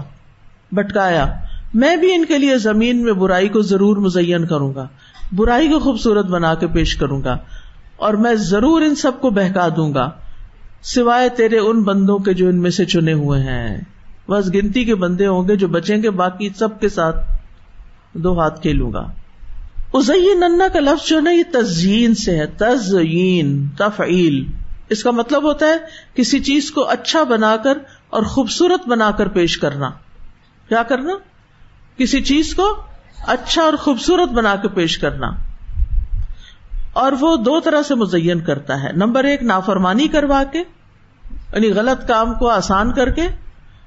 بٹکایا 0.71 1.25
میں 1.73 1.95
بھی 1.95 2.13
ان 2.15 2.25
کے 2.25 2.37
لیے 2.37 2.57
زمین 2.57 3.03
میں 3.03 3.13
برائی 3.13 3.47
کو 3.49 3.61
ضرور 3.61 3.97
مزین 3.97 4.45
کروں 4.45 4.73
گا، 4.75 4.87
برائی 5.31 5.67
کو 5.67 5.79
خوبصورت 5.79 6.25
بنا 6.25 6.53
کے 6.53 6.67
پیش 6.67 6.95
کروں 6.95 7.23
گا، 7.23 7.37
اور 7.97 8.13
میں 8.13 8.33
ضرور 8.33 8.81
ان 8.81 8.95
سب 8.95 9.19
کو 9.21 9.29
بہکا 9.29 9.67
دوں 9.75 9.93
گا، 9.93 10.09
سوائے 10.83 11.29
تیرے 11.29 11.57
ان 11.57 11.83
بندوں 11.83 12.17
کے 12.19 12.33
جو 12.33 12.47
ان 12.47 12.61
میں 12.61 12.69
سے 12.69 12.85
چنے 12.85 13.13
ہوئے 13.13 13.41
ہیں۔ 13.41 13.81
بس 14.29 14.53
گنتی 14.53 14.85
کے 14.85 14.95
بندے 14.95 15.27
ہوں 15.27 15.47
گے 15.47 15.55
جو 15.55 15.67
بچیں 15.67 16.03
گے 16.03 16.09
باقی 16.09 16.49
سب 16.55 16.79
کے 16.79 16.89
ساتھ 16.89 17.15
دو 18.13 18.39
ہاتھ 18.39 18.61
کھیلوں 18.61 18.93
گا۔ 18.93 19.05
ازئی 19.97 20.33
ننا 20.33 20.67
کا 20.67 20.79
لفظ 20.79 21.07
جو 21.07 21.19
نا، 21.19 21.31
یہ 21.31 21.43
تزئین 21.51 22.15
سے 22.15 22.37
ہے، 22.37 22.45
تزئین، 22.45 23.67
تفعیل۔ 23.77 24.45
اس 24.89 25.03
کا 25.03 25.11
مطلب 25.11 25.43
ہوتا 25.43 25.65
ہے 25.65 25.77
کسی 26.15 26.39
چیز 26.39 26.71
کو 26.71 26.89
اچھا 26.89 27.23
بنا 27.23 27.57
کر 27.57 27.77
اور 28.09 28.23
خوبصورت 28.23 28.87
بنا 28.87 29.11
کر 29.11 29.27
پیش 29.27 29.57
کرنا۔ 29.57 29.89
کیا 30.69 30.83
کرنا؟ 30.83 31.13
کسی 31.97 32.23
چیز 32.23 32.55
کو 32.55 32.77
اچھا 33.27 33.61
اور 33.61 33.73
خوبصورت 33.73 34.29
بنا 34.29 34.55
کے 34.55 34.67
پیش 34.67 34.97
کرنا۔ 34.97 35.31
اور 36.93 37.11
وہ 37.11 37.37
دو 37.37 37.59
طرح 37.59 37.81
سے 37.81 37.95
مزین 37.95 38.39
کرتا 38.39 38.83
ہے۔ 38.83 38.91
نمبر 38.91 39.23
ایک، 39.23 39.43
نافرمانی 39.43 40.07
کروا 40.07 40.43
کے 40.43 40.59
یعنی 41.53 41.73
غلط 41.73 42.07
کام 42.07 42.33
کو 42.33 42.49
آسان 42.49 42.93
کر 42.93 43.09
کے، 43.09 43.27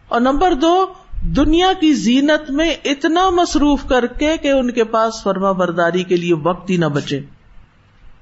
اور 0.08 0.20
نمبر 0.20 0.54
دو 0.54 0.92
دنیا 1.22 1.72
کی 1.80 1.92
زینت 1.92 2.50
میں 2.50 2.74
اتنا 2.84 3.30
مصروف 3.30 3.84
کر 3.88 4.06
کے 4.06 4.36
کہ 4.36 4.48
ان 4.48 4.70
کے 4.70 4.84
پاس 4.84 5.22
فرما 5.22 5.52
برداری 5.52 6.02
کے 6.02 6.16
لیے 6.16 6.34
وقت 6.34 6.70
ہی 6.70 6.76
نہ 6.76 6.84
بچے۔ 6.84 7.20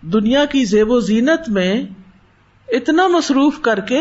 دنیا 0.03 0.45
کی 0.45 0.65
زیب 0.65 0.91
و 0.91 1.01
زینت 1.01 1.49
میں 1.49 1.83
اتنا 2.69 3.09
مصروف 3.09 3.61
کر 3.61 3.81
کے 3.81 4.01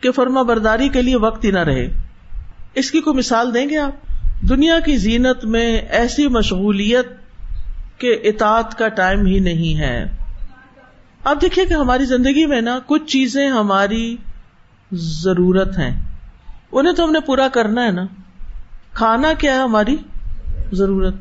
کہ 0.00 0.10
فرما 0.10 0.42
برداری 0.42 0.88
کے 0.88 1.02
لیے 1.02 1.16
وقت 1.16 1.44
ہی 1.44 1.50
نہ 1.50 1.58
رہے۔ 1.58 1.88
اس 2.74 2.90
کی 2.90 3.00
کوئی 3.00 3.16
مثال 3.16 3.54
دیں 3.54 3.68
گے 3.68 3.78
آپ؟ 3.78 3.92
دنیا 4.40 4.80
کی 4.80 4.96
زینت 4.96 5.44
میں 5.44 5.78
ایسی 5.78 6.28
مشغولیت 6.28 7.06
کے 7.98 8.10
اطاعت 8.10 8.78
کا 8.78 8.88
ٹائم 8.88 9.26
ہی 9.26 9.38
نہیں 9.38 9.78
ہے۔ 9.78 10.16
اب 11.24 11.42
دیکھیے 11.42 11.66
کہ 11.66 11.74
ہماری 11.74 12.04
زندگی 12.04 12.46
میں 12.46 12.60
نا 12.60 12.78
کچھ 12.86 13.04
چیزیں 13.04 13.48
ہماری 13.48 14.16
ضرورت 14.92 15.78
ہیں۔ 15.78 16.02
انہیں 16.72 16.92
تو 16.92 17.04
ہم 17.04 17.10
نے 17.10 17.20
پورا 17.20 17.48
کرنا 17.48 17.84
ہے 17.84 17.90
نا۔ 17.90 18.06
کھانا 18.98 19.32
کیا 19.32 19.54
ہے 19.54 19.58
ہماری؟ 19.58 19.96
ضرورت۔ 20.72 21.14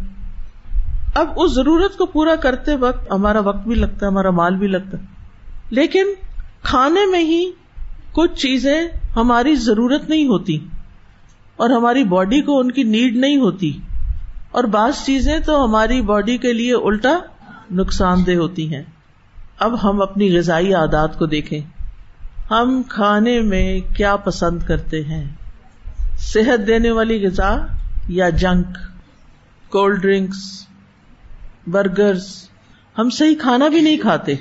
اب 1.15 1.27
اس 1.35 1.51
ضرورت 1.51 1.97
کو 1.97 2.05
پورا 2.05 2.35
کرتے 2.35 2.75
وقت 2.75 3.11
ہمارا 3.11 3.39
وقت 3.39 3.67
بھی 3.67 3.75
لگتا 3.75 4.05
ہے، 4.05 4.11
ہمارا 4.11 4.29
مال 4.29 4.55
بھی 4.55 4.67
لگتا 4.67 4.97
ہے۔ 4.97 5.03
لیکن 5.69 6.05
کھانے 6.63 7.05
میں 7.11 7.19
ہی 7.19 7.51
کچھ 8.11 8.35
چیزیں 8.35 8.87
ہماری 9.15 9.55
ضرورت 9.55 10.09
نہیں 10.09 10.27
ہوتی 10.27 10.59
اور 11.55 11.69
ہماری 11.69 12.03
باڈی 12.03 12.41
کو 12.41 12.59
ان 12.59 12.71
کی 12.71 12.83
نیڈ 12.83 13.15
نہیں 13.15 13.37
ہوتی۔ 13.37 13.77
اور 14.51 14.63
بعض 14.63 15.05
چیزیں 15.05 15.39
تو 15.39 15.65
ہماری 15.65 16.01
باڈی 16.01 16.37
کے 16.37 16.53
لیے 16.53 16.73
الٹا 16.73 17.17
نقصان 17.71 18.25
دہ 18.27 18.35
ہوتی 18.35 18.75
ہیں۔ 18.75 18.83
اب 19.59 19.89
ہم 19.89 20.01
اپنی 20.01 20.37
غذائی 20.37 20.73
عادات 20.73 21.19
کو 21.19 21.25
دیکھیں۔ 21.25 21.61
ہم 22.51 22.81
کھانے 22.89 23.41
میں 23.41 23.79
کیا 23.95 24.15
پسند 24.15 24.63
کرتے 24.63 25.03
ہیں؟ 25.03 25.36
صحت 26.17 26.67
دینے 26.67 26.91
والی 26.91 27.27
غذا 27.27 27.65
یا 28.07 28.29
جنک 28.29 28.65
کولڈ 29.69 30.01
ڈرنکس 30.01 30.67
برگرس 31.67 32.49
ہم 32.97 33.09
صحیح 33.09 33.35
کھانا 33.39 33.67
بھی 33.67 33.81
نہیں 33.81 33.97
کھاتے۔ 33.97 34.35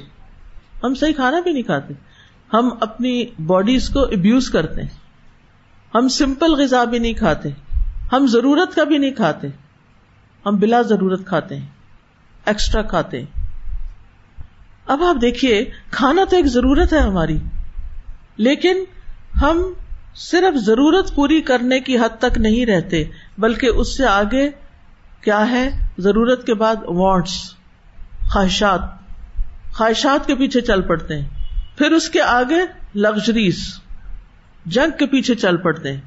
ہم 0.84 0.94
صحیح 0.94 1.12
کھانا 1.12 1.40
بھی 1.40 1.52
نہیں 1.52 1.62
کھاتے۔ 1.62 1.94
ہم 2.52 2.68
اپنی 2.80 3.26
باڈیز 3.46 3.88
کو 3.88 4.00
ابیوز 4.00 4.50
کرتے 4.50 4.82
ہیں۔ 4.82 4.88
ہم 5.94 6.08
سمپل 6.08 6.62
غذا 6.62 6.84
بھی 6.84 6.98
نہیں 6.98 7.12
کھاتے۔ 7.12 7.48
ہم 8.12 8.26
ضرورت 8.26 8.74
کا 8.74 8.84
بھی 8.84 8.98
نہیں 8.98 9.10
کھاتے۔ 9.10 9.46
ہم 10.46 10.56
بلا 10.56 10.82
ضرورت 10.82 11.26
کھاتے 11.26 11.56
ہیں۔ 11.56 11.66
ایکسٹرا 12.46 12.82
کھاتے 12.82 13.22
ہیں۔ 13.22 13.48
اب 14.86 15.02
آپ 15.02 15.16
دیکھیے، 15.20 15.70
کھانا 15.90 16.24
تو 16.30 16.36
ایک 16.36 16.46
ضرورت 16.46 16.92
ہے 16.92 16.98
ہماری۔ 16.98 17.38
لیکن 18.36 18.84
ہم 19.42 19.72
صرف 20.16 20.58
ضرورت 20.58 21.14
پوری 21.14 21.40
کرنے 21.40 21.80
کی 21.80 21.98
حد 21.98 22.18
تک 22.18 22.38
نہیں 22.38 22.66
رہتے، 22.66 23.04
بلکہ 23.38 23.66
اس 23.66 23.96
سے 23.96 24.06
آگے 24.06 24.50
کیا 25.20 25.50
ہے؟ 25.50 25.70
ضرورت 25.98 26.46
کے 26.46 26.54
بعد 26.54 26.76
وانٹس 26.86 27.54
خواہشات۔ 28.32 28.80
خواہشات 29.74 30.26
کے 30.26 30.34
پیچھے 30.34 30.60
چل 30.60 30.80
پڑتے 30.80 31.18
ہیں۔ 31.18 31.28
پھر 31.78 31.90
اس 31.90 32.10
کے 32.10 32.22
آگے 32.22 32.60
لگژریز 32.94 33.80
جنگ 34.66 34.98
کے 34.98 35.06
پیچھے 35.06 35.34
چل 35.34 35.56
پڑتے 35.56 35.92
ہیں۔ 35.92 36.00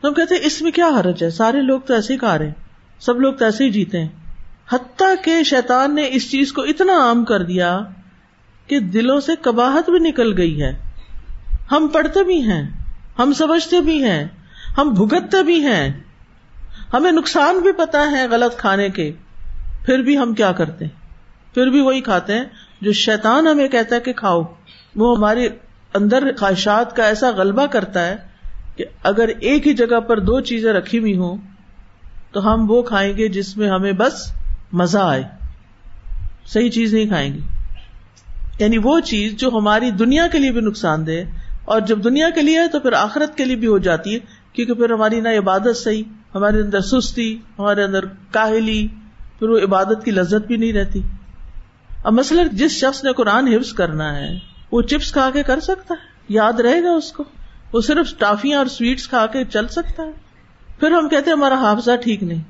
تو 0.00 0.08
ہم 0.08 0.14
کہتے 0.14 0.34
ہیں، 0.34 0.42
اس 0.44 0.62
میں 0.62 0.70
کیا 0.70 0.88
حرج 0.88 1.22
ہے؟ 1.22 1.30
سارے 1.30 1.62
لوگ 1.62 1.80
تو 1.80 1.94
ایسے 1.94 2.12
ہی 2.12 2.18
کھا 2.18 2.38
رہے 2.38 2.46
ہیں۔ 2.46 2.54
سب 3.00 3.20
لوگ 3.20 3.34
تو 3.34 3.44
ایسے 3.44 3.64
ہی 3.64 3.70
جیتے 3.70 4.00
ہیں۔ 4.00 4.08
حتیٰ 4.72 5.14
کہ 5.24 5.42
شیطان 5.42 5.94
نے 5.94 6.08
اس 6.12 6.30
چیز 6.30 6.52
کو 6.52 6.62
اتنا 6.62 6.92
عام 6.92 7.24
کر 7.24 7.42
دیا 7.42 7.80
کہ 8.66 8.80
دلوں 8.80 9.20
سے 9.20 9.32
کباہت 9.42 9.90
بھی 9.90 9.98
نکل 9.98 10.38
گئی 10.38 10.62
ہے۔ 10.62 10.90
ہم 11.72 11.88
پڑھتے 11.92 12.24
بھی 12.24 12.42
ہیں۔ 12.42 12.79
ہم 13.22 13.32
سمجھتے 13.32 13.80
بھی 13.80 14.04
ہیں، 14.04 14.24
ہم 14.78 14.88
بھگتتے 14.88 15.42
بھی 15.42 15.66
ہیں۔ 15.66 16.00
ہمیں 16.92 17.12
نقصان 17.12 17.58
بھی 17.58 17.72
پتا 17.72 18.10
ہے 18.10 18.26
غلط 18.30 18.58
کھانے 18.58 18.88
کے۔ 18.88 19.12
پھر 19.86 19.98
بھی 19.98 20.18
ہم 20.18 20.34
کیا 20.34 20.52
کرتے؟ 20.52 20.84
ہیں 20.84 21.00
پھر 21.54 21.66
بھی 21.66 21.80
وہی 21.80 22.00
کھاتے 22.00 22.34
ہیں 22.34 22.44
جو 22.80 22.92
شیطان 22.92 23.46
ہمیں 23.46 23.68
کہتا 23.68 23.96
ہے 23.96 24.00
کہ 24.00 24.12
کھاؤ۔ 24.12 24.42
وہ 24.96 25.16
ہمارے 25.16 25.48
اندر 25.94 26.36
خواہشات 26.36 26.96
کا 26.96 27.04
ایسا 27.04 27.30
غلبہ 27.30 27.66
کرتا 27.66 28.06
ہے 28.06 28.16
کہ 28.76 28.84
اگر 29.02 29.28
ایک 29.40 29.66
ہی 29.66 29.74
جگہ 29.74 30.00
پر 30.00 30.20
دو 30.20 30.40
چیزیں 30.40 30.72
رکھی 30.72 30.98
ہوئی 30.98 31.16
ہوں، 31.16 31.36
تو 32.32 32.54
ہم 32.54 32.70
وہ 32.70 32.82
کھائیں 32.82 33.16
گے 33.16 33.28
جس 33.28 33.56
میں 33.56 33.68
ہمیں 33.68 33.92
بس 33.92 34.32
مزہ 34.72 34.98
آئے۔ 34.98 35.22
صحیح 36.46 36.70
چیز 36.70 36.94
نہیں 36.94 37.06
کھائیں 37.06 37.34
گے۔ 37.34 37.38
یعنی 38.58 38.78
وہ 38.78 39.00
چیز 39.00 39.36
جو 39.36 39.48
ہماری 39.48 39.90
دنیا 39.90 40.26
کے 40.26 40.38
لیے 40.38 40.52
بھی 40.52 40.60
نقصان 40.60 41.06
دہ 41.06 41.10
اور 41.70 41.80
جب 41.80 42.04
دنیا 42.04 42.30
کے 42.30 42.42
لیے 42.42 42.60
ہے 42.60 42.68
تو 42.68 42.80
پھر 42.80 42.92
آخرت 42.92 43.36
کے 43.36 43.44
لیے 43.44 43.56
بھی 43.56 43.66
ہو 43.66 43.78
جاتی 43.78 44.14
ہے، 44.14 44.18
کیونکہ 44.52 44.74
پھر 44.74 44.92
ہماری 44.92 45.20
نہ 45.20 45.28
عبادت 45.28 45.76
صحیح، 45.76 46.02
ہمارے 46.34 46.60
اندر 46.60 46.80
سستی، 46.80 47.38
ہمارے 47.58 47.82
اندر 47.82 48.04
کاہلی، 48.30 48.88
پھر 49.38 49.48
وہ 49.48 49.58
عبادت 49.58 50.04
کی 50.04 50.10
لذت 50.10 50.46
بھی 50.46 50.56
نہیں 50.56 50.72
رہتی۔ 50.72 51.00
اب 52.04 52.12
مثلاً 52.12 52.48
جس 52.52 52.70
شخص 52.70 53.04
نے 53.04 53.12
قرآن 53.12 53.48
حفظ 53.48 53.72
کرنا 53.72 54.16
ہے، 54.16 54.38
وہ 54.72 54.82
چپس 54.82 55.12
کھا 55.12 55.30
کے 55.32 55.42
کر 55.42 55.60
سکتا 55.60 55.94
ہے؟ 55.94 56.08
یاد 56.28 56.52
رہے 56.52 56.82
گا 56.82 56.90
اس 56.90 57.12
کو؟ 57.12 57.24
وہ 57.72 57.80
صرف 57.80 58.18
ٹافیاں 58.18 58.58
اور 58.58 58.66
سویٹس 58.66 59.08
کھا 59.08 59.26
کے 59.26 59.44
چل 59.44 59.68
سکتا 59.68 60.02
ہے؟ 60.02 60.12
پھر 60.80 60.90
ہم 60.90 61.08
کہتے 61.08 61.30
ہیں 61.30 61.36
ہمارا 61.36 61.54
حافظہ 61.54 61.96
ٹھیک 62.02 62.22
نہیں۔ 62.22 62.40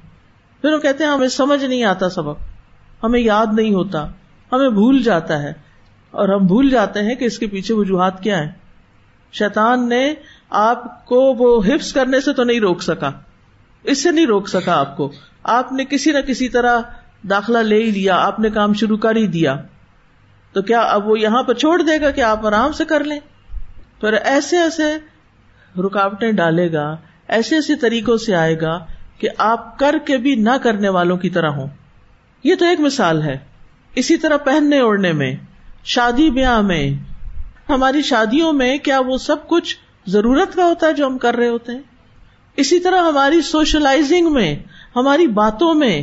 پھر 0.60 0.72
ہم 0.72 0.80
کہتے 0.80 1.04
ہیں 1.04 1.10
ہمیں 1.10 1.28
سمجھ 1.28 1.64
نہیں 1.64 1.84
آتا 1.84 2.08
سبق، 2.08 2.40
ہمیں 3.02 3.20
یاد 3.20 3.46
نہیں 3.52 3.74
ہوتا، 3.74 4.08
ہمیں 4.52 4.68
بھول 4.68 5.02
جاتا 5.02 5.42
ہے۔ 5.42 5.52
اور 6.10 6.28
ہم 6.28 6.46
بھول 6.46 6.70
جاتے 6.70 7.02
ہیں 7.02 7.14
کہ 7.14 7.24
اس 7.24 7.38
کے 7.38 7.46
پیچھے 7.46 7.74
وجوہات 7.74 8.22
کیا 8.22 8.38
ہے 8.38 8.59
شیطان 9.32 9.88
نے 9.88 10.14
آپ 10.50 11.06
کو 11.06 11.20
وہ 11.20 11.62
حفظ 11.66 11.92
کرنے 11.92 12.20
سے 12.20 12.32
تو 12.32 12.44
نہیں 12.44 12.60
روک 12.60 12.82
سکا۔ 12.82 13.10
اس 13.82 14.02
سے 14.02 14.10
نہیں 14.10 14.26
روک 14.26 14.48
سکا 14.48 14.80
آپ 14.80 14.96
کو۔ 14.96 15.12
آپ 15.42 15.72
نے 15.72 15.84
کسی 15.84 16.10
نہ 16.12 16.18
کسی 16.18 16.48
طرح 16.48 16.80
داخلہ 17.30 17.58
لے 17.58 17.76
ہی 17.76 17.90
لیا، 17.90 18.16
آپ 18.16 18.40
نے 18.40 18.50
کام 18.50 18.72
شروع 18.72 18.96
کر 18.96 19.16
ہی 19.16 19.26
دیا۔ 19.26 19.56
تو 20.52 20.62
کیا 20.62 20.80
اب 20.80 21.08
وہ 21.08 21.20
یہاں 21.20 21.42
پہ 21.42 21.52
چھوڑ 21.52 21.82
دے 21.82 22.00
گا 22.00 22.10
کہ 22.10 22.20
آپ 22.20 22.46
آرام 22.46 22.72
سے 22.72 22.84
کر 22.84 23.04
لیں؟ 23.04 23.20
پھر 24.00 24.12
ایسے 24.12 24.56
ایسے 24.56 24.96
رکاوٹیں 25.80 26.32
ڈالے 26.32 26.72
گا، 26.72 26.96
ایسے 27.28 27.54
ایسے 27.54 27.76
طریقوں 27.76 28.16
سے 28.16 28.34
آئے 28.34 28.60
گا 28.60 28.84
کہ 29.18 29.28
آپ 29.38 29.78
کر 29.78 29.94
کے 30.06 30.16
بھی 30.16 30.34
نہ 30.34 30.56
کرنے 30.62 30.88
والوں 30.88 31.16
کی 31.16 31.30
طرح 31.30 31.48
ہوں۔ 31.48 31.66
یہ 32.44 32.54
تو 32.54 32.64
ایک 32.64 32.80
مثال 32.80 33.22
ہے۔ 33.22 33.38
اسی 33.94 34.16
طرح 34.16 34.36
پہننے 34.36 34.78
اوڑھنے 34.78 35.12
میں، 35.12 35.36
شادی 35.84 36.30
بیاہ 36.30 36.60
میں 36.60 37.09
ہماری 37.70 38.02
شادیوں 38.02 38.52
میں 38.52 38.78
کیا 38.78 39.00
وہ 39.00 39.18
سب 39.18 39.48
کچھ 39.48 39.76
ضرورت 40.06 40.56
کا 40.56 40.66
ہوتا 40.66 40.86
ہے 40.86 40.92
جو 40.92 41.06
ہم 41.06 41.18
کر 41.18 41.36
رہے 41.36 41.48
ہوتے 41.48 41.72
ہیں؟ 41.72 41.82
اسی 42.56 42.80
طرح 42.80 43.02
ہماری 43.02 43.42
سوشلائزنگ 43.42 44.32
میں، 44.32 44.56
ہماری 44.96 45.26
باتوں 45.26 45.74
میں، 45.74 46.02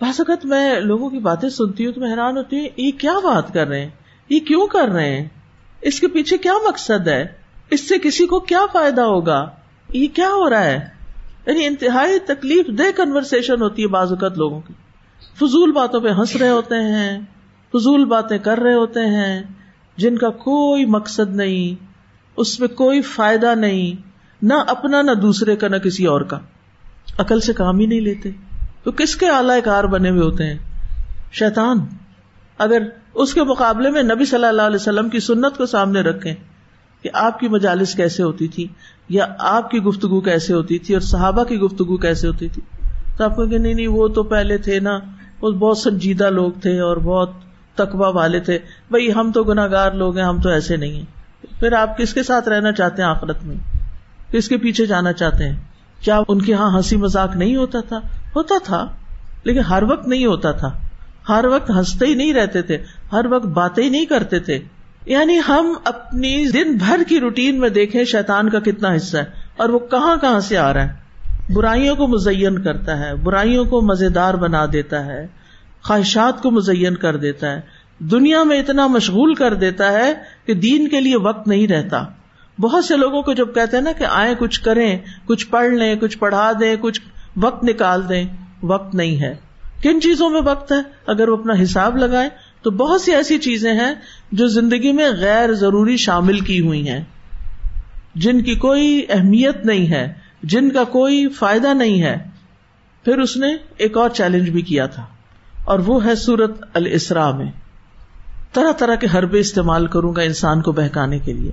بعض 0.00 0.20
اوقات 0.20 0.46
میں 0.46 0.80
لوگوں 0.80 1.10
کی 1.10 1.18
باتیں 1.18 1.48
سنتی 1.48 1.86
ہوں 1.86 1.92
تو 1.92 2.00
میں 2.00 2.10
حیران 2.10 2.36
ہوتی 2.36 2.58
ہوں، 2.58 2.68
یہ 2.76 2.90
کیا 2.98 3.18
بات 3.18 3.54
کر 3.54 3.66
رہے 3.66 3.80
ہیں؟ 3.80 3.90
یہ 4.28 4.40
کیوں 4.40 4.66
کر 4.66 4.88
رہے 4.88 5.16
ہیں؟ 5.16 5.28
اس 5.82 6.00
کے 6.00 6.08
پیچھے 6.08 6.38
کیا 6.38 6.52
مقصد 6.68 7.08
ہے؟ 7.08 7.26
اس 7.70 7.88
سے 7.88 7.98
کسی 7.98 8.26
کو 8.26 8.40
کیا 8.40 8.60
فائدہ 8.72 9.00
ہوگا؟ 9.00 9.50
یہ 9.88 10.08
کیا 10.14 10.28
ہو 10.28 10.50
رہا 10.50 10.64
ہے؟ 10.64 10.88
یعنی 11.46 11.66
انتہائی 11.66 12.18
تکلیف 12.18 12.66
دہ 12.78 12.96
کنورسن 12.96 13.62
ہوتی 13.62 13.82
ہے 13.82 13.88
بعض 13.88 14.10
اوقات 14.10 14.38
لوگوں 14.38 14.60
کی۔ 14.60 14.72
فضول 15.34 15.72
باتوں 15.72 16.00
پہ 16.00 16.08
ہنس 16.08 16.36
رہے 16.36 16.48
ہوتے 16.48 16.74
ہیں، 16.74 17.20
فضول 17.72 18.04
باتیں 18.04 18.38
کر 18.38 18.58
رہے 18.58 18.74
ہوتے 18.74 19.00
ہیں۔ 19.00 19.42
جن 19.96 20.18
کا 20.18 20.30
کوئی 20.30 20.84
مقصد 20.84 21.36
نہیں، 21.36 21.84
اس 22.36 22.60
میں 22.60 22.68
کوئی 22.68 23.02
فائدہ 23.02 23.54
نہیں، 23.54 24.02
نہ 24.42 24.54
اپنا 24.66 25.02
نہ 25.02 25.10
دوسرے 25.10 25.56
کا 25.56 25.68
نہ 25.68 25.76
کسی 25.76 26.06
اور 26.06 26.20
کا۔ 26.20 26.38
عقل 27.18 27.40
سے 27.40 27.52
کام 27.52 27.78
ہی 27.78 27.86
نہیں 27.86 28.00
لیتے۔ 28.00 28.30
تو 28.84 28.92
کس 28.92 29.16
کے 29.16 29.26
اعلی 29.26 29.60
کار 29.60 29.84
بنے 29.84 30.10
ہوئے 30.10 30.20
ہوتے 30.20 30.44
ہیں؟ 30.44 30.58
شیطان۔ 31.32 31.78
اگر 32.58 32.82
اس 33.14 33.34
کے 33.34 33.42
مقابلے 33.42 33.90
میں 33.90 34.02
نبی 34.02 34.24
صلی 34.24 34.44
اللہ 34.44 34.62
علیہ 34.62 34.76
وسلم 34.76 35.08
کی 35.08 35.20
سنت 35.20 35.56
کو 35.56 35.66
سامنے 35.66 36.00
رکھیں 36.00 36.34
کہ 37.02 37.10
آپ 37.12 37.40
کی 37.40 37.48
مجالس 37.48 37.94
کیسے 37.94 38.22
ہوتی 38.22 38.48
تھی، 38.48 38.66
یا 39.08 39.26
آپ 39.38 39.70
کی 39.70 39.78
گفتگو 39.78 40.20
کیسے 40.20 40.54
ہوتی 40.54 40.78
تھی، 40.78 40.94
اور 40.94 41.00
صحابہ 41.00 41.44
کی 41.44 41.56
گفتگو 41.56 41.96
کیسے 41.96 42.26
ہوتی 42.26 42.48
تھی، 42.48 42.62
تو 43.16 43.24
آپ 43.24 43.36
کو 43.36 43.46
کہ 43.46 43.58
نہیں 43.58 43.74
نہیں، 43.74 43.88
وہ 43.88 44.08
تو 44.08 44.22
پہلے 44.22 44.58
تھے 44.58 44.80
نا، 44.80 44.98
وہ 45.40 45.50
بہت 45.50 45.78
سنجیدہ 45.78 46.30
لوگ 46.30 46.52
تھے 46.52 46.80
اور 46.80 46.96
بہت 46.96 47.30
تقوا 47.74 48.08
والے 48.08 48.40
تھے، 48.40 48.58
بھائی 48.90 49.12
ہم 49.12 49.32
تو 49.32 49.44
گناگار 49.44 49.92
لوگ 49.92 50.16
ہیں، 50.16 50.24
ہم 50.24 50.40
تو 50.40 50.48
ایسے 50.48 50.76
نہیں 50.76 50.92
ہیں۔ 50.92 51.24
پھر 51.60 51.72
آپ 51.72 51.98
کس 51.98 52.14
کے 52.14 52.22
ساتھ 52.22 52.48
رہنا 52.48 52.72
چاہتے 52.72 53.02
ہیں 53.02 53.08
آخرت 53.08 53.44
میں؟ 53.44 53.56
کس 54.32 54.48
کے 54.48 54.56
پیچھے 54.56 54.86
جانا 54.86 55.12
چاہتے 55.12 55.48
ہیں؟ 55.48 55.56
کیا 56.00 56.20
ان 56.28 56.42
کے 56.42 56.52
یہاں 56.52 56.76
ہنسی 56.76 56.96
مذاق 56.96 57.36
نہیں 57.36 57.56
ہوتا 57.56 57.80
تھا؟ 57.80 58.00
ہوتا 58.36 58.54
تھا، 58.64 58.86
لیکن 59.44 59.60
ہر 59.60 59.82
وقت 59.82 60.08
نہیں 60.08 60.26
ہوتا 60.26 60.52
تھا۔ 60.52 60.78
ہر 61.28 61.44
وقت 61.44 61.70
ہنستے 61.70 62.06
ہی 62.06 62.14
نہیں 62.14 62.34
رہتے 62.34 62.62
تھے، 62.62 62.78
ہر 63.12 63.26
وقت 63.30 63.46
باتیں 63.46 63.84
ہی 63.84 63.88
نہیں 63.88 64.04
کرتے 64.04 64.38
تھے۔ 64.38 64.58
یعنی 65.06 65.38
ہم 65.48 65.74
اپنی 65.84 66.46
دن 66.46 66.76
بھر 66.76 67.00
کی 67.08 67.20
روٹین 67.20 67.60
میں 67.60 67.68
دیکھیں 67.68 68.04
شیطان 68.04 68.50
کا 68.50 68.60
کتنا 68.60 68.96
حصہ 68.96 69.16
ہے 69.16 69.24
اور 69.56 69.68
وہ 69.68 69.78
کہاں 69.78 70.16
کہاں 70.16 70.40
سے 70.40 70.58
آ 70.58 70.74
رہا 70.74 70.82
ہے۔ 70.82 71.04
برائیوں 71.52 71.96
کو 71.96 72.06
مزین 72.06 72.62
کرتا 72.62 72.98
ہے، 72.98 73.14
برائیوں 73.14 73.64
کو 73.64 73.80
مزیدار 73.80 74.34
بنا 74.34 74.66
دیتا 74.72 75.06
ہے۔ 75.06 75.26
خواہشات 75.86 76.42
کو 76.42 76.50
مزین 76.50 76.94
کر 76.94 77.16
دیتا 77.16 77.52
ہے۔ 77.52 77.60
دنیا 77.98 78.42
میں 78.42 78.60
اتنا 78.60 78.86
مشغول 78.86 79.34
کر 79.34 79.54
دیتا 79.54 79.92
ہے 79.92 80.14
کہ 80.46 80.54
دین 80.54 80.88
کے 80.88 81.00
لیے 81.00 81.16
وقت 81.16 81.48
نہیں 81.48 81.66
رہتا۔ 81.66 82.04
بہت 82.58 82.84
سے 82.84 82.96
لوگوں 82.96 83.22
کو 83.22 83.32
جب 83.32 83.54
کہتے 83.54 83.76
ہیں 83.76 83.84
نا 83.84 83.92
کہ 83.92 84.04
آئیں 84.04 84.34
کچھ 84.38 84.60
کریں، 84.60 84.98
کچھ 85.24 85.46
پڑھ 85.46 85.72
لیں، 85.72 85.94
کچھ 85.94 86.18
پڑھا 86.18 86.52
دیں، 86.60 86.76
کچھ 86.80 87.00
وقت 87.36 87.64
نکال 87.64 88.08
دیں، 88.08 88.24
وقت 88.62 88.94
نہیں 88.94 89.20
ہے۔ 89.20 89.34
کن 89.82 90.00
چیزوں 90.00 90.30
میں 90.30 90.40
وقت 90.44 90.72
ہے؟ 90.72 90.76
اگر 91.06 91.28
وہ 91.28 91.36
اپنا 91.36 91.62
حساب 91.62 91.96
لگائے 91.96 92.28
تو 92.62 92.70
بہت 92.70 93.00
سی 93.00 93.14
ایسی 93.14 93.38
چیزیں 93.38 93.72
ہیں 93.72 93.94
جو 94.32 94.46
زندگی 94.46 94.92
میں 94.92 95.10
غیر 95.10 95.52
ضروری 95.52 95.96
شامل 95.96 96.40
کی 96.40 96.60
ہوئی 96.60 96.88
ہیں۔ 96.88 97.04
جن 98.14 98.42
کی 98.42 98.54
کوئی 98.54 99.06
اہمیت 99.08 99.66
نہیں 99.66 99.90
ہے، 99.90 100.12
جن 100.42 100.70
کا 100.70 100.84
کوئی 100.84 101.28
فائدہ 101.28 101.74
نہیں 101.74 102.02
ہے۔ 102.02 102.16
پھر 103.04 103.18
اس 103.18 103.36
نے 103.36 103.56
ایک 103.76 103.96
اور 103.96 104.10
چیلنج 104.10 104.50
بھی 104.50 104.62
کیا 104.62 104.86
تھا۔ 104.86 105.06
اور 105.64 105.78
وہ 105.78 106.04
ہے 106.04 106.14
سورت 106.14 106.50
السرا 106.74 107.30
میں۔ 107.30 107.50
طرح 108.52 108.72
طرح 108.78 108.94
کے 108.94 109.06
حربے 109.14 109.38
استعمال 109.38 109.86
کروں 109.86 110.14
گا 110.16 110.22
انسان 110.22 110.62
کو 110.62 110.72
بہکانے 110.72 111.18
کے 111.18 111.32
لیے۔ 111.32 111.50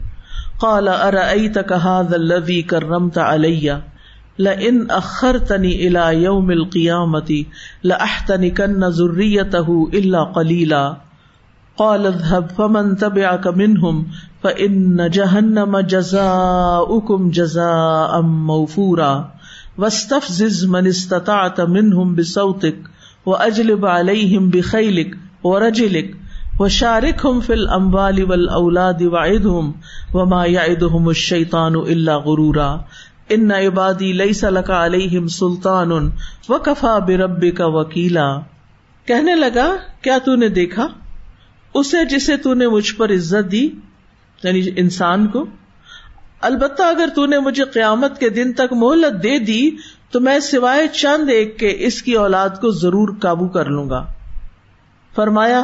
قال 0.60 0.88
ارأيتك 0.88 1.74
هذا 1.74 2.14
الذي 2.14 2.62
كرمت 2.62 3.18
علي 3.18 3.70
لئن 4.38 4.86
اخرتني 4.90 5.88
الى 5.88 6.24
يوم 6.24 6.50
القيامه 6.50 7.34
لاحتنكن 7.84 8.90
ذريته 8.90 9.74
الا 9.94 10.24
قليلا 10.24 10.94
قال، 11.76 12.06
اذهب، 12.06 12.56
فمن 12.56 12.96
تبعك 12.96 13.48
منهم؟ 13.48 14.04
فان 14.42 14.98
جهنم 15.10 15.80
جزاؤكم 15.80 17.30
جزاء 17.30 18.20
موفورا۔ 18.22 19.22
واستفزز 19.78 20.64
من 20.64 20.88
استطعت 20.88 21.60
منهم 21.60 22.16
بصوتك 22.16 23.01
وہ 23.26 23.36
اجلب 23.36 23.86
علیہم 23.86 24.50
بخیلک 24.50 25.16
و 25.46 25.60
رجلک 25.60 26.16
و 26.60 26.68
شارک 26.68 27.26
ہم 27.26 27.40
فل 27.40 27.68
امبال 27.70 28.24
ول 28.24 28.50
اولاد 28.50 29.02
واحد 29.02 29.46
ہم 29.46 29.72
و 30.14 30.26
ما 30.26 30.46
یاد 30.46 30.82
ہم 30.82 31.08
الشیطان 31.08 31.76
اللہ 31.76 32.12
غرورا 32.12 32.78
ان 33.30 33.52
عبادی 33.52 34.14
لئی 34.14 34.34
سلکا 34.34 34.86
علیہم 34.86 35.28
سلطان 35.28 35.92
و 36.50 36.58
کفا 36.58 36.98
برب 36.98 37.46
کا 37.58 37.66
وکیلا 37.66 38.40
کہنے 39.08 39.36
لگا، 39.36 39.76
کیا 40.02 40.18
تو 40.18 40.36
نے 40.36 40.48
دیکھا؟ 40.50 40.88
اسے 41.74 42.06
جسے 42.06 42.38
تو 42.38 42.54
نے 42.54 42.68
مجھ 42.68 42.96
پر 42.96 43.12
عزت 43.12 43.52
دی 43.52 43.70
یعنی 44.44 44.62
انسان 44.76 45.28
کو؟ 45.28 45.46
البتہ 46.42 46.84
اگر 46.84 47.10
تو 47.16 47.26
نے 47.26 47.40
مجھے 47.40 47.64
قیامت 47.64 48.20
کے 48.20 48.30
دن 48.30 48.54
تک 48.54 48.74
مہلت 48.74 49.24
دے 49.24 49.40
دی 49.40 49.70
تو 50.12 50.20
میں 50.20 50.40
سوائے 50.40 50.88
چند 50.88 51.30
ایک 51.30 51.60
کے 51.60 51.76
اس 51.80 52.02
کی 52.02 52.14
اولاد 52.14 52.50
کو 52.62 52.72
ضرور 52.72 53.10
قابو 53.22 53.48
کر 53.48 53.66
لوں 53.66 53.90
گا۔ 53.90 54.06
فرمایا، 55.16 55.62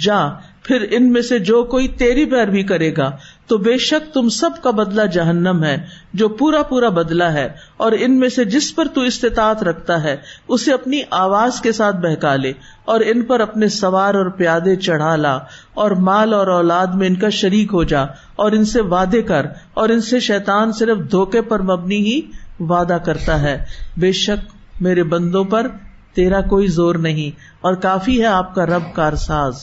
جا، 0.00 0.18
پھر 0.62 0.84
ان 0.90 1.12
میں 1.12 1.22
سے 1.22 1.38
جو 1.38 1.62
کوئی 1.64 1.88
تیری 1.88 2.24
پیروی 2.24 2.62
کرے 2.62 2.90
گا، 2.96 3.10
تو 3.46 3.58
بے 3.58 3.76
شک 3.78 4.12
تم 4.14 4.28
سب 4.28 4.50
کا 4.62 4.70
بدلہ 4.70 5.02
جہنم 5.06 5.62
ہے، 5.64 5.76
جو 6.14 6.28
پورا 6.28 6.62
پورا 6.62 6.88
بدلا 6.88 7.32
ہے، 7.32 7.48
اور 7.76 7.92
ان 7.92 8.18
میں 8.18 8.28
سے 8.28 8.44
جس 8.44 8.74
پر 8.76 8.88
تو 8.94 9.00
استطاعت 9.00 9.62
رکھتا 9.62 10.02
ہے، 10.02 10.16
اسے 10.48 10.72
اپنی 10.72 11.02
آواز 11.10 11.60
کے 11.60 11.72
ساتھ 11.72 11.96
بہکا 11.96 12.34
لے، 12.36 12.52
اور 12.84 13.00
ان 13.00 13.22
پر 13.22 13.40
اپنے 13.40 13.68
سوار 13.68 14.14
اور 14.14 14.26
پیادے 14.26 14.76
چڑھا 14.76 15.14
لا، 15.16 15.38
اور 15.74 15.90
مال 15.90 16.34
اور 16.34 16.46
اولاد 16.46 16.86
میں 16.86 17.06
ان 17.06 17.14
کا 17.14 17.28
شریک 17.28 17.68
ہو 17.72 17.84
جا، 17.84 18.02
اور 18.36 18.52
ان 18.52 18.64
سے 18.64 18.80
وعدے 18.80 19.22
کر، 19.22 19.46
اور 19.74 19.88
ان 19.88 20.00
سے 20.00 20.20
شیطان 20.20 20.72
صرف 20.72 21.10
دھوکے 21.10 21.42
پر 21.42 21.62
مبنی 21.62 21.96
ہی 21.96 22.20
وعدہ 22.60 22.98
کرتا 23.04 23.40
ہے۔ 23.40 23.64
بے 23.96 24.12
شک 24.12 24.52
میرے 24.80 25.02
بندوں 25.02 25.44
پر 25.44 25.66
تیرا 26.14 26.40
کوئی 26.40 26.66
زور 26.66 26.94
نہیں 26.94 27.40
اور 27.60 27.74
کافی 27.74 28.20
ہے 28.20 28.26
آپ 28.26 28.54
کا 28.54 28.66
رب 28.66 28.82
کارساز 28.92 29.54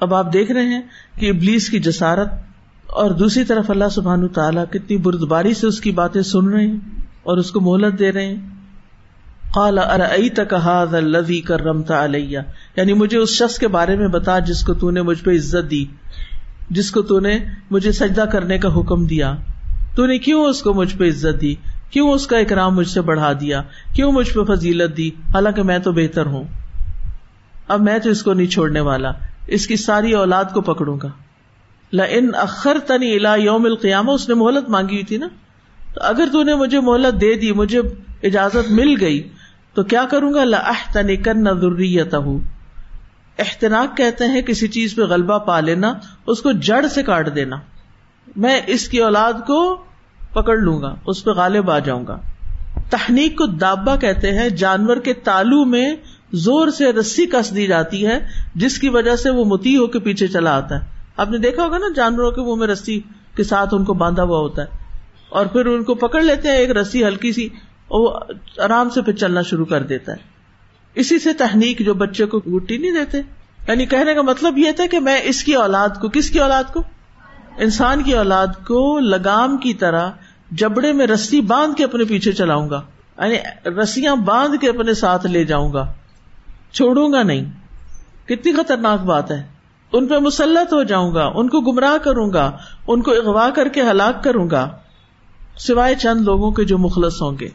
اب 0.00 0.14
آپ 0.14 0.32
دیکھ 0.32 0.52
رہے 0.52 0.64
ہیں 0.64 0.82
کہ 1.18 1.30
ابلیس 1.30 1.68
کی 1.68 1.78
جسارت 1.78 2.28
اور 2.86 3.10
دوسری 3.10 3.44
طرف 3.44 3.70
اللہ 3.70 3.88
سبحان 3.90 4.28
تعالیٰ 4.28 4.64
کتنی 4.70 4.96
بردباری 4.96 5.54
سے 5.54 5.66
اس 5.66 5.80
کی 5.80 5.90
باتیں 5.90 6.22
سن 6.22 6.48
رہے 6.48 6.66
ہیں 6.66 6.76
اور 7.22 7.36
اس 7.36 7.50
کو 7.50 7.60
مہلت 7.60 7.98
دے 7.98 8.12
رہے 8.12 8.26
ہیں۔ 8.26 8.48
قال 9.54 9.78
تک 10.36 10.54
الذي 10.94 11.40
کرمت 11.40 11.90
علیہ؟ 11.90 12.38
یعنی 12.76 12.92
مجھے 12.92 13.18
اس 13.18 13.30
شخص 13.30 13.58
کے 13.58 13.68
بارے 13.68 13.96
میں 13.96 14.08
بتا 14.08 14.38
جس 14.38 14.64
کو 14.64 14.74
تو 14.74 14.90
نے 14.90 15.02
مجھ 15.02 15.24
پہ 15.24 15.30
عزت 15.30 15.70
دی، 15.70 15.84
جس 16.70 16.90
کو 16.90 17.02
تو 17.02 17.20
نے 17.20 17.38
مجھے 17.70 17.92
سجدہ 17.92 18.24
کرنے 18.32 18.58
کا 18.58 18.80
حکم 18.80 19.06
دیا۔ 19.06 19.36
تو 19.94 20.06
نے 20.06 20.18
کیوں 20.18 20.44
اس 20.44 20.62
کو 20.62 20.74
مجھ 20.74 20.96
پہ 20.96 21.08
عزت 21.08 21.40
دی؟ 21.40 21.54
کیوں 21.92 22.10
اس 22.10 22.26
کا 22.26 22.38
اکرام 22.38 22.74
مجھ 22.74 22.88
سے 22.88 23.00
بڑھا 23.00 23.32
دیا؟ 23.32 23.62
کیوں 23.94 24.12
مجھ 24.12 24.32
پہ 24.32 24.54
فضیلت 24.54 24.96
دی؟ 24.96 25.08
حالانکہ 25.08 25.62
میں 25.62 25.78
تو 25.78 25.92
بہتر 25.92 26.26
ہوں۔ 26.26 26.44
اب 27.68 27.80
میں 27.80 27.98
تو 27.98 28.10
اس 28.10 28.22
کو 28.22 28.32
نہیں 28.32 28.46
چھوڑنے 28.46 28.80
والا۔ 28.80 29.10
اس 29.46 29.66
کی 29.66 29.76
ساری 29.76 30.12
اولاد 30.12 30.44
کو 30.54 30.60
پکڑوں 30.60 30.98
گا۔ 31.02 31.08
ان 32.10 32.30
اخر 32.34 32.78
تنی 32.86 33.16
الا 33.16 33.34
یوم 33.34 33.64
القیامہ، 33.64 34.10
اس 34.10 34.28
نے 34.28 34.34
مہلت 34.34 34.70
مانگی 34.70 34.92
ہوئی 34.92 35.04
تھی 35.04 35.16
نا؟ 35.16 35.28
تو 35.94 36.00
اگر 36.02 36.28
تو 36.32 36.42
نے 36.42 36.54
مجھے 36.54 36.80
مہلت 36.80 37.20
دے 37.20 37.34
دی، 37.34 37.52
مجھے 37.52 37.80
اجازت 38.22 38.70
مل 38.70 38.94
گئی، 39.00 39.28
تو 39.74 39.82
کیا 39.82 40.04
کروں 40.10 40.34
گا؟ 40.34 40.72
تنی 40.92 41.16
کر 41.16 41.34
نہ 41.34 41.48
ضروریت 41.48 42.14
احتناق 43.38 43.96
کہتے 43.96 44.24
ہیں، 44.24 44.42
کسی 44.42 44.68
چیز 44.68 44.94
پہ 44.94 45.02
غلبہ 45.02 45.38
پا 45.38 45.60
لینا، 45.60 45.94
اس 46.26 46.42
کو 46.42 46.52
جڑ 46.52 46.86
سے 46.86 47.02
کاٹ 47.02 47.34
دینا۔ 47.34 47.56
میں 48.36 48.60
اس 48.66 48.88
کی 48.88 48.98
اولاد 48.98 49.32
کو 49.46 49.84
پکڑ 50.32 50.56
لوں 50.56 50.82
گا، 50.82 50.94
اس 51.06 51.24
پہ 51.24 51.30
غالب 51.30 51.70
آ 51.70 51.78
جاؤں 51.78 52.06
گا۔ 52.06 52.20
تحنیک 52.90 53.38
کو 53.38 53.46
دابا 53.46 53.96
کہتے 53.96 54.38
ہیں، 54.38 54.48
جانور 54.48 54.96
کے 54.96 55.12
تالو 55.12 55.64
میں 55.64 55.96
زور 56.32 56.68
سے 56.68 56.92
رسی 56.92 57.26
کس 57.26 57.54
دی 57.54 57.66
جاتی 57.66 58.06
ہے، 58.06 58.26
جس 58.54 58.78
کی 58.78 58.88
وجہ 58.88 59.16
سے 59.16 59.30
وہ 59.30 59.44
متی 59.44 59.76
ہو 59.76 59.86
کے 59.86 59.98
پیچھے 59.98 60.26
چلا 60.28 60.56
آتا 60.56 60.80
ہے۔ 60.80 60.90
آپ 61.16 61.30
نے 61.30 61.38
دیکھا 61.38 61.64
ہوگا 61.64 61.78
نا، 61.78 61.86
جانوروں 61.96 62.30
کے 62.30 62.40
منہ 62.40 62.54
میں 62.54 62.66
رسی 62.66 63.00
کے 63.36 63.44
ساتھ 63.44 63.74
ان 63.74 63.84
کو 63.84 63.94
باندھا 63.94 64.22
ہوا 64.22 64.38
ہوتا 64.38 64.62
ہے۔ 64.62 64.66
اور 65.28 65.46
پھر 65.46 65.66
ان 65.66 65.82
کو 65.82 65.94
پکڑ 65.94 66.22
لیتے 66.22 66.48
ہیں، 66.48 66.56
ایک 66.56 66.70
رسی 66.70 67.04
ہلکی 67.04 67.32
سی 67.32 67.48
وہ 67.90 68.20
آرام 68.58 68.90
سے 68.90 69.02
پھر 69.02 69.12
چلنا 69.12 69.42
شروع 69.42 69.64
کر 69.64 69.82
دیتا 69.82 70.12
ہے۔ 70.12 70.16
اسی 70.94 71.18
سے 71.18 71.32
تحنیک 71.32 71.84
جو 71.84 71.94
بچے 71.94 72.26
کو 72.26 72.38
گٹی 72.38 72.78
نہیں 72.78 72.90
دیتے۔ 72.90 73.18
یعنی 73.68 73.86
کہنے 73.86 74.14
کا 74.14 74.22
مطلب 74.22 74.58
یہ 74.58 74.72
تھا 74.72 74.84
کہ 74.90 75.00
میں 75.00 75.20
اس 75.24 75.44
کی 75.44 75.54
اولاد 75.54 75.88
کو، 76.00 76.08
کس 76.08 76.30
کی 76.30 76.38
اولاد 76.38 76.64
کو؟ 76.72 76.82
انسان 77.58 78.02
کی 78.02 78.12
اولاد 78.12 78.46
کو 78.46 78.98
لگام 78.98 79.56
کی 79.56 79.74
طرح 79.74 80.10
جبڑے 80.52 80.92
میں 80.92 81.06
رسی 81.06 81.40
باندھ 81.40 81.76
کے 81.76 81.84
اپنے 81.84 82.04
پیچھے 82.04 82.32
چلاؤں 82.32 82.70
گا 82.70 82.82
یعنی 83.18 83.70
رسیاں 83.70 84.16
باندھ 84.16 84.56
کے 84.60 84.68
اپنے 84.68 84.94
ساتھ 84.94 85.26
لے 85.26 85.44
جاؤں 85.44 85.72
گا۔ 85.72 85.92
چھوڑوں 86.72 87.12
گا 87.12 87.22
نہیں۔ 87.22 87.44
کتنی 88.28 88.52
خطرناک 88.52 89.00
بات 89.00 89.30
ہے۔ 89.30 89.46
ان 89.92 90.06
پہ 90.06 90.18
مسلط 90.18 90.72
ہو 90.72 90.82
جاؤں 90.82 91.14
گا، 91.14 91.26
ان 91.34 91.48
کو 91.48 91.60
گمراہ 91.60 91.98
کروں 91.98 92.32
گا، 92.32 92.56
ان 92.86 93.02
کو 93.02 93.10
اغوا 93.10 93.50
کر 93.50 93.68
کے 93.68 93.82
ہلاک 93.82 94.24
کروں 94.24 94.50
گا۔ 94.50 94.68
سوائے 95.56 95.94
چند 95.94 96.20
لوگوں 96.20 96.50
کے 96.50 96.64
جو 96.64 96.78
مخلص 96.78 97.22
ہوں 97.22 97.38
گے۔ 97.40 97.48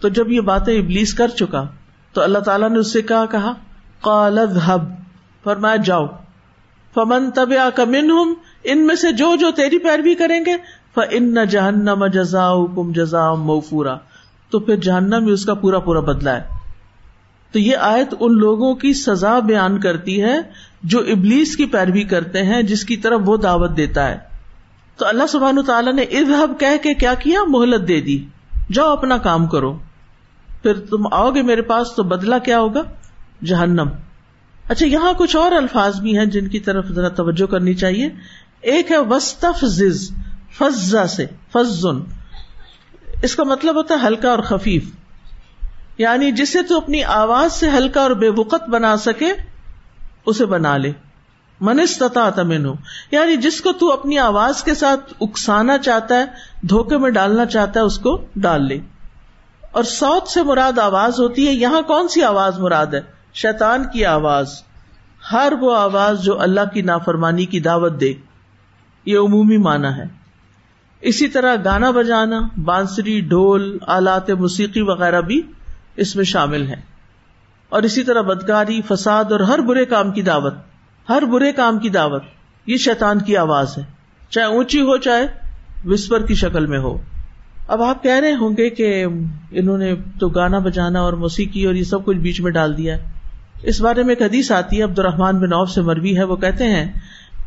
تو 0.00 0.08
جب 0.08 0.30
یہ 0.30 0.40
باتیں 0.40 0.78
ابلیس 0.78 1.14
کر 1.14 1.28
چکا، 1.28 1.64
تو 2.12 2.22
اللہ 2.22 2.38
تعالیٰ 2.38 2.70
نے 2.70 2.78
اس 2.78 2.92
سے 2.92 3.02
کہا 3.02 3.26
کہا 3.26 3.52
کالد 4.00 4.56
ہب 4.68 4.82
فرمایا، 5.44 5.76
جاؤ۔ 5.76 6.06
فمن 6.94 7.30
تب 7.30 7.50
کا 7.74 7.84
من 7.84 8.10
ہوں 8.10 8.34
ان 8.64 8.86
میں 8.86 8.94
سے 8.94 9.12
جو 9.12 9.36
جو 9.40 9.50
تیری 9.50 9.78
پیروی 9.78 10.14
کریں 10.14 10.44
گے 10.46 10.81
ان 11.00 11.34
نہ 11.34 11.44
جہنم 11.44 12.06
جزا 12.06 12.50
کم 12.76 12.92
جزا 12.92 13.34
موفورا۔ 13.34 13.98
تو 14.50 14.60
پھر 14.60 14.76
جہنم 14.76 15.26
اس 15.32 15.44
کا 15.44 15.54
پورا 15.54 15.78
پورا 15.78 16.00
بدلا 16.00 16.36
ہے۔ 16.36 16.46
تو 17.52 17.58
یہ 17.58 17.76
آیت 17.76 18.14
ان 18.20 18.38
لوگوں 18.38 18.74
کی 18.74 18.92
سزا 18.92 19.38
بیان 19.38 19.80
کرتی 19.80 20.22
ہے 20.22 20.40
جو 20.82 20.98
ابلیس 20.98 21.56
کی 21.56 21.66
پیروی 21.66 22.04
کرتے 22.04 22.42
ہیں، 22.42 22.62
جس 22.62 22.84
کی 22.84 22.96
طرف 22.96 23.20
وہ 23.24 23.36
دعوت 23.36 23.76
دیتا 23.76 24.08
ہے۔ 24.08 24.18
تو 24.96 25.06
اللہ 25.06 25.22
سبحان 25.28 25.64
تعالیٰ 25.66 25.92
نے 25.92 26.02
ادب 26.02 26.60
کہہ 26.60 26.76
کے 26.82 26.94
کیا 26.94 27.14
کیا؟ 27.14 27.40
مہلت 27.48 27.88
دے 27.88 28.00
دی۔ 28.00 28.24
جاؤ 28.72 28.92
اپنا 28.92 29.18
کام 29.18 29.46
کرو۔ 29.46 29.78
پھر 30.62 30.78
تم 30.78 31.14
آؤ 31.14 31.30
گے 31.30 31.42
میرے 31.42 31.62
پاس 31.62 31.88
تو 31.96 32.02
بدلا 32.02 32.38
کیا 32.38 32.60
ہوگا؟ 32.60 32.82
جہنم۔ 33.44 33.88
اچھا 34.68 34.86
یہاں 34.86 35.12
کچھ 35.16 35.36
اور 35.36 35.52
الفاظ 35.52 36.00
بھی 36.00 36.18
ہیں 36.18 36.26
جن 36.26 36.48
کی 36.48 36.60
طرف 36.60 36.86
ذرا 36.86 37.08
توجہ 37.08 37.46
کرنی 37.46 37.74
چاہیے۔ 37.74 38.08
ایک 38.60 38.90
ہے 38.90 38.98
وسطف 38.98 39.64
زز 39.64 40.10
فضا 40.58 41.06
سے، 41.06 41.26
فضن۔ 41.52 42.00
اس 43.22 43.36
کا 43.36 43.44
مطلب 43.44 43.76
ہوتا 43.76 43.94
ہے 43.94 44.06
ہلکا 44.06 44.30
اور 44.30 44.38
خفیف۔ 44.38 44.84
یعنی 45.98 46.32
جسے 46.32 46.62
تو 46.62 46.76
اپنی 46.76 47.04
آواز 47.04 47.52
سے 47.52 47.70
ہلکا 47.70 48.00
اور 48.00 48.10
بے 48.10 48.28
وقت 48.28 48.68
بنا 48.68 48.96
سکے، 48.96 49.32
اسے 50.26 50.46
بنا 50.46 50.76
لے۔ 50.76 50.92
منستتا 51.60 52.30
تمن 52.30 52.66
یعنی 53.10 53.36
جس 53.36 53.60
کو 53.60 53.72
تو 53.72 53.92
اپنی 53.92 54.18
آواز 54.18 54.62
کے 54.62 54.74
ساتھ 54.74 55.14
اکسانا 55.20 55.78
چاہتا 55.78 56.14
ہے، 56.14 56.24
دھوکے 56.68 56.98
میں 56.98 57.10
ڈالنا 57.10 57.46
چاہتا 57.46 57.80
ہے، 57.80 57.84
اس 57.84 57.98
کو 57.98 58.26
ڈال 58.36 58.68
لے۔ 58.68 58.78
اور 59.72 59.82
سوت 59.82 60.28
سے 60.28 60.42
مراد 60.42 60.78
آواز 60.78 61.20
ہوتی 61.20 61.46
ہے، 61.46 61.52
یہاں 61.52 61.82
کون 61.82 62.08
سی 62.08 62.22
آواز 62.22 62.58
مراد 62.58 62.86
ہے؟ 62.86 63.00
شیطان 63.34 63.84
کی 63.92 64.04
آواز۔ 64.04 64.62
ہر 65.32 65.52
وہ 65.60 65.76
آواز 65.76 66.22
جو 66.22 66.40
اللہ 66.40 66.74
کی 66.74 66.82
نافرمانی 66.82 67.46
کی 67.46 67.60
دعوت 67.60 68.00
دے۔ 68.00 68.12
یہ 69.06 69.18
عمومی 69.18 69.56
معنی 69.56 69.86
ہے۔ 69.86 70.21
اسی 71.02 71.28
طرح 71.28 71.56
گانا 71.64 71.90
بجانا، 71.90 72.40
بانسری، 72.64 73.20
ڈھول، 73.20 73.78
آلات 73.86 74.30
موسیقی 74.30 74.80
وغیرہ 74.80 75.20
بھی 75.20 75.42
اس 75.96 76.16
میں 76.16 76.24
شامل 76.24 76.66
ہے 76.66 76.80
اور 77.68 77.82
اسی 77.82 78.02
طرح 78.02 78.20
بدکاری، 78.20 78.80
فساد 78.88 79.24
اور 79.24 79.40
ہر 79.40 79.58
برے 79.58 79.84
کام 79.84 80.10
کی 80.10 80.22
دعوت، 80.22 80.54
ہر 81.08 81.22
برے 81.22 81.52
کام 81.52 81.78
کی 81.78 81.88
دعوت، 81.88 82.22
یہ 82.66 82.76
شیطان 82.76 83.18
کی 83.18 83.36
آواز 83.36 83.78
ہے۔ 83.78 83.82
چاہے 84.30 84.46
اونچی 84.46 84.80
ہو، 84.80 84.96
چاہے 84.96 85.26
وسپر 85.84 86.26
کی 86.26 86.34
شکل 86.34 86.66
میں 86.66 86.78
ہو۔ 86.78 86.98
اب 87.68 87.82
آپ 87.82 88.02
کہہ 88.02 88.20
رہے 88.20 88.34
ہوں 88.34 88.50
گے 88.56 88.70
کہ 88.70 89.04
انہوں 89.50 89.78
نے 89.78 89.94
تو 90.20 90.28
گانا 90.28 90.58
بجانا 90.58 91.00
اور 91.00 91.12
موسیقی 91.12 91.64
اور 91.64 91.74
یہ 91.74 91.84
سب 91.84 92.04
کچھ 92.04 92.16
بیچ 92.16 92.40
میں 92.40 92.52
ڈال 92.52 92.76
دیا۔ 92.76 92.96
ہے 92.96 93.10
اس 93.62 93.80
بارے 93.80 94.02
میں 94.02 94.14
ایک 94.14 94.22
حدیث 94.22 94.52
آتی 94.52 94.78
ہے 94.78 94.82
عبد 94.82 94.98
الرحمان 94.98 95.38
بن 95.38 95.52
عوف 95.52 95.70
سے 95.70 95.80
مروی 95.80 96.16
ہے، 96.16 96.24
وہ 96.24 96.36
کہتے 96.36 96.64
ہیں 96.64 96.92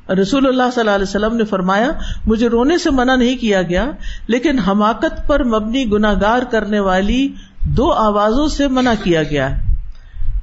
رسول 0.10 0.48
اللہ 0.48 0.64
صلی 0.74 0.80
اللہ 0.80 0.92
علیہ 0.92 1.04
وسلم 1.04 1.36
نے 1.36 1.46
فرمایا، 1.46 1.92
مجھے 2.26 2.48
رونے 2.48 2.78
سے 2.78 2.90
منع 2.92 3.16
نہیں 3.16 3.38
کیا 3.38 3.62
گیا، 3.62 3.92
لیکن 4.28 4.60
حماقت 4.60 5.28
پر 5.28 5.44
مبنی 5.44 5.92
گناگار 5.92 6.42
کرنے 6.42 6.80
والی 6.80 7.34
دو 7.66 7.92
آوازوں 7.92 8.48
سے 8.48 8.68
منع 8.68 8.94
کیا 9.04 9.24
گیا۔ 9.24 9.50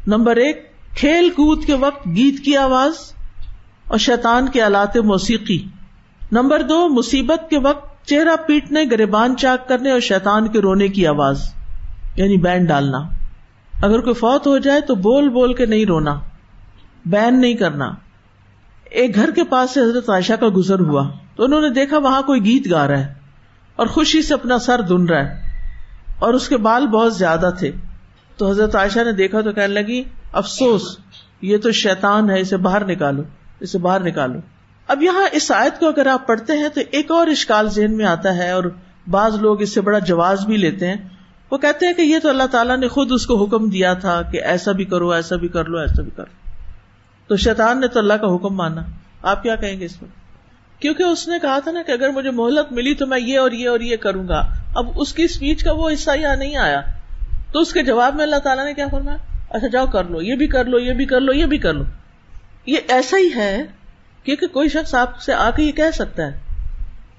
نمبر 0.06 0.36
ایک، 0.36 0.72
کھیل 0.96 1.30
کود 1.30 1.64
کے 1.64 1.74
وقت 1.74 2.06
گیت 2.06 2.44
کی 2.44 2.56
آواز 2.56 2.92
اور 3.88 3.98
شیطان 3.98 4.48
کے 4.48 4.62
آلات 4.62 4.96
موسیقی۔ 4.96 5.64
نمبر 6.32 6.62
دو، 6.62 6.88
مصیبت 6.88 7.50
کے 7.50 7.58
وقت 7.58 8.08
چہرہ 8.08 8.36
پیٹنے، 8.46 8.84
گریبان 8.90 9.36
چاک 9.36 9.68
کرنے 9.68 9.90
اور 9.90 10.00
شیطان 10.00 10.48
کے 10.48 10.60
رونے 10.60 10.88
کی 10.88 11.06
آواز 11.06 11.42
یعنی 12.16 12.36
بین 12.36 12.64
ڈالنا۔ 12.64 12.98
اگر 13.82 14.00
کوئی 14.00 14.14
فوت 14.14 14.46
ہو 14.46 14.58
جائے 14.58 14.80
تو 14.80 14.94
بول 14.94 15.28
بول 15.28 15.54
کے 15.54 15.66
نہیں 15.66 15.84
رونا، 15.84 16.20
بین 17.06 17.40
نہیں 17.40 17.54
کرنا۔ 17.54 17.92
ایک 18.92 19.14
گھر 19.14 19.30
کے 19.30 19.44
پاس 19.44 19.70
سے 19.70 19.80
حضرت 19.80 20.10
عائشہ 20.10 20.32
کا 20.32 20.46
گزر 20.56 20.80
ہوا 20.80 21.10
تو 21.36 21.44
انہوں 21.44 21.60
نے 21.60 21.70
دیکھا 21.70 21.98
وہاں 21.98 22.22
کوئی 22.22 22.44
گیت 22.44 22.70
گا 22.70 22.88
رہا 22.88 22.98
ہے 22.98 23.14
اور 23.76 23.86
خوشی 23.86 24.22
سے 24.22 24.34
اپنا 24.34 24.58
سر 24.58 24.80
دن 24.80 25.04
رہا 25.04 25.24
ہے 25.24 25.40
اور 26.18 26.34
اس 26.34 26.48
کے 26.48 26.56
بال 26.56 26.86
بہت 26.86 27.16
زیادہ 27.16 27.50
تھے۔ 27.58 27.70
تو 28.36 28.50
حضرت 28.50 28.76
عائشہ 28.76 29.00
نے 29.04 29.12
دیکھا 29.12 29.40
تو 29.40 29.52
کہنے 29.52 29.66
لگی، 29.66 30.02
افسوس، 30.32 30.82
یہ 31.42 31.58
تو 31.58 31.72
شیطان 31.72 32.30
ہے، 32.30 32.40
اسے 32.40 32.56
باہر 32.56 32.84
نکالو، 32.84 33.22
اسے 33.60 33.78
باہر 33.78 34.00
نکالو۔ 34.00 34.38
اب 34.88 35.02
یہاں 35.02 35.28
اس 35.32 35.52
آیت 35.52 35.80
کو 35.80 35.88
اگر 35.88 36.06
آپ 36.06 36.26
پڑھتے 36.26 36.52
ہیں 36.52 36.68
تو 36.68 36.80
ایک 36.90 37.10
اور 37.10 37.26
اشکال 37.26 37.70
ذہن 37.70 37.96
میں 37.96 38.04
آتا 38.04 38.36
ہے 38.36 38.50
اور 38.50 38.64
بعض 39.10 39.36
لوگ 39.36 39.62
اس 39.62 39.74
سے 39.74 39.80
بڑا 39.80 39.98
جواز 39.98 40.46
بھی 40.46 40.56
لیتے 40.56 40.88
ہیں۔ 40.88 40.96
وہ 41.50 41.58
کہتے 41.58 41.86
ہیں 41.86 41.92
کہ 41.92 42.02
یہ 42.02 42.18
تو 42.18 42.28
اللہ 42.28 42.46
تعالیٰ 42.50 42.76
نے 42.76 42.88
خود 42.88 43.12
اس 43.12 43.26
کو 43.26 43.44
حکم 43.44 43.68
دیا 43.68 43.94
تھا 43.94 44.22
کہ 44.22 44.42
ایسا 44.42 44.72
بھی 44.72 44.84
کرو، 44.84 45.10
ایسا 45.10 45.36
بھی 45.36 45.48
کر 45.48 45.64
لو، 45.64 45.78
ایسا 45.78 46.02
بھی 46.02 46.10
کر 46.16 46.24
لو۔ 46.26 46.41
تو 47.26 47.36
شیطان 47.36 47.80
نے 47.80 47.88
تو 47.88 47.98
اللہ 47.98 48.12
کا 48.12 48.34
حکم 48.34 48.54
مانا۔ 48.54 48.82
آپ 49.22 49.42
کیا 49.42 49.56
کہیں 49.56 49.80
گے 49.80 49.84
اس 49.84 50.02
میں 50.02 50.10
کیونکہ 50.82 51.02
اس 51.02 51.28
نے 51.28 51.38
کہا 51.38 51.58
تھا 51.58 51.70
نا 51.70 51.82
کہ 51.82 51.92
اگر 51.92 52.08
مجھے 52.08 52.30
مہلت 52.30 52.72
ملی 52.72 52.94
تو 52.94 53.06
میں 53.06 53.20
یہ 53.20 53.38
اور 53.38 53.50
یہ 53.50 53.68
اور 53.68 53.80
یہ 53.80 53.96
کروں 53.96 54.28
گا۔ 54.28 54.46
اب 54.74 54.86
اس 54.96 55.12
کی 55.12 55.22
اسپیچ 55.22 55.64
کا 55.64 55.72
وہ 55.72 55.90
حصہ 55.90 56.10
یہاں 56.20 56.36
نہیں 56.36 56.56
آیا۔ 56.56 56.80
تو 57.52 57.60
اس 57.60 57.72
کے 57.72 57.82
جواب 57.82 58.14
میں 58.14 58.24
اللہ 58.24 58.36
تعالیٰ 58.36 58.64
نے 58.64 58.74
کیا 58.74 58.86
فرمایا؟ 58.90 59.18
اچھا 59.50 59.66
جاؤ 59.66 59.86
کر 59.86 60.04
لو، 60.04 60.22
یہ 60.22 60.34
بھی 60.34 60.46
کر 60.46 60.64
لو، 60.64 60.78
یہ 60.78 60.92
بھی 60.92 61.04
کر 61.04 61.20
لو، 61.20 61.32
یہ 61.32 61.46
بھی 61.46 61.58
کر 61.58 61.72
لو۔ 61.72 61.84
یہ 62.66 62.76
ایسا 62.88 63.16
ہی 63.16 63.28
ہے 63.36 63.62
کیونکہ 64.24 64.46
کوئی 64.46 64.68
شخص 64.68 64.94
آپ 64.94 65.20
سے 65.20 65.32
آ 65.34 65.50
کے 65.50 65.62
یہ 65.62 65.72
کہہ 65.72 65.90
سکتا 65.94 66.26
ہے 66.26 66.40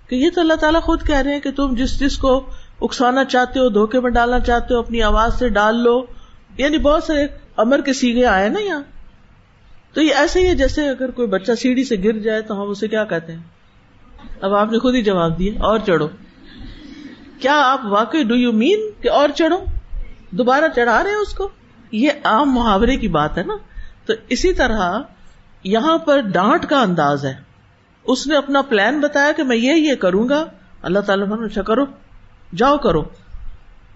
کہ 0.07 0.15
یہ 0.15 0.29
تو 0.35 0.41
اللہ 0.41 0.53
تعالیٰ 0.53 0.81
خود 0.81 1.07
کہہ 1.07 1.17
رہے 1.17 1.33
ہیں 1.33 1.39
کہ 1.39 1.51
تم 1.51 1.75
جس 1.75 1.99
جس 1.99 2.17
کو 2.17 2.45
اکسانا 2.81 3.25
چاہتے 3.25 3.59
ہو، 3.59 3.69
دھوکے 3.69 3.99
میں 3.99 4.11
ڈالنا 4.11 4.39
چاہتے 4.39 4.73
ہو، 4.73 4.79
اپنی 4.79 5.03
آواز 5.03 5.39
سے 5.39 5.49
ڈال 5.49 5.75
لو۔ 5.75 6.05
یعنی 6.57 6.77
بہت 6.77 7.03
سارے 7.03 7.27
امر 7.57 7.81
کے 7.81 7.93
سیگے 7.93 8.25
آئے 8.25 8.49
نا 8.49 8.59
یہاں۔ 8.59 8.81
تو 9.93 10.01
یہ 10.01 10.13
ایسے 10.15 10.39
ہی 10.39 10.47
ہے 10.47 10.55
جیسے 10.55 10.89
اگر 10.89 11.11
کوئی 11.11 11.27
بچہ 11.27 11.51
سیڑھی 11.59 11.83
سے 11.83 11.95
گر 12.03 12.19
جائے 12.19 12.41
تو 12.41 12.63
ہم 12.63 12.69
اسے 12.69 12.87
کیا 12.87 13.03
کہتے 13.03 13.33
ہیں؟ 13.33 13.39
اب 14.41 14.53
آپ 14.53 14.71
نے 14.71 14.79
خود 14.79 14.95
ہی 14.95 15.03
جواب 15.03 15.39
دیا، 15.39 15.51
اور 15.63 15.79
چڑھو۔ 15.79 16.07
کیا 17.39 17.61
آپ 17.65 17.81
واقعی 17.85 18.23
ڈو 18.23 18.35
یو 18.35 18.51
مین 18.51 18.79
کہ 19.01 19.09
اور 19.09 19.29
چڑھو؟ 19.29 19.65
دوبارہ 20.31 20.65
چڑھا 20.75 21.03
رہے 21.03 21.09
ہیں 21.09 21.17
اس 21.17 21.33
کو؟ 21.33 21.49
یہ 21.91 22.09
عام 22.23 22.51
محاورے 22.51 22.95
کی 22.95 23.07
بات 23.07 23.37
ہے 23.37 23.43
نا۔ 23.43 23.53
تو 24.05 24.13
اسی 24.29 24.53
طرح 24.53 24.99
یہاں 25.63 25.97
پر 25.97 26.19
ڈانٹ 26.19 26.65
کا 26.65 26.81
انداز 26.81 27.25
ہے۔ 27.25 27.33
اس 28.03 28.27
نے 28.27 28.37
اپنا 28.37 28.61
پلان 28.61 28.99
بتایا 28.99 29.31
کہ 29.31 29.43
میں 29.43 29.57
یہ 29.57 29.73
یہ 29.73 29.95
کروں 29.95 30.29
گا۔ 30.29 30.45
اللہ 30.81 30.99
تعالیٰ 30.99 31.45
اچھا 31.45 31.61
کرو، 31.61 31.85
جاؤ 32.55 32.77
کرو۔ 32.77 33.03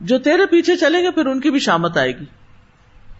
جو 0.01 0.17
تیرے 0.17 0.45
پیچھے 0.45 0.75
چلیں 0.75 1.03
گے، 1.03 1.11
پھر 1.11 1.25
ان 1.25 1.39
کی 1.39 1.51
بھی 1.51 1.59
شامت 1.59 1.97
آئے 1.97 2.19
گی۔ 2.19 2.25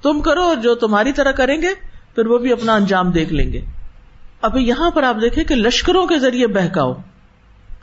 تم 0.02 0.22
کرو 0.22 0.42
اور 0.42 0.56
جو 0.56 0.76
تمہاری 0.76 1.12
طرح 1.12 1.32
کریں 1.32 1.62
گے 1.62 1.87
پھر 2.18 2.26
وہ 2.26 2.38
بھی 2.38 2.52
اپنا 2.52 2.76
انجام 2.76 3.12
دیکھ 3.12 3.34
لیں 3.34 3.54
گے۔ 3.54 3.62
اب 4.42 4.58
یہاں 4.58 4.92
پر 4.92 5.04
آپ 5.04 5.18
دیکھیں 5.22 5.44
کہ 5.44 5.56
لشکروں 5.56 6.08
کے 6.08 6.20
ذریعے 6.20 6.48
بہکاؤ، 6.48 6.94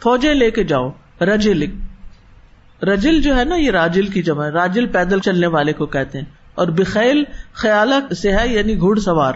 فوجیں 0.01 0.35
لے 0.35 0.51
کے 0.51 0.65
جاؤ، 0.65 0.91
رجل 1.21 1.65
رجل 2.83 3.23
جو 3.23 3.37
ہے 3.37 3.45
نا، 3.45 3.57
یہ 3.57 3.71
راجل 3.71 4.07
کی 4.07 4.23
جمع 4.23 4.51
راجل 4.51 4.87
پیدل 4.87 5.21
چلنے 5.21 5.47
والے 5.47 5.73
کو 5.73 5.87
کہتے 5.87 6.19
ہیں۔ 6.19 6.25
اور 6.55 6.69
بخیل 6.69 7.25
خیال 7.53 8.15
سے 8.15 8.33
ہے 8.33 8.49
یعنی 8.49 8.81
گھڑ 8.81 8.99
سوار۔ 8.99 9.33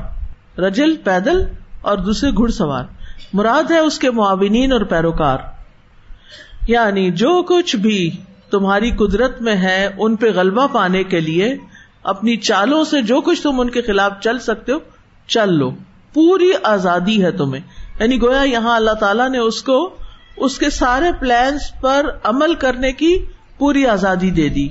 رجل 0.61 0.97
پیدل 0.97 1.43
اور 1.81 1.99
دوسرے 1.99 2.31
گھڑ 2.31 2.49
سوار۔ 2.49 2.85
مراد 3.33 3.71
ہے 3.71 3.79
اس 3.79 3.99
کے 3.99 4.11
معاونین 4.11 4.73
اور 4.73 4.81
پیروکار۔ 4.81 5.39
یعنی 6.69 7.11
جو 7.11 7.43
کچھ 7.43 7.77
بھی 7.77 8.11
تمہاری 8.51 8.91
قدرت 8.91 9.43
میں 9.43 9.57
ہے، 9.57 9.89
ان 9.99 10.17
پہ 10.17 10.31
غلبہ 10.31 10.67
پانے 10.73 11.05
کے 11.05 11.21
لیے 11.21 11.57
اپنی 12.03 12.37
چالوں 12.37 12.85
سے 12.85 13.03
جو 13.03 13.21
کچھ 13.21 13.43
تم 13.43 13.61
ان 13.61 13.71
کے 13.71 13.83
خلاف 13.83 14.13
چل 14.21 14.39
سکتے 14.39 14.73
ہو، 14.73 14.79
چل 15.27 15.53
لو۔ 15.53 15.71
پوری 16.13 16.51
آزادی 16.63 17.25
ہے 17.25 17.31
تمہیں۔ 17.31 17.63
یعنی 18.01 18.23
گویا 18.23 18.43
یہاں 18.43 18.77
اللہ 18.77 18.91
تعالیٰ 18.91 19.29
نے 19.29 19.39
اس 19.39 19.63
کو، 19.63 19.97
اس 20.37 20.59
کے 20.59 20.71
سارے 20.71 21.05
پلانس 21.21 21.81
پر 21.81 22.07
عمل 22.25 22.55
کرنے 22.55 22.93
کی 22.93 23.25
پوری 23.59 23.87
آزادی 23.87 24.31
دے 24.31 24.49
دی۔ 24.49 24.69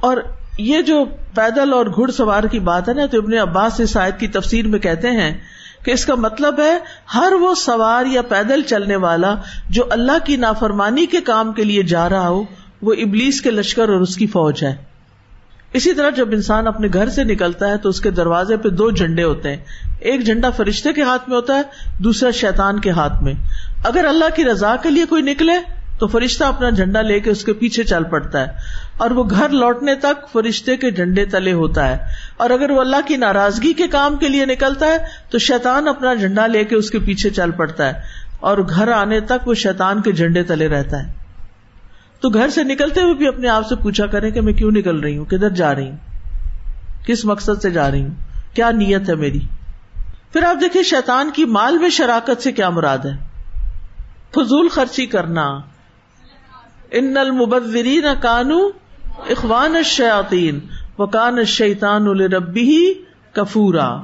اور 0.00 0.16
یہ 0.58 0.82
جو 0.82 1.04
پیدل 1.34 1.72
اور 1.72 1.86
گھڑ 1.86 2.10
سوار 2.10 2.44
کی 2.44 2.58
بات 2.58 2.88
ہے 2.88 2.94
نا، 2.94 3.06
تو 3.06 3.18
ابن 3.18 3.38
عباس 3.38 3.74
سے 3.74 3.86
شاید 3.86 4.20
کی 4.20 4.28
تفسیر 4.28 4.66
میں 4.66 4.78
کہتے 4.78 5.10
ہیں 5.10 5.40
کہ 5.84 5.90
اس 5.90 6.04
کا 6.04 6.14
مطلب 6.14 6.60
ہے، 6.60 6.78
ہر 7.14 7.32
وہ 7.32 7.54
سوار 7.54 8.04
یا 8.06 8.22
پیدل 8.22 8.62
چلنے 8.62 8.96
والا 8.96 9.34
جو 9.70 9.82
اللہ 9.90 10.24
کی 10.24 10.36
نافرمانی 10.36 11.06
کے 11.06 11.20
کام 11.20 11.52
کے 11.52 11.64
لیے 11.64 11.82
جا 11.82 12.08
رہا 12.08 12.28
ہو، 12.28 12.44
وہ 12.82 12.92
ابلیس 12.92 13.40
کے 13.40 13.50
لشکر 13.50 13.88
اور 13.88 14.00
اس 14.00 14.16
کی 14.16 14.26
فوج 14.26 14.64
ہے۔ 14.64 14.91
اسی 15.72 15.92
طرح 15.92 16.10
جب 16.10 16.28
انسان 16.32 16.66
اپنے 16.66 16.88
گھر 16.92 17.08
سے 17.08 17.24
نکلتا 17.24 17.68
ہے 17.68 17.76
تو 17.76 17.88
اس 17.88 18.00
کے 18.00 18.10
دروازے 18.10 18.56
پہ 18.56 18.68
دو 18.68 18.90
جھنڈے 18.90 19.22
ہوتے 19.22 19.48
ہیں۔ 19.48 19.64
ایک 20.00 20.24
جھنڈا 20.24 20.50
فرشتے 20.50 20.92
کے 20.92 21.02
ہاتھ 21.02 21.28
میں 21.28 21.36
ہوتا 21.36 21.54
ہے، 21.56 21.62
دوسرا 21.98 22.30
شیتان 22.30 22.80
کے 22.80 22.90
ہاتھ 22.90 23.22
میں۔ 23.22 23.32
اگر 23.84 24.04
اللہ 24.04 24.24
کی 24.34 24.44
رضا 24.44 24.76
کے 24.76 24.90
لیے 24.90 25.04
کوئی 25.08 25.22
نکلے 25.22 25.52
تو 25.98 26.06
فرشتہ 26.06 26.44
اپنا 26.44 26.70
جھنڈا 26.70 27.00
لے 27.00 27.20
کے 27.20 27.30
اس 27.30 27.44
کے 27.44 27.52
پیچھے 27.52 27.84
چل 27.84 28.04
پڑتا 28.04 28.40
ہے۔ 28.40 28.46
اور 28.96 29.10
وہ 29.10 29.24
گھر 29.30 29.48
لوٹنے 29.48 29.94
تک 29.94 30.32
فرشتے 30.32 30.76
کے 30.76 30.90
جھنڈے 30.90 31.24
تلے 31.24 31.52
ہوتا 31.52 31.88
ہے۔ 31.88 31.98
اور 32.36 32.50
اگر 32.50 32.70
وہ 32.70 32.80
اللہ 32.80 32.96
کی 33.06 33.16
ناراضگی 33.16 33.72
کے 33.72 33.88
کام 33.88 34.16
کے 34.16 34.28
لیے 34.28 34.46
نکلتا 34.46 34.86
ہے 34.86 34.96
تو 35.30 35.38
شیتان 35.38 35.88
اپنا 35.88 36.14
جھنڈا 36.14 36.46
لے 36.46 36.64
کے 36.64 36.76
اس 36.76 36.90
کے 36.90 36.98
پیچھے 36.98 37.30
چل 37.30 37.50
پڑتا 37.50 37.86
ہے۔ 37.86 37.92
اور 38.40 38.58
گھر 38.58 38.88
آنے 38.88 39.20
تک 39.20 39.48
وہ 39.48 39.54
شیتان 39.54 40.02
کے 40.02 40.12
جھنڈے 40.12 40.42
تلے 40.42 40.68
رہتا 40.68 41.02
ہے۔ 41.02 41.21
تو 42.22 42.30
گھر 42.30 42.48
سے 42.48 42.64
نکلتے 42.64 43.02
ہوئے 43.02 43.14
بھی 43.14 43.28
اپنے 43.28 43.48
آپ 43.48 43.68
سے 43.68 43.76
پوچھا 43.76 44.06
کریں 44.06 44.30
کہ 44.30 44.40
میں 44.40 44.52
کیوں 44.52 44.70
نکل 44.70 45.00
رہی 45.00 45.18
ہوں، 45.18 45.24
کدھر 45.24 45.50
جا 45.50 45.74
رہی 45.74 45.90
ہوں؟ 45.90 45.96
کس 47.06 47.24
مقصد 47.24 47.62
سے 47.62 47.70
جا 47.70 47.90
رہی 47.90 48.02
ہوں؟ 48.02 48.14
کیا 48.54 48.70
نیت 48.70 49.08
ہے 49.08 49.14
میری؟ 49.14 49.40
پھر 50.32 50.42
آپ 50.42 50.56
دیکھیے 50.60 50.82
شیتان 50.82 51.30
کی 51.34 51.44
مال 51.44 51.78
میں 51.78 51.88
شراکت 51.88 52.42
سے 52.42 52.52
کیا 52.52 52.70
مراد 52.70 52.98
ہے؟ 52.98 53.16
فضول 54.34 54.68
خرچی 54.68 55.06
کرنا۔ 55.06 55.60
ان 56.90 57.16
المبذرین 57.16 58.04
کانو 58.22 58.68
اخوان 59.18 59.76
الشیاطین 59.76 60.60
وکان 60.98 61.38
الشیطان 61.38 62.04
لربہ 62.04 62.92
کفورا۔ 63.32 64.00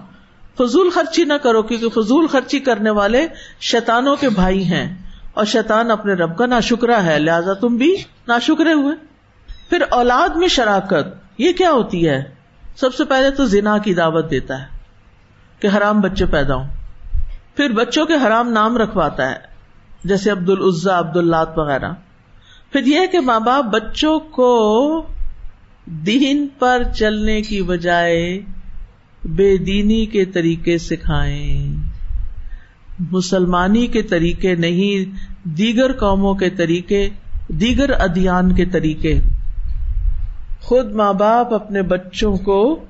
فضول 0.58 0.90
خرچی 0.90 1.24
نہ 1.24 1.34
کرو، 1.34 1.62
کیونکہ 1.62 1.88
فضول 1.88 2.26
خرچی 2.26 2.58
کرنے 2.58 2.90
والے 2.90 3.26
شیطانوں 3.60 4.16
کے 4.16 4.28
بھائی 4.28 4.64
ہیں۔ 4.64 5.07
اور 5.38 5.46
شیطان 5.46 5.90
اپنے 5.90 6.12
رب 6.12 6.38
کا 6.38 6.46
ناشکرا 6.46 7.04
ہے، 7.04 7.18
لہذا 7.18 7.52
تم 7.52 7.76
بھی 7.76 7.96
نا 8.28 8.38
شکرے 8.38 8.72
ہوئے۔ 8.72 8.94
پھر 9.70 9.82
اولاد 9.90 10.36
میں 10.36 10.48
شراکت، 10.48 11.06
یہ 11.38 11.52
کیا 11.52 11.70
ہوتی 11.70 12.08
ہے؟ 12.08 12.24
سب 12.76 12.94
سے 12.94 13.04
پہلے 13.04 13.30
تو 13.30 13.44
زنا 13.44 13.78
کی 13.78 13.94
دعوت 13.94 14.30
دیتا 14.30 14.62
ہے 14.62 14.66
کہ 15.60 15.68
حرام 15.76 16.00
بچے 16.00 16.26
پیدا 16.26 16.54
ہوں۔ 16.54 16.66
پھر 17.56 17.68
بچوں 17.70 18.06
کے 18.06 18.14
حرام 18.26 18.50
نام 18.50 18.76
رکھواتا 18.76 19.30
ہے، 19.30 19.36
جیسے 20.04 20.30
عبد 20.30 20.50
العزا 20.50 20.98
عبد 20.98 21.16
اللہ 21.16 21.44
وغیرہ۔ 21.56 21.92
پھر 22.72 22.86
یہ 22.86 23.06
کہ 23.12 23.20
ماں 23.20 23.40
باپ 23.40 23.64
بچوں 23.64 24.20
کو 24.20 25.06
دین 25.86 26.46
پر 26.58 26.82
چلنے 26.96 27.42
کی 27.42 27.62
بجائے 27.62 28.40
بے 29.24 29.56
دینی 29.56 30.06
کے 30.06 30.24
طریقے 30.24 30.78
سکھائیں۔ 30.78 31.87
مسلمانی 33.00 33.86
کے 33.86 34.02
طریقے 34.02 34.54
نہیں، 34.54 35.16
دیگر 35.48 35.92
قوموں 35.92 36.34
کے 36.34 36.50
طریقے، 36.50 37.08
دیگر 37.48 37.90
ادیان 37.90 38.54
کے 38.54 38.64
طریقے۔ 38.64 39.20
خود 40.60 40.92
ماں 40.92 41.12
باپ 41.12 41.54
اپنے 41.54 41.82
بچوں 41.82 42.36
کو 42.36 42.84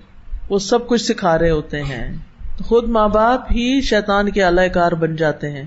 وہ 0.49 0.59
سب 0.59 0.89
کچھ 0.89 1.03
سکھا 1.03 1.39
رہے 1.39 1.51
ہوتے 1.51 1.83
ہیں۔ 1.83 2.17
خود 2.65 2.89
ماں 2.89 3.09
باپ 3.09 3.41
ہی 3.51 3.81
شیطان 3.81 4.31
کے 4.31 4.43
اعلی 4.43 4.69
کار 4.69 4.93
بن 4.93 5.17
جاتے 5.17 5.51
ہیں۔ 5.51 5.65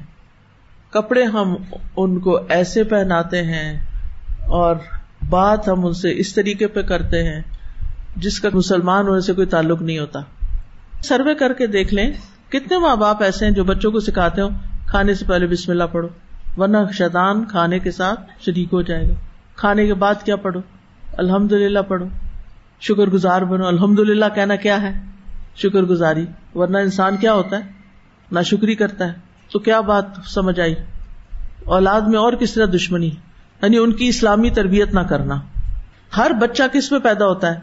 کپڑے 0.90 1.24
ہم 1.24 1.56
ان 1.98 2.20
کو 2.20 2.40
ایسے 2.50 2.84
پہناتے 2.84 3.44
ہیں 3.44 3.86
اور 4.48 4.76
بات 5.30 5.68
ہم 5.68 5.86
ان 5.86 5.94
سے 5.94 6.20
اس 6.20 6.34
طریقے 6.34 6.68
پہ 6.68 6.82
کرتے 6.82 7.24
ہیں 7.24 7.42
جس 8.16 8.40
کا 8.40 8.50
مسلمان 8.54 9.08
ہونے 9.08 9.22
سے 9.22 9.34
کوئی 9.34 9.48
تعلق 9.48 9.82
نہیں 9.82 10.00
ہوتا۔ 10.00 10.20
سروے 11.04 11.36
کر 11.36 11.54
کے 11.54 11.68
دیکھ 11.68 11.94
لیں۔ 11.94 12.12
کتنے 12.52 12.78
ماں 12.78 12.96
باپ 12.96 13.24
ایسے 13.24 13.46
ہیں 13.46 13.52
جو 13.52 13.64
بچوں 13.64 13.92
کو 13.92 14.00
سکھاتے 14.00 14.42
ہو 14.42 14.50
کھانے 14.88 15.14
سے 15.14 15.26
پہلے 15.26 15.48
بسم 15.48 15.72
اللہ 15.72 15.84
پڑھو، 15.92 16.08
ورنہ 16.58 16.78
شیطان 16.94 17.46
کھانے 17.46 17.80
کے 17.80 17.92
ساتھ 17.92 18.20
شریک 18.46 18.74
ہو 18.74 18.82
جائے 18.82 19.10
گا۔ 19.10 19.14
کھانے 19.56 19.86
کے 19.86 19.94
بعد 19.94 20.16
کیا 20.26 20.36
پڑھو؟ 20.36 20.60
الحمد 21.18 21.52
للہ 21.52 21.80
پڑھو۔ 21.80 22.06
شکر 22.82 23.04
گزار 23.04 23.42
بنو۔ 23.42 23.68
الحمد 23.68 24.00
للہ 24.00 24.26
کہنا 24.36 24.56
کیا 24.56 24.82
ہے؟ 24.82 25.02
شکر 25.56 25.82
گزاری۔ 25.82 26.26
ورنہ 26.56 26.78
انسان 26.78 27.18
کیا 27.18 27.34
ہوتا 27.34 27.56
ہے؟ 27.56 27.62
نہ 28.32 28.40
شکری 28.40 28.76
کرتا 28.76 29.08
ہے۔ 29.08 29.14
تو 29.52 29.60
کیا 29.60 29.82
بات 29.82 30.06
سمجھ 30.26 30.60
آئی؟ 30.60 30.76
اولاد 31.66 32.02
میں 32.02 32.20
اور 32.20 32.34
کس 32.34 32.54
طرح 32.54 32.66
دشمنی 32.66 33.08
یعنی 33.62 33.78
ان 33.78 33.92
کی 33.92 34.08
اسلامی 34.08 34.50
تربیت 34.50 34.94
نہ 34.94 35.00
کرنا۔ 35.00 35.36
ہر 36.18 36.32
بچہ 36.42 36.64
کس 36.74 36.92
میں 36.92 37.00
پیدا 37.00 37.26
ہوتا 37.26 37.56
ہے؟ 37.56 37.60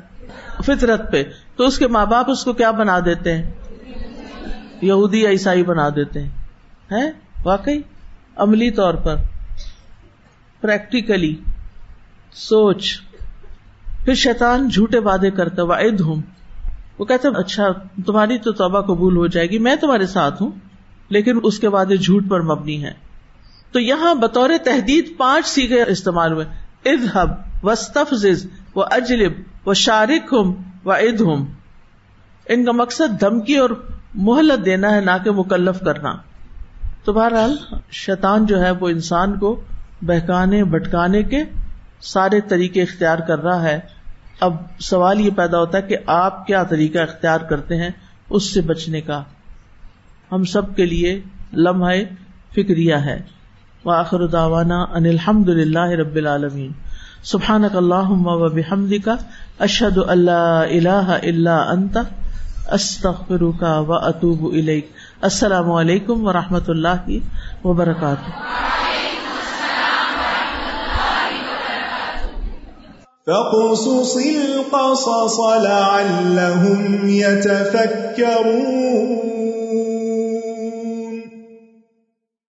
فطرت 0.65 1.13
پہ۔ 1.13 1.23
تو 1.57 1.65
اس 1.65 1.79
کے 1.79 1.87
ماں 1.87 2.07
باپ 2.07 2.31
اس 2.31 2.45
کو 2.45 2.53
کیا 2.53 2.71
بنا 2.71 2.99
دیتے 3.05 3.35
ہیں؟ 3.35 3.51
یہودی 4.83 5.23
یا 5.23 5.31
عیسائی 5.31 5.63
بنا 5.63 5.89
دیتے 5.89 6.23
ہیں۔ 6.23 7.11
واقعی؟ 7.45 7.81
عملی 8.37 8.71
طور 8.71 8.95
پر۔ 8.95 9.17
پریکٹیکلی 10.61 11.37
سوچ۔ 12.33 13.01
پھر 14.05 14.15
شیطان 14.15 14.69
جھوٹے 14.69 14.99
وعدے 14.99 15.31
کرتا 15.31 15.63
واحد 15.63 16.01
ہوں 16.01 16.23
وہ 16.99 17.05
کہتے 17.05 17.29
اچھا 17.29 17.69
تمہاری 18.07 18.39
تو 18.39 18.53
توبہ 18.53 18.81
قبول 18.81 19.17
ہو 19.17 19.27
جائے 19.27 19.47
گی، 19.47 19.59
میں 19.59 19.77
تمہارے 19.77 20.07
ساتھ 20.07 20.43
ہوں، 20.43 20.51
لیکن 21.09 21.39
اس 21.43 21.59
کے 21.59 21.69
وعدے 21.69 21.97
جھوٹ 21.97 22.25
پر 22.29 22.41
مبنی 22.41 22.85
ہے 22.85 22.93
تو 23.73 23.81
یہاں 23.81 24.15
بطور 24.15 24.51
تحدید 24.65 25.17
پانچ 25.17 25.47
سیگے 25.47 25.83
استعمال 25.83 26.33
ہوئے۔ 26.33 26.47
ادہب 26.85 27.67
و 28.77 28.83
اجلب 28.85 29.33
و 29.67 29.75
شارک 29.75 30.35
ہم 30.35 30.53
و 30.85 30.93
اد 30.93 31.21
ہم 31.21 31.47
ان 32.49 32.65
کا 32.65 32.73
مقصد 32.73 33.21
دھمکی 33.21 33.57
اور 33.57 33.71
محلت 34.19 34.65
دینا 34.65 34.95
ہے 34.95 35.01
نہ 35.01 35.11
کہ 35.25 35.31
مکلف 35.31 35.81
کرنا۔ 35.81 36.13
تو 37.05 37.13
بہرحال 37.13 37.57
شیطان 37.91 38.47
جو 38.47 38.61
ہے 38.61 38.71
وہ 38.71 38.89
انسان 38.89 39.39
کو 39.39 39.61
بہکانے، 40.03 40.65
بھٹکانے 40.65 41.23
کے 41.23 41.45
سارے 42.01 42.41
طریقے 42.41 42.83
اختیار 42.83 43.19
کر 43.19 43.39
رہا 43.39 43.63
ہے۔ 43.63 43.81
اب 44.41 44.55
سوال 44.81 45.21
یہ 45.21 45.31
پیدا 45.37 45.59
ہوتا 45.59 45.79
ہے 45.79 45.83
کہ 45.83 45.97
آپ 46.07 46.47
کیا 46.47 46.63
طریقہ 46.63 46.99
اختیار 46.99 47.41
کرتے 47.41 47.77
ہیں 47.77 47.91
اس 48.31 48.55
سے 48.55 48.61
بچنے 48.61 49.01
کا؟ 49.01 49.23
ہم 50.33 50.45
سب 50.45 50.77
کے 50.77 50.87
لیے 50.87 51.21
لمحے 51.53 52.05
فکریہ 52.51 52.95
ہے۔ 52.95 53.23
وآخر 53.85 54.27
دعوانا 54.27 54.83
ان 54.83 55.07
الحمد 55.07 55.49
للہ 55.49 55.91
رب 55.91 56.17
العالمین۔ 56.17 56.73
سبحانک 57.23 57.77
اللہم 57.77 58.27
و 58.27 58.49
بحمدک، 58.49 59.09
اشہد 59.59 59.99
اللہ 60.07 60.65
الہ 60.71 61.19
الا 61.23 61.57
انت 61.57 61.99
استغفرک 62.73 63.63
و 63.63 63.93
اطوب 63.93 64.45
الیک۔ 64.45 64.89
السلام 65.21 65.73
علیکم 65.73 66.27
و 66.27 66.33
رحمۃ 66.33 66.69
اللہ 66.69 67.11
وبرکاتہ۔ 67.65 68.31
فاقصص 73.27 74.17
القصص 74.17 75.63
لعلهم 75.63 77.09
يتفكرون 77.09 79.38